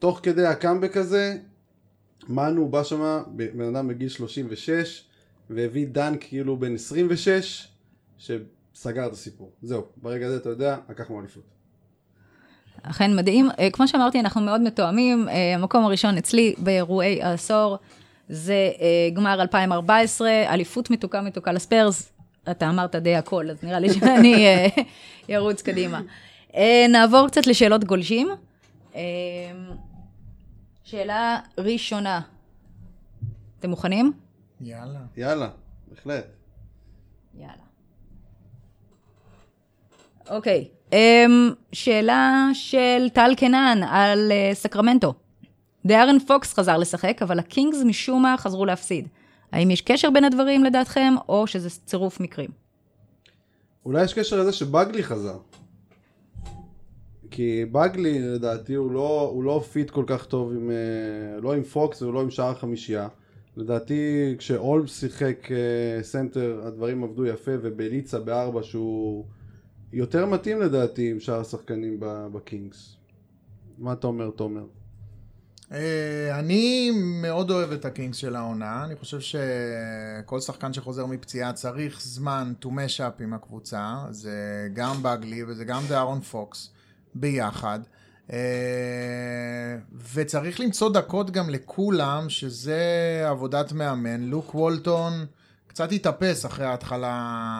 [0.00, 1.36] ותוך כדי הקאמבק הזה,
[2.28, 5.04] מנו בא שם, בן אדם בגיל 36,
[5.50, 7.68] והביא דנק כאילו בן 26,
[8.74, 9.50] סגר את הסיפור.
[9.62, 11.42] זהו, ברגע הזה אתה יודע, לקחנו אליפות.
[12.82, 13.48] אכן מדהים.
[13.58, 15.28] אה, כמו שאמרתי, אנחנו מאוד מתואמים.
[15.28, 17.76] אה, המקום הראשון אצלי באירועי העשור
[18.28, 22.12] זה אה, גמר 2014, אליפות מתוקה מתוקה לספיירס.
[22.50, 24.46] אתה אמרת די הכל, אז נראה לי שאני
[25.30, 26.00] ארוץ קדימה.
[26.88, 28.28] נעבור קצת לשאלות גולשים.
[30.90, 32.20] שאלה ראשונה,
[33.58, 34.12] אתם מוכנים?
[34.60, 34.98] יאללה.
[35.16, 35.50] יאללה,
[35.88, 36.24] בהחלט.
[37.34, 37.52] יאללה.
[40.30, 40.94] אוקיי, um,
[41.72, 45.14] שאלה של טל קנן על uh, סקרמנטו.
[45.86, 49.08] דארן פוקס חזר לשחק, אבל הקינגס משום מה חזרו להפסיד.
[49.52, 52.50] האם יש קשר בין הדברים לדעתכם, או שזה צירוף מקרים?
[53.86, 55.38] אולי יש קשר לזה שבגלי חזר.
[57.30, 61.62] כי בגלי לדעתי הוא לא, הוא לא fit כל כך טוב עם, אה, לא עם
[61.62, 63.08] פוקס ולא עם שאר החמישייה.
[63.56, 69.24] לדעתי כשהולמס שיחק אה, סנטר הדברים עבדו יפה ובליצה בארבע שהוא
[69.92, 71.96] יותר מתאים לדעתי עם שאר השחקנים
[72.32, 72.96] בקינגס.
[73.78, 74.64] מה אתה אומר תומר?
[75.72, 76.90] אה, אני
[77.22, 82.66] מאוד אוהב את הקינגס של העונה, אני חושב שכל שחקן שחוזר מפציעה צריך זמן to
[82.66, 86.70] mesh up עם הקבוצה, זה גם בגלי וזה גם דארון פוקס
[87.14, 87.80] ביחד.
[88.32, 89.76] אה,
[90.14, 92.82] וצריך למצוא דקות גם לכולם, שזה
[93.26, 94.20] עבודת מאמן.
[94.20, 95.26] לוק וולטון
[95.66, 97.12] קצת התאפס אחרי ההתחלה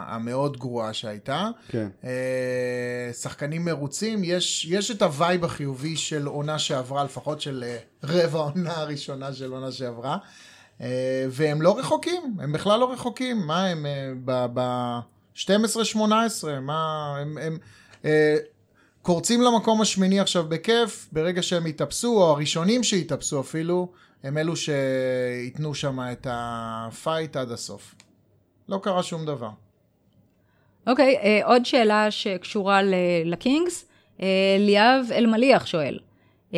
[0.06, 1.48] המאוד גרועה שהייתה.
[1.68, 1.88] כן.
[2.04, 7.76] אה, שחקנים מרוצים, יש, יש את ה vibe החיובי של עונה שעברה, לפחות של אה,
[8.04, 10.16] רבע העונה הראשונה של עונה שעברה.
[11.30, 13.46] והם לא רחוקים, הם בכלל לא רחוקים.
[13.46, 13.86] מה הם
[14.24, 15.98] ב-12-18?
[16.60, 17.38] מה הם...
[17.38, 17.58] הם
[19.02, 23.88] קורצים למקום השמיני עכשיו בכיף, ברגע שהם יתאפסו, או הראשונים שיתאפסו אפילו,
[24.22, 27.94] הם אלו שייתנו שם את ה fight עד הסוף.
[28.68, 29.50] לא קרה שום דבר.
[30.86, 32.80] אוקיי, okay, uh, עוד שאלה שקשורה
[33.24, 33.84] לקינגס.
[34.18, 34.22] Uh,
[34.58, 35.98] ליאב אלמליח שואל,
[36.52, 36.54] uh,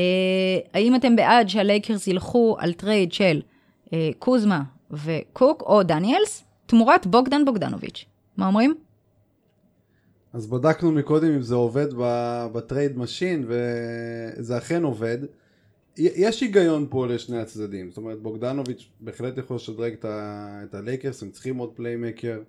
[0.74, 3.40] האם אתם בעד שהלייקרס ילכו על trade של
[3.86, 8.04] uh, קוזמה וקוק או דניאלס תמורת בוגדן בוגדנוביץ'?
[8.36, 8.74] מה אומרים?
[10.32, 11.86] אז בדקנו מקודם אם זה עובד
[12.52, 15.18] ב trade machine וזה אכן עובד.
[15.96, 21.56] יש היגיון פה לשני הצדדים, זאת אומרת בוגדנוביץ' בהחלט יכול לשדרג את הלייקרס, הם צריכים
[21.56, 22.40] עוד playmaker,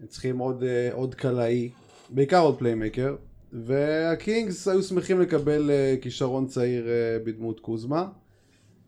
[0.00, 1.70] הם צריכים עוד, אה, עוד קלעי,
[2.10, 3.16] בעיקר עוד playmaker,
[3.52, 8.08] והקינגס היו שמחים לקבל אה, כישרון צעיר אה, בדמות קוזמה.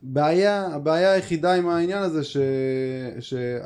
[0.02, 2.36] בעיה, הבעיה היחידה עם העניין הזה ש...
[3.20, 3.58] שה...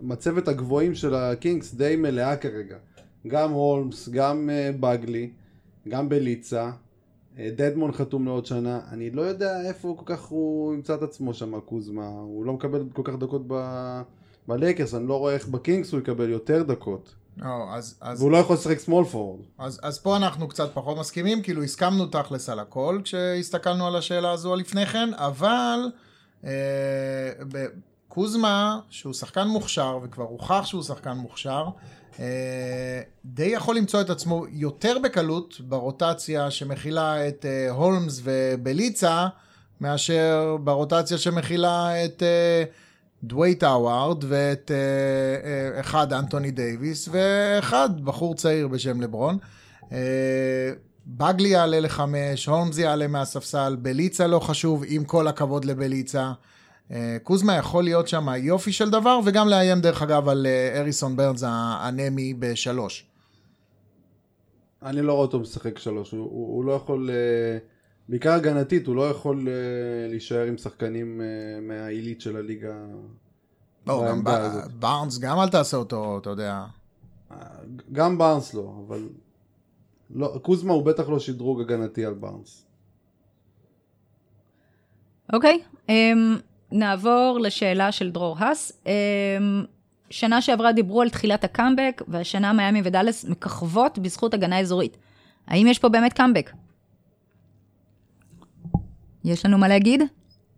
[0.00, 2.76] מצבת הגבוהים של הקינגס די מלאה כרגע.
[3.26, 5.30] גם הולמס, גם uh, בגלי,
[5.88, 8.80] גם בליצה, uh, דדמון חתום לעוד שנה.
[8.92, 12.08] אני לא יודע איפה כל כך הוא ימצא את עצמו שם, קוזמה.
[12.08, 13.54] הוא לא מקבל כל כך דקות ב...
[14.48, 17.14] בלייקרס, אני לא רואה איך בקינגס הוא יקבל יותר דקות.
[17.36, 18.20] לא, אז, אז...
[18.20, 19.40] והוא לא יכול לשחק סמול פורד.
[19.58, 24.30] אז, אז פה אנחנו קצת פחות מסכימים, כאילו הסכמנו תכלס על הכל כשהסתכלנו על השאלה
[24.30, 25.78] הזו לפני כן, אבל
[26.44, 26.50] אה,
[27.52, 27.66] ב-
[28.16, 31.68] קוזמה, שהוא שחקן מוכשר, וכבר הוכח שהוא שחקן מוכשר,
[32.20, 39.26] אה, די יכול למצוא את עצמו יותר בקלות ברוטציה שמכילה את אה, הולמס ובליצה,
[39.80, 42.64] מאשר ברוטציה שמכילה את אה,
[43.24, 44.70] דווייט האווארד ואת
[45.80, 49.38] אחד אנטוני דייוויס ואחד בחור צעיר בשם לברון.
[51.06, 56.32] בגלי יעלה לחמש, הולמס יעלה מהספסל, בליצה לא חשוב, עם כל הכבוד לבליצה.
[56.90, 61.16] אה, קוזמה יכול להיות שם יופי של דבר, וגם לאיים דרך אגב על אה, אריסון
[61.16, 63.06] ברנס האנמי בשלוש.
[64.82, 67.58] אני לא רואה אותו משחק שלוש, הוא, הוא, הוא לא יכול, אה,
[68.08, 69.48] בעיקר הגנתית, הוא לא יכול
[70.08, 71.20] להישאר עם שחקנים
[71.62, 72.74] מהעילית של הליגה.
[73.86, 74.24] לא, גם
[74.78, 76.64] בארנס, גם אל תעשה אותו, אתה יודע.
[77.92, 79.08] גם בארנס לא, אבל
[80.10, 82.66] לא, קוזמה הוא בטח לא שדרוג הגנתי על בארנס.
[85.32, 86.42] אוקיי, okay, um,
[86.76, 88.72] נעבור לשאלה של דרור האס.
[88.86, 89.64] אמ,
[90.10, 94.96] שנה שעברה דיברו על תחילת הקאמבק, והשנה מיאמי ודאלס מככבות בזכות הגנה אזורית.
[95.46, 96.52] האם יש פה באמת קאמבק?
[99.24, 100.02] יש לנו מה להגיד?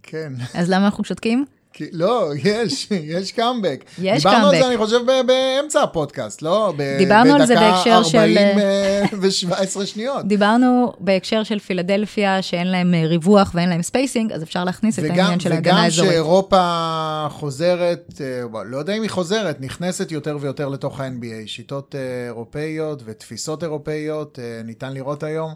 [0.03, 0.33] כן.
[0.55, 1.45] אז למה אנחנו שותקים?
[1.93, 3.85] לא, יש, יש קאמבק.
[3.99, 4.55] יש דיברנו קאמבק.
[4.55, 6.73] על זה, אני חושב, באמצע הפודקאסט, לא?
[6.77, 8.19] ב- דיברנו על זה בהקשר של...
[8.19, 10.27] בדקה 40 ו-17 שניות.
[10.27, 15.07] דיברנו בהקשר של פילדלפיה, שאין להם אה, ריווח ואין להם spacing, אז אפשר להכניס וגם,
[15.07, 16.11] את העניין של ההגנה האזורית.
[16.11, 21.47] וגם שאירופה חוזרת, אה, לא יודע אם היא חוזרת, נכנסת יותר ויותר לתוך ה-NBA.
[21.47, 25.55] שיטות אה, אירופאיות ותפיסות אירופאיות, ניתן לראות היום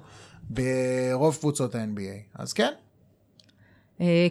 [0.51, 2.43] ברוב קבוצות ה-NBA.
[2.43, 2.73] אז כן,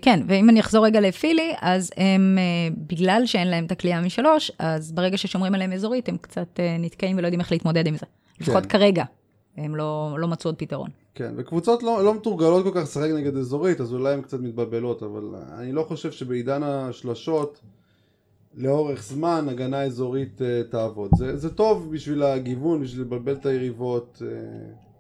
[0.02, 4.52] כן, ואם אני אחזור רגע לפילי, אז הם, אה, בגלל שאין להם את הכלייה משלוש,
[4.60, 8.06] אז ברגע ששומרים עליהם אזורית, הם קצת אה, נתקעים ולא יודעים איך להתמודד עם זה.
[8.40, 9.04] לפחות כרגע,
[9.58, 10.90] הם לא, לא מצאו עוד פתרון.
[11.16, 15.04] כן, וקבוצות לא, לא מתורגלות כל כך לשחק נגד אזורית, אז אולי הן קצת מתבלבלות,
[15.04, 15.24] אבל
[15.58, 17.62] אני לא חושב שבעידן השלשות,
[18.56, 21.12] לאורך זמן, הגנה אזורית uh, תעבוד.
[21.16, 24.91] זה, זה טוב בשביל הגיוון, בשביל לבלבל את היריבות, uh,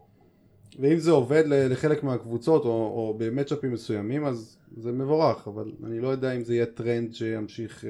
[0.81, 6.07] ואם זה עובד לחלק מהקבוצות, או, או במצ'אפים מסוימים, אז זה מבורך, אבל אני לא
[6.07, 7.83] יודע אם זה יהיה טרנד שימשיך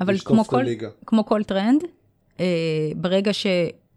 [0.00, 0.86] uh, לשטוף את הליגה.
[0.86, 1.82] אבל כמו כל טרנד,
[2.36, 2.40] uh,
[2.96, 3.46] ברגע ש...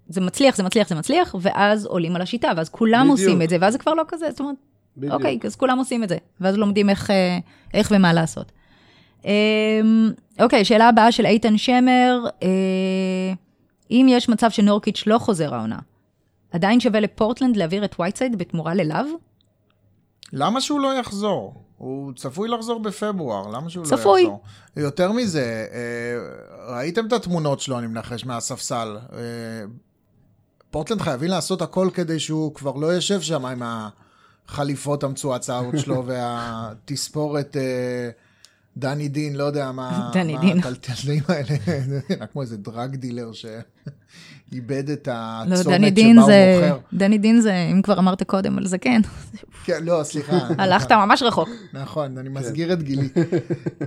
[0.10, 3.20] זה מצליח, זה מצליח, זה מצליח, ואז עולים על השיטה, ואז כולם בדיוק.
[3.20, 4.56] עושים את זה, ואז זה כבר לא כזה, זאת אומרת,
[4.98, 5.14] בדיוק.
[5.14, 7.38] אוקיי, אז כולם עושים את זה, ואז לומדים איך, אה,
[7.74, 8.52] איך ומה לעשות.
[9.26, 9.32] אמ,
[10.40, 13.34] אוקיי, שאלה הבאה של איתן שמר, אה,
[13.92, 15.80] אם יש מצב שנורקיץ' לא חוזר העונה,
[16.56, 19.06] עדיין שווה לפורטלנד להעביר את וייטסייד בתמורה ללאו?
[20.34, 21.64] למה שהוא לא יחזור?
[21.78, 24.24] הוא צפוי לחזור בפברואר, למה שהוא צפוי.
[24.24, 24.44] לא יחזור?
[24.72, 24.84] צפוי.
[24.84, 28.98] יותר מזה, אה, ראיתם את התמונות שלו, אני מנחש, מהספסל.
[30.72, 33.62] פורטלנד חייבים לעשות הכל כדי שהוא כבר לא יושב שם עם
[34.48, 38.10] החליפות המצועצעות שלו והתספורת אה,
[38.78, 40.10] דני דין, לא יודע מה...
[40.14, 40.60] דני דין.
[40.60, 41.56] הטלטלים האלה,
[41.90, 43.32] זה כמו איזה דרג דילר
[44.50, 46.78] שאיבד את הצומת לא, שבה הוא מוכר.
[46.94, 49.02] דני דין זה, אם כבר אמרת קודם על זה, כן.
[49.66, 50.38] כן, לא, סליחה.
[50.58, 51.50] הלכת ממש רחוק.
[51.74, 53.10] נכון, אני מסגיר את גילי.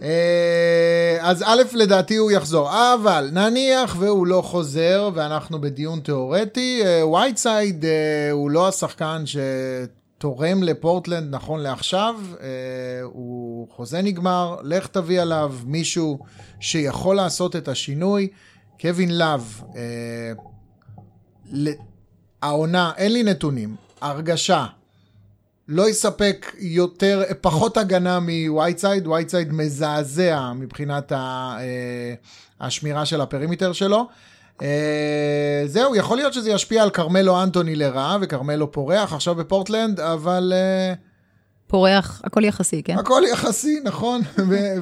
[0.03, 6.83] אה, אז א', לדעתי הוא יחזור, אבל נניח והוא לא חוזר, ואנחנו בדיון תיאורטי,
[7.13, 9.37] וייטסייד אה, הוא לא השחקן ש...
[10.19, 12.15] תורם לפורטלנד נכון לעכשיו,
[13.03, 16.19] הוא חוזה נגמר, לך תביא עליו מישהו
[16.61, 18.29] שיכול לעשות את השינוי.
[18.81, 19.63] קווין לאב,
[22.43, 24.67] העונה, אין לי נתונים, הרגשה,
[25.69, 32.15] לא יספק יותר, פחות הגנה מווייטסייד, ווייטסייד מזעזע מבחינת אה,
[32.61, 34.07] השמירה של ה perimeter שלו.
[34.63, 40.53] אה, זהו, יכול להיות שזה ישפיע על כרמלו אנטוני לרעה, וכרמלו פורח עכשיו בפורטלנד, אבל...
[40.57, 41.08] אה,
[41.69, 42.99] פורח, הכל יחסי, כן?
[42.99, 44.21] הכל יחסי, נכון.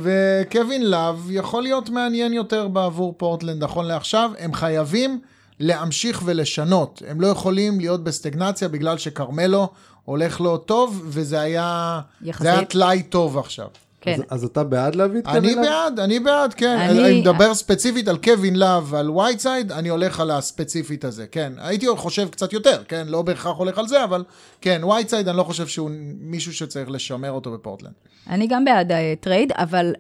[0.03, 4.31] וקווין לאב יכול להיות מעניין יותר בעבור פורטלנד נכון לעכשיו.
[4.39, 5.21] הם חייבים
[5.61, 7.03] להמשיך ולשנות.
[7.09, 9.69] הם לא יכולים להיות בסטגנציה בגלל שכרמלו
[10.05, 12.43] הולך לו טוב, וזה היה, יחסית.
[12.43, 13.69] זה היה טלאי טוב עכשיו.
[14.07, 14.13] כן.
[14.13, 15.59] אז, אז אתה בעד להביא את קווין לאב?
[15.59, 16.79] אני בעד, אני בעד, כן.
[16.79, 21.53] אני, אני מדבר ספציפית על קווין לאב ועל וייטסייד, אני הולך על הספציפית הזה, כן.
[21.59, 23.07] הייתי חושב קצת יותר, כן?
[23.09, 24.25] לא בהכרח הולך על זה, אבל
[24.61, 27.93] כן, וייטסייד, אני לא חושב שהוא מישהו שצריך לשמר אותו בפורטלנד.
[28.31, 29.93] אני גם בעד ה trade, אה, אבל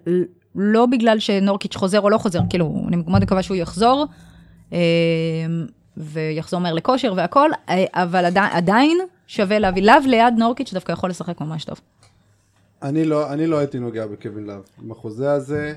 [0.55, 4.07] לא בגלל שנורקיץ' חוזר או לא חוזר, כאילו, אני מאוד מקווה שהוא יחזור.
[4.73, 4.79] אה,
[5.97, 11.41] ויחזור מהר לכושר והכל, אה, אבל עדיין שווה להביא לאב ליד נורקיץ' שדווקא יכול לשחק
[11.41, 11.81] ממש טוב.
[12.83, 14.63] אני לא, אני לא הייתי נוגע בקווין לאב.
[14.83, 15.75] עם החוזה הזה...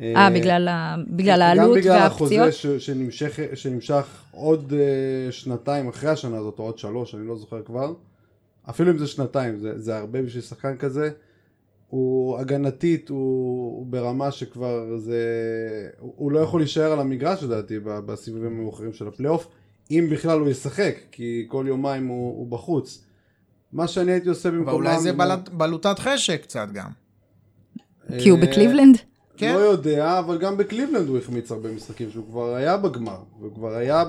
[0.00, 1.86] אה, אה בגלל, ה, בגלל העלות והפציעות?
[1.86, 7.14] גם בגלל החוזה ש, שנמשך, שנמשך עוד אה, שנתיים אחרי השנה הזאת, או עוד שלוש,
[7.14, 7.92] אני לא זוכר כבר.
[8.70, 11.10] אפילו אם זה שנתיים, זה, זה הרבה בשביל שחקן כזה.
[11.88, 13.18] הוא הגנתית, הוא,
[13.76, 15.22] הוא ברמה שכבר זה...
[15.98, 19.48] הוא, הוא לא יכול להישאר על המגרש לדעתי בסיבובים המאוחרים של הפלייאוף,
[19.90, 23.04] אם בכלל הוא ישחק, כי כל יומיים הוא, הוא בחוץ.
[23.72, 24.68] מה שאני הייתי עושה במקומם...
[24.68, 26.90] ואולי זה בלט, בלוטת חשק קצת גם.
[28.18, 28.98] כי הוא בקליבלנד?
[29.36, 29.54] כן.
[29.54, 33.74] לא יודע, אבל גם בקליבלנד הוא החמיץ הרבה משחקים שהוא כבר היה בגמר, הוא כבר
[33.74, 34.04] היה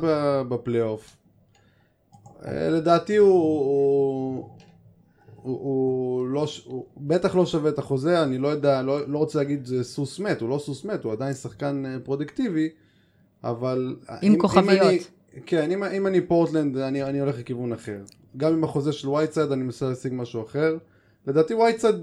[0.50, 1.16] בפלייאוף.
[2.46, 4.50] אה, לדעתי הוא, הוא,
[5.36, 9.40] הוא, הוא, לא, הוא בטח לא שווה את החוזה, אני לא יודע, לא, לא רוצה
[9.40, 12.70] להגיד זה סוס מת, הוא לא סוס מת, הוא עדיין שחקן אה, פרודוקטיבי,
[13.44, 13.96] אבל...
[14.22, 14.82] עם אם, כוכביות.
[14.82, 15.00] אם אני,
[15.46, 18.00] כן, אם, אם אני פורטלנד, אני, אני הולך לכיוון אחר.
[18.40, 20.78] גם עם החוזה של וייטסייד אני מנסה להשיג משהו אחר.
[21.28, 21.96] לדעתי וייטסייד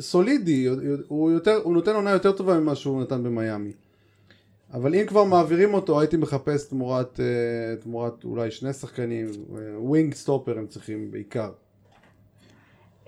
[0.00, 0.68] סולידי,
[1.08, 3.72] הוא, יותר, הוא נותן עונה יותר טובה ממה שהוא נתן במיאמי.
[4.72, 9.26] אבל אם כבר מעבירים אותו, הייתי מחפש תמורת, אה, תמורת אולי שני שחקנים,
[9.76, 11.50] wing אה, סטופר הם צריכים בעיקר.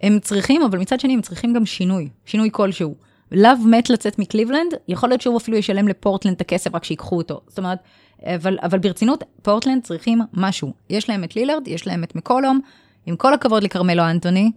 [0.03, 2.95] הם צריכים, אבל מצד שני הם צריכים גם שינוי, שינוי כלשהו.
[3.33, 7.41] לאב מת לצאת מקליבלנד, יכול להיות שהוא אפילו ישלם לפורטלנד את הכסף רק שיקחו אותו.
[7.49, 7.79] זאת אומרת,
[8.25, 10.73] אבל, אבל ברצינות, פורטלנד צריכים משהו.
[10.91, 12.61] יש להם את לילארד, יש להם את מקולום,
[13.07, 14.51] עם כל הכבוד לכרמלו אנטוני,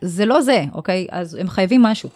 [0.00, 1.06] זה לא זה, אוקיי?
[1.10, 2.08] אז הם חייבים משהו.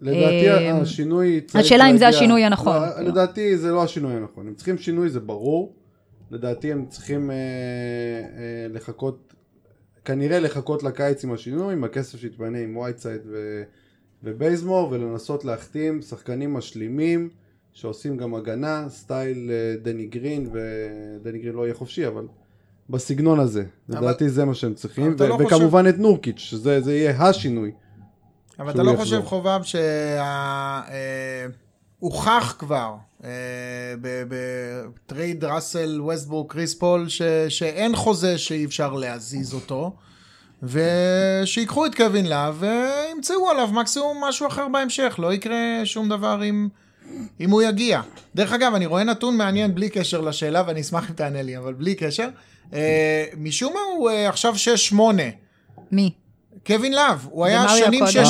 [0.00, 2.76] לדעתי אה, השינוי צריך השאלה אם זה השינוי הנכון.
[2.76, 4.46] לא, לדעתי זה לא השינוי הנכון.
[4.46, 5.74] הם צריכים שינוי, זה ברור.
[6.30, 9.34] לדעתי הם צריכים אה, אה, לחכות,
[10.04, 13.20] כנראה לחכות לקיץ עם השינוי, עם הכסף שיתפנה עם וייטסייד
[14.24, 17.28] ובייזמור, ולנסות להחתים שחקנים משלימים.
[17.76, 22.26] שעושים גם הגנה, סטייל אה, דני גרין, ודני גרין לא יהיה חופשי, אבל
[22.90, 23.64] בסגנון הזה.
[23.90, 23.98] אבל...
[23.98, 25.94] לדעתי זה מה שהם צריכים, ו- לא וכמובן חושב...
[25.94, 27.72] את נורקיץ', שזה יהיה השינוי.
[28.58, 29.04] אבל אתה לא יחזור.
[29.04, 29.60] חושב, חובב,
[32.00, 32.94] שהוכח כבר
[33.24, 33.30] אה,
[34.00, 39.96] ב trade ראסל, ווסטברוק, קריס פול, ש- שאין חוזה שאי אפשר להזיז אותו,
[40.66, 46.68] ושיקחו את קווין להב וימצאו עליו מקסימום משהו אחר בהמשך, לא יקרה שום דבר אם,
[47.40, 48.00] אם הוא יגיע.
[48.34, 51.72] דרך אגב, אני רואה נתון מעניין בלי קשר לשאלה, ואני אשמח אם תענה לי, אבל
[51.72, 52.28] בלי קשר.
[52.72, 54.54] אה, משום מה הוא אה, עכשיו
[54.92, 55.00] 6-8.
[55.92, 56.10] מי?
[56.66, 58.24] קווין להב, הוא היה שנים קודם?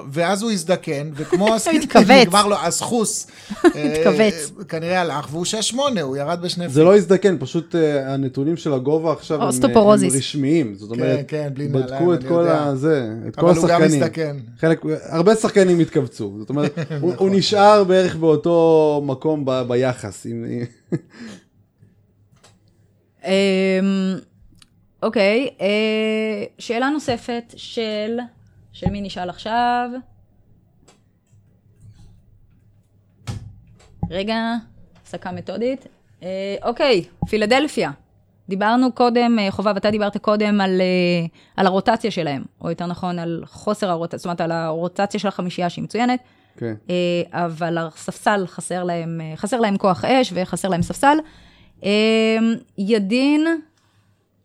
[0.00, 2.10] 6-10, ואז הוא הזדקן, וכמו התכווץ.
[2.10, 3.26] נגמר לו הסחוס.
[3.64, 4.52] התכווץ.
[4.58, 8.72] אה, כנראה הלך, והוא 6-8, הוא ירד בשני זה לא הזדקן, פשוט אה, הנתונים של
[8.72, 9.48] הגובה עכשיו הם,
[10.14, 10.74] אה, רשמיים.
[10.74, 12.48] זאת אומרת, כן, בלי נעליים, בדקו את כל.
[12.48, 14.02] הזה, את כל אבל הוא גם השחקנים.
[14.02, 14.36] הזדקן.
[15.02, 20.26] הרבה שחקנים התכווצו, זאת אומרת, הוא, הוא נשאר בערך באותו מקום ביחס.
[25.02, 28.18] אוקיי, אה, שאלה נוספת של...
[28.72, 29.90] של מי נשאל עכשיו?
[34.10, 34.54] רגע,
[35.02, 35.86] הפסקה מתודית.
[36.22, 37.90] אה, אוקיי, פילדלפיה.
[38.48, 43.18] דיברנו קודם, אה, חובב, אתה דיברת קודם על, אה, על הרוטציה שלהם, או יותר נכון
[43.18, 46.20] על חוסר הרוטציה, זאת אומרת על הרוטציה של החמישייה שהיא מצוינת.
[46.56, 46.74] כן.
[46.90, 51.16] אה, אבל הספסל חסר להם, חסר להם כוח אש וחסר להם ספסל.
[52.78, 53.46] ידין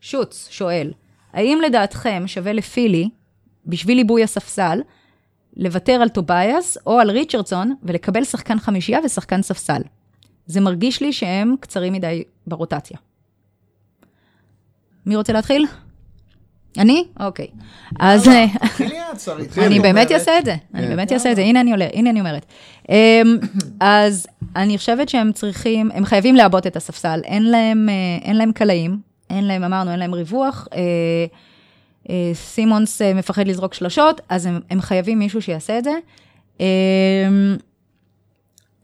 [0.01, 0.91] שוץ שואל,
[1.33, 3.09] האם לדעתכם שווה לפילי,
[3.65, 4.81] בשביל עיבוי הספסל,
[5.57, 9.81] לוותר על טובייס או על ריצ'רדסון ולקבל שחקן חמישייה ושחקן ספסל?
[10.45, 12.97] זה מרגיש לי שהם קצרים מדי ברוטציה.
[15.05, 15.65] מי רוצה להתחיל?
[16.77, 17.05] אני?
[17.19, 17.47] אוקיי.
[17.99, 18.27] אז...
[18.27, 19.57] אה, תתחילי את, שרית.
[19.57, 20.11] אני מה באמת?
[20.11, 20.89] אעשה את זה, אני כן.
[20.89, 22.45] באמת אעשה את זה, הנה אני עולה, הנה אני אומרת.
[22.89, 23.37] אמ,
[23.79, 28.51] אז אני חושבת שהם צריכים, הם חייבים לעבות את הספסל, אין להם, אה, אין להם
[28.51, 30.67] קלעים, אין להם, אמרנו, אין להם ריווח.
[30.73, 30.79] אה,
[32.09, 35.93] אה, סימונס אה, מפחד לזרוק שלושות, אז הם, הם חייבים מישהו שיעשה את זה.
[36.59, 36.65] אמ,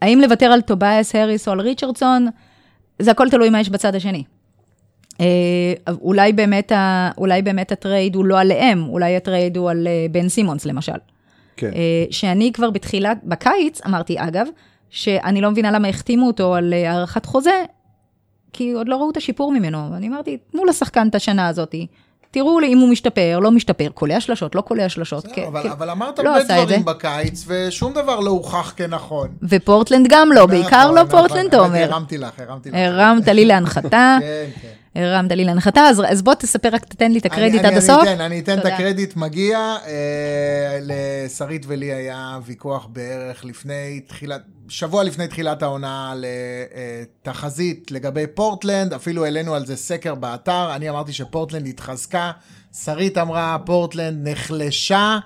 [0.01, 2.27] האם לוותר על טובייס, האריס או על ריצ'רדסון?
[2.99, 4.23] זה הכל תלוי מה יש בצד השני.
[5.21, 9.69] אה, אולי באמת, ה, אולי באמת ה trade הוא לא עליהם, אולי ה trade הוא
[9.69, 10.97] על אה, בן סימונס למשל.
[11.57, 11.71] כן.
[11.75, 14.47] אה, שאני כבר בתחילת, בקיץ, אמרתי אגב,
[14.89, 17.63] שאני לא מבינה למה החתימו אותו על אה, הארכת חוזה,
[18.57, 19.89] כי עוד לא ראו את השיפור ממנו.
[19.91, 21.75] ואני אמרתי, תנו לשחקן את השנה הזאת,
[22.31, 25.23] תראו לי אם הוא משתפר, לא משתפר, קולע שלשות, לא קולע שלשות.
[25.23, 25.69] בסדר, כן, אבל- כן.
[25.69, 26.85] אבל אמרת לא הרבה דברים.
[26.85, 29.27] בקיץ, ושום דבר לא הוכח כנכון.
[29.43, 31.93] ופורטלנד גם לא, בעיקר נכון, לא נכון, פורטלנד, האמת, תומר.
[31.93, 32.75] הרמתי לך, הרמתי לך.
[32.79, 34.67] הרמת לי להנחתה, כן, כן.
[34.97, 37.77] הרמת לי להנחתה, אז, אז בוא תספר, רק תתן לי את הקרדיט אני- עד אני-
[37.77, 38.01] הסוף.
[38.03, 38.65] אני אתן, אני אתן את.
[38.65, 39.57] הקרדיט, מגיע.
[39.87, 46.13] אה, לשרית ולי היה ויכוח בערך לפני תחילת, שבוע לפני תחילת העונה
[47.21, 52.31] לתחזית לגבי פורטלנד, אפילו העלינו על זה סקר באתר, אני אמרתי שפורטלנד התחזקה,
[52.83, 55.17] שרית אמרה פורטלנד נחלשה.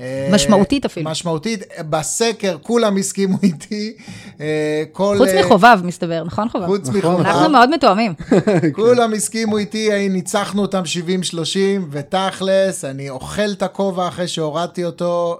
[0.00, 1.10] אה, משמעותית אפילו.
[1.10, 3.92] משמעותית, בסקר כולם הסכימו איתי.
[4.40, 6.66] אה, כל, חוץ אה, מחובב, מסתבר, נכון חובב?
[6.66, 7.00] חוץ נכון.
[7.00, 7.26] מחובב.
[7.26, 8.14] אנחנו מאוד מתואמים.
[8.74, 10.82] כולם הסכימו איתי, ניצחנו אותם
[11.32, 11.36] 70-30,
[11.90, 15.38] ותכלס, אני אוכל את הכובע אחרי שהורדתי אותו.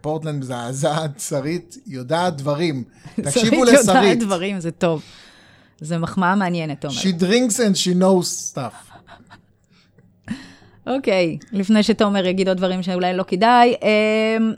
[0.00, 2.84] פורטלנד מזעזעת, שרית יודעת דברים.
[3.24, 4.18] תקשיבו שרית יודעת לשרית.
[4.18, 5.02] דברים, זה טוב.
[5.80, 6.94] זה מחמאה מעניינת, תומר.
[6.94, 8.87] She drinks and she knows stuff.
[10.88, 13.74] אוקיי, לפני שתומר יגיד עוד דברים שאולי לא כדאי.
[13.82, 14.52] אמ,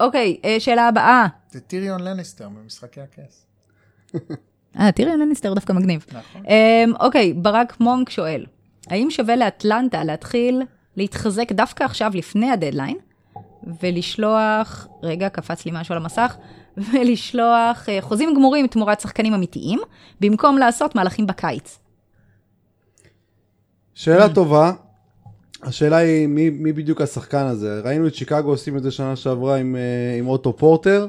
[0.00, 1.26] אוקיי, אה, שאלה הבאה.
[1.50, 3.46] זה טיריון לניסטר ממשחקי הכס.
[4.78, 6.06] אה, תראי, לניסטר דווקא מגניב.
[6.08, 6.42] נכון.
[6.46, 8.46] אמ, אוקיי, ברק מונק שואל,
[8.86, 10.62] האם שווה לאטלנטה להתחיל
[10.96, 12.96] להתחזק דווקא עכשיו לפני הדדליין,
[13.82, 16.36] ולשלוח, רגע, קפץ לי משהו על המסך,
[16.92, 19.80] ולשלוח אה, חוזים גמורים תמורת שחקנים אמיתיים,
[20.20, 21.78] במקום לעשות מהלכים בקיץ.
[23.94, 24.72] שאלה טובה.
[25.66, 27.80] השאלה היא מי, מי בדיוק השחקן הזה.
[27.84, 31.06] ראינו את שיקגו עושים את זה שנה שעברה עם, אה, עם אוטו פורטר.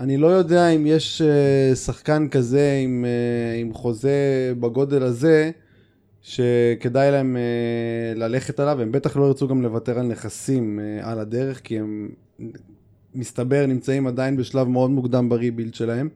[0.00, 5.50] אני לא יודע אם יש אה, שחקן כזה עם, אה, עם חוזה בגודל הזה,
[6.22, 7.36] שכדאי להם
[8.14, 12.08] ללכת עליו, הם בטח לא ירצו גם לוותר על נכסים על הדרך, כי הם
[13.14, 16.08] מסתבר נמצאים עדיין בשלב מאוד מוקדם בריבילד שלהם.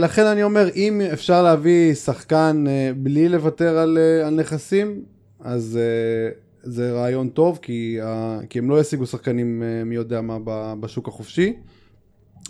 [0.00, 2.64] לכן אני אומר, אם אפשר להביא שחקן
[2.96, 5.02] בלי לוותר על, על נכסים,
[5.46, 6.30] אז אה,
[6.62, 10.74] זה רעיון טוב, כי, ה- כי הם לא ישיגו שחקנים אה, מי יודע מה ב-
[10.80, 11.56] בשוק החופשי.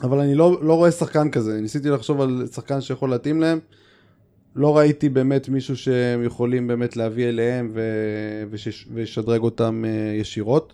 [0.03, 3.59] אבל אני לא, לא רואה שחקן כזה, ניסיתי לחשוב על שחקן שיכול להתאים להם.
[4.55, 7.81] לא ראיתי באמת מישהו שהם יכולים באמת להביא אליהם ו...
[8.51, 8.89] וש...
[8.95, 9.85] וישדרג אותם
[10.21, 10.73] ישירות.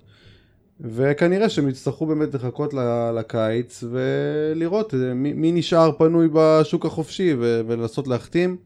[0.80, 2.74] וכנראה שהם יצטרכו באמת לחכות
[3.14, 7.60] לקיץ ולראות מי, מי נשאר פנוי בשוק החופשי ו...
[7.66, 8.56] ולנסות להחתים.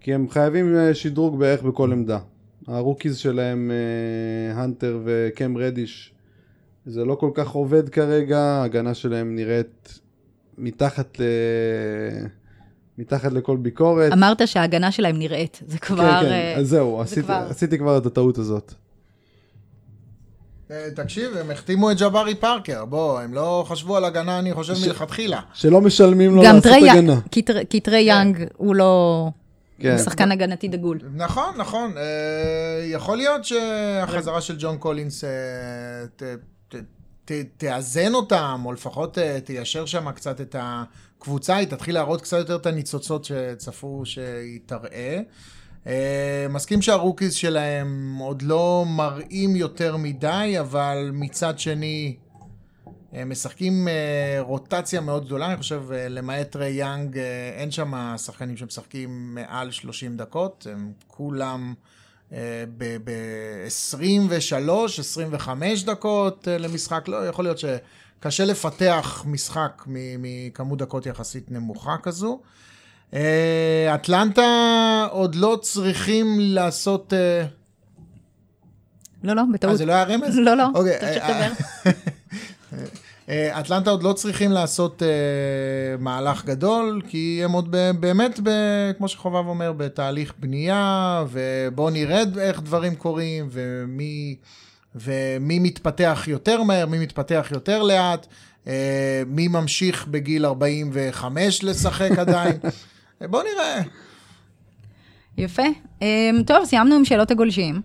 [0.00, 2.18] כי הם חייבים שדרוג בערך בכל עמדה.
[2.68, 6.12] ה rookies שלהם, אה, הנטר וקם רדיש,
[6.86, 9.98] זה לא כל כך עובד כרגע, ההגנה שלהם נראית
[10.58, 11.24] מתחת ל...
[12.98, 14.12] מתחת לכל ביקורת.
[14.12, 15.96] אמרת שההגנה שלהם נראית, זה כבר...
[16.20, 18.74] כן, כן, אה, אז זהו, זה עשיתי, כבר- עשיתי כבר את הטעות הזאת.
[20.70, 24.74] אה, תקשיב, הם החתימו את ג'בארי פארקר, בוא, הם לא חשבו על הגנה, אני חושב,
[24.74, 25.40] ש- מלכתחילה.
[25.54, 27.20] שלא משלמים לו לעשות הגנה.
[27.30, 29.28] כי טרי- כי טרי יאנג הוא לא...
[29.78, 29.98] כן.
[29.98, 31.00] שחקן הגנתי דגול.
[31.14, 31.92] נכון, נכון.
[31.98, 32.02] אה,
[32.86, 35.30] יכול להיות שהחזרה של ג'ון קולינס אה,
[36.16, 36.22] ת-
[36.68, 36.74] ת-
[37.24, 42.36] ת- תאזן אותם, או לפחות אה, תיישר שם קצת את הקבוצה, היא תתחיל להראות קצת
[42.38, 45.20] יותר את הניצוצות שצפו שהיא תראה.
[45.86, 52.16] אה, מסכים שהרוקיז שלהם עוד לא מראים יותר מדי, אבל מצד שני,
[53.26, 58.56] משחקים אה, רוטציה מאוד גדולה, אני חושב, אה, למעט ריי יאנג, אה, אין שם שחקנים
[58.56, 61.74] שמשחקים מעל 30 דקות, הם כולם
[62.78, 69.82] ב-23, 25 דקות אה, למשחק, לא, יכול להיות שקשה לפתח משחק
[70.18, 72.40] מכמות דקות יחסית נמוכה כזו.
[73.14, 77.12] אה, אטלנטה עוד לא צריכים לעשות...
[77.12, 77.46] אה,
[79.22, 79.78] לא, לא, אה, בטעות.
[79.78, 80.38] זה לא היה רמז?
[80.38, 80.98] לא, לא, אוקיי,
[83.28, 85.08] אה, אטלנטה עוד לא צריכים לעשות אה,
[85.98, 88.50] מהלך גדול, כי הם עוד באמת, ב,
[88.98, 94.36] כמו שחובב אומר, בתהליך בנייה, ובואו נראה איך דברים קורים, ומי,
[94.94, 98.26] ומי מתפתח יותר מהר, מי מתפתח יותר לאט,
[98.66, 102.56] אה, מי ממשיך בגיל 45 לשחק עדיין.
[103.30, 103.82] בואו נראה.
[105.38, 105.62] יפה.
[106.46, 107.80] טוב, סיימנו עם שאלות הגולשים.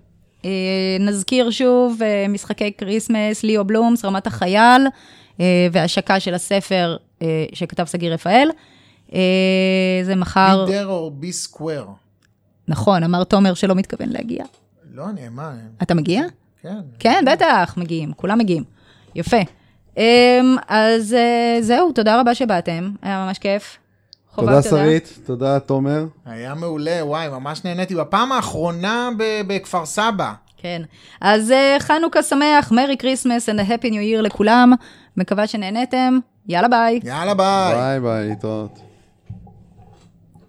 [1.00, 2.00] נזכיר שוב,
[2.30, 4.88] משחקי כריסמס, ליאו בלומס, רמת החייל,
[5.72, 8.50] והשקה של הספר אה, שכתב סגיר רפאל.
[9.14, 9.20] אה,
[10.04, 11.90] זה מחר, be there or be square.
[12.68, 14.44] נכון, אמר תומר שלא מתכוון להגיע.
[14.94, 16.22] לא, אני, מה, אתה מגיע?
[16.62, 16.78] כן.
[17.00, 18.64] כן, בטח, מגיעים, כולם מגיעים.
[19.16, 19.38] יפה.
[20.68, 23.78] אז אה, זהו, תודה רבה שבאתם, היה ממש כיף.
[24.36, 26.06] תודה שרית, תודה תומר.
[26.26, 27.96] היה מעולה, וואי, ממש נהניתי.
[27.96, 30.34] בפעם האחרונה ב- בכפר סבא.
[30.58, 30.82] כן.
[31.22, 34.74] אז אה, חנוכה שמח, Merry Christmas and a happy new year לכולם.
[35.20, 36.20] מקווה שנהניתם.
[36.48, 37.00] יאללה ביי.
[37.04, 37.76] יאללה ביי.
[37.76, 38.80] ביי ביי, להתראות.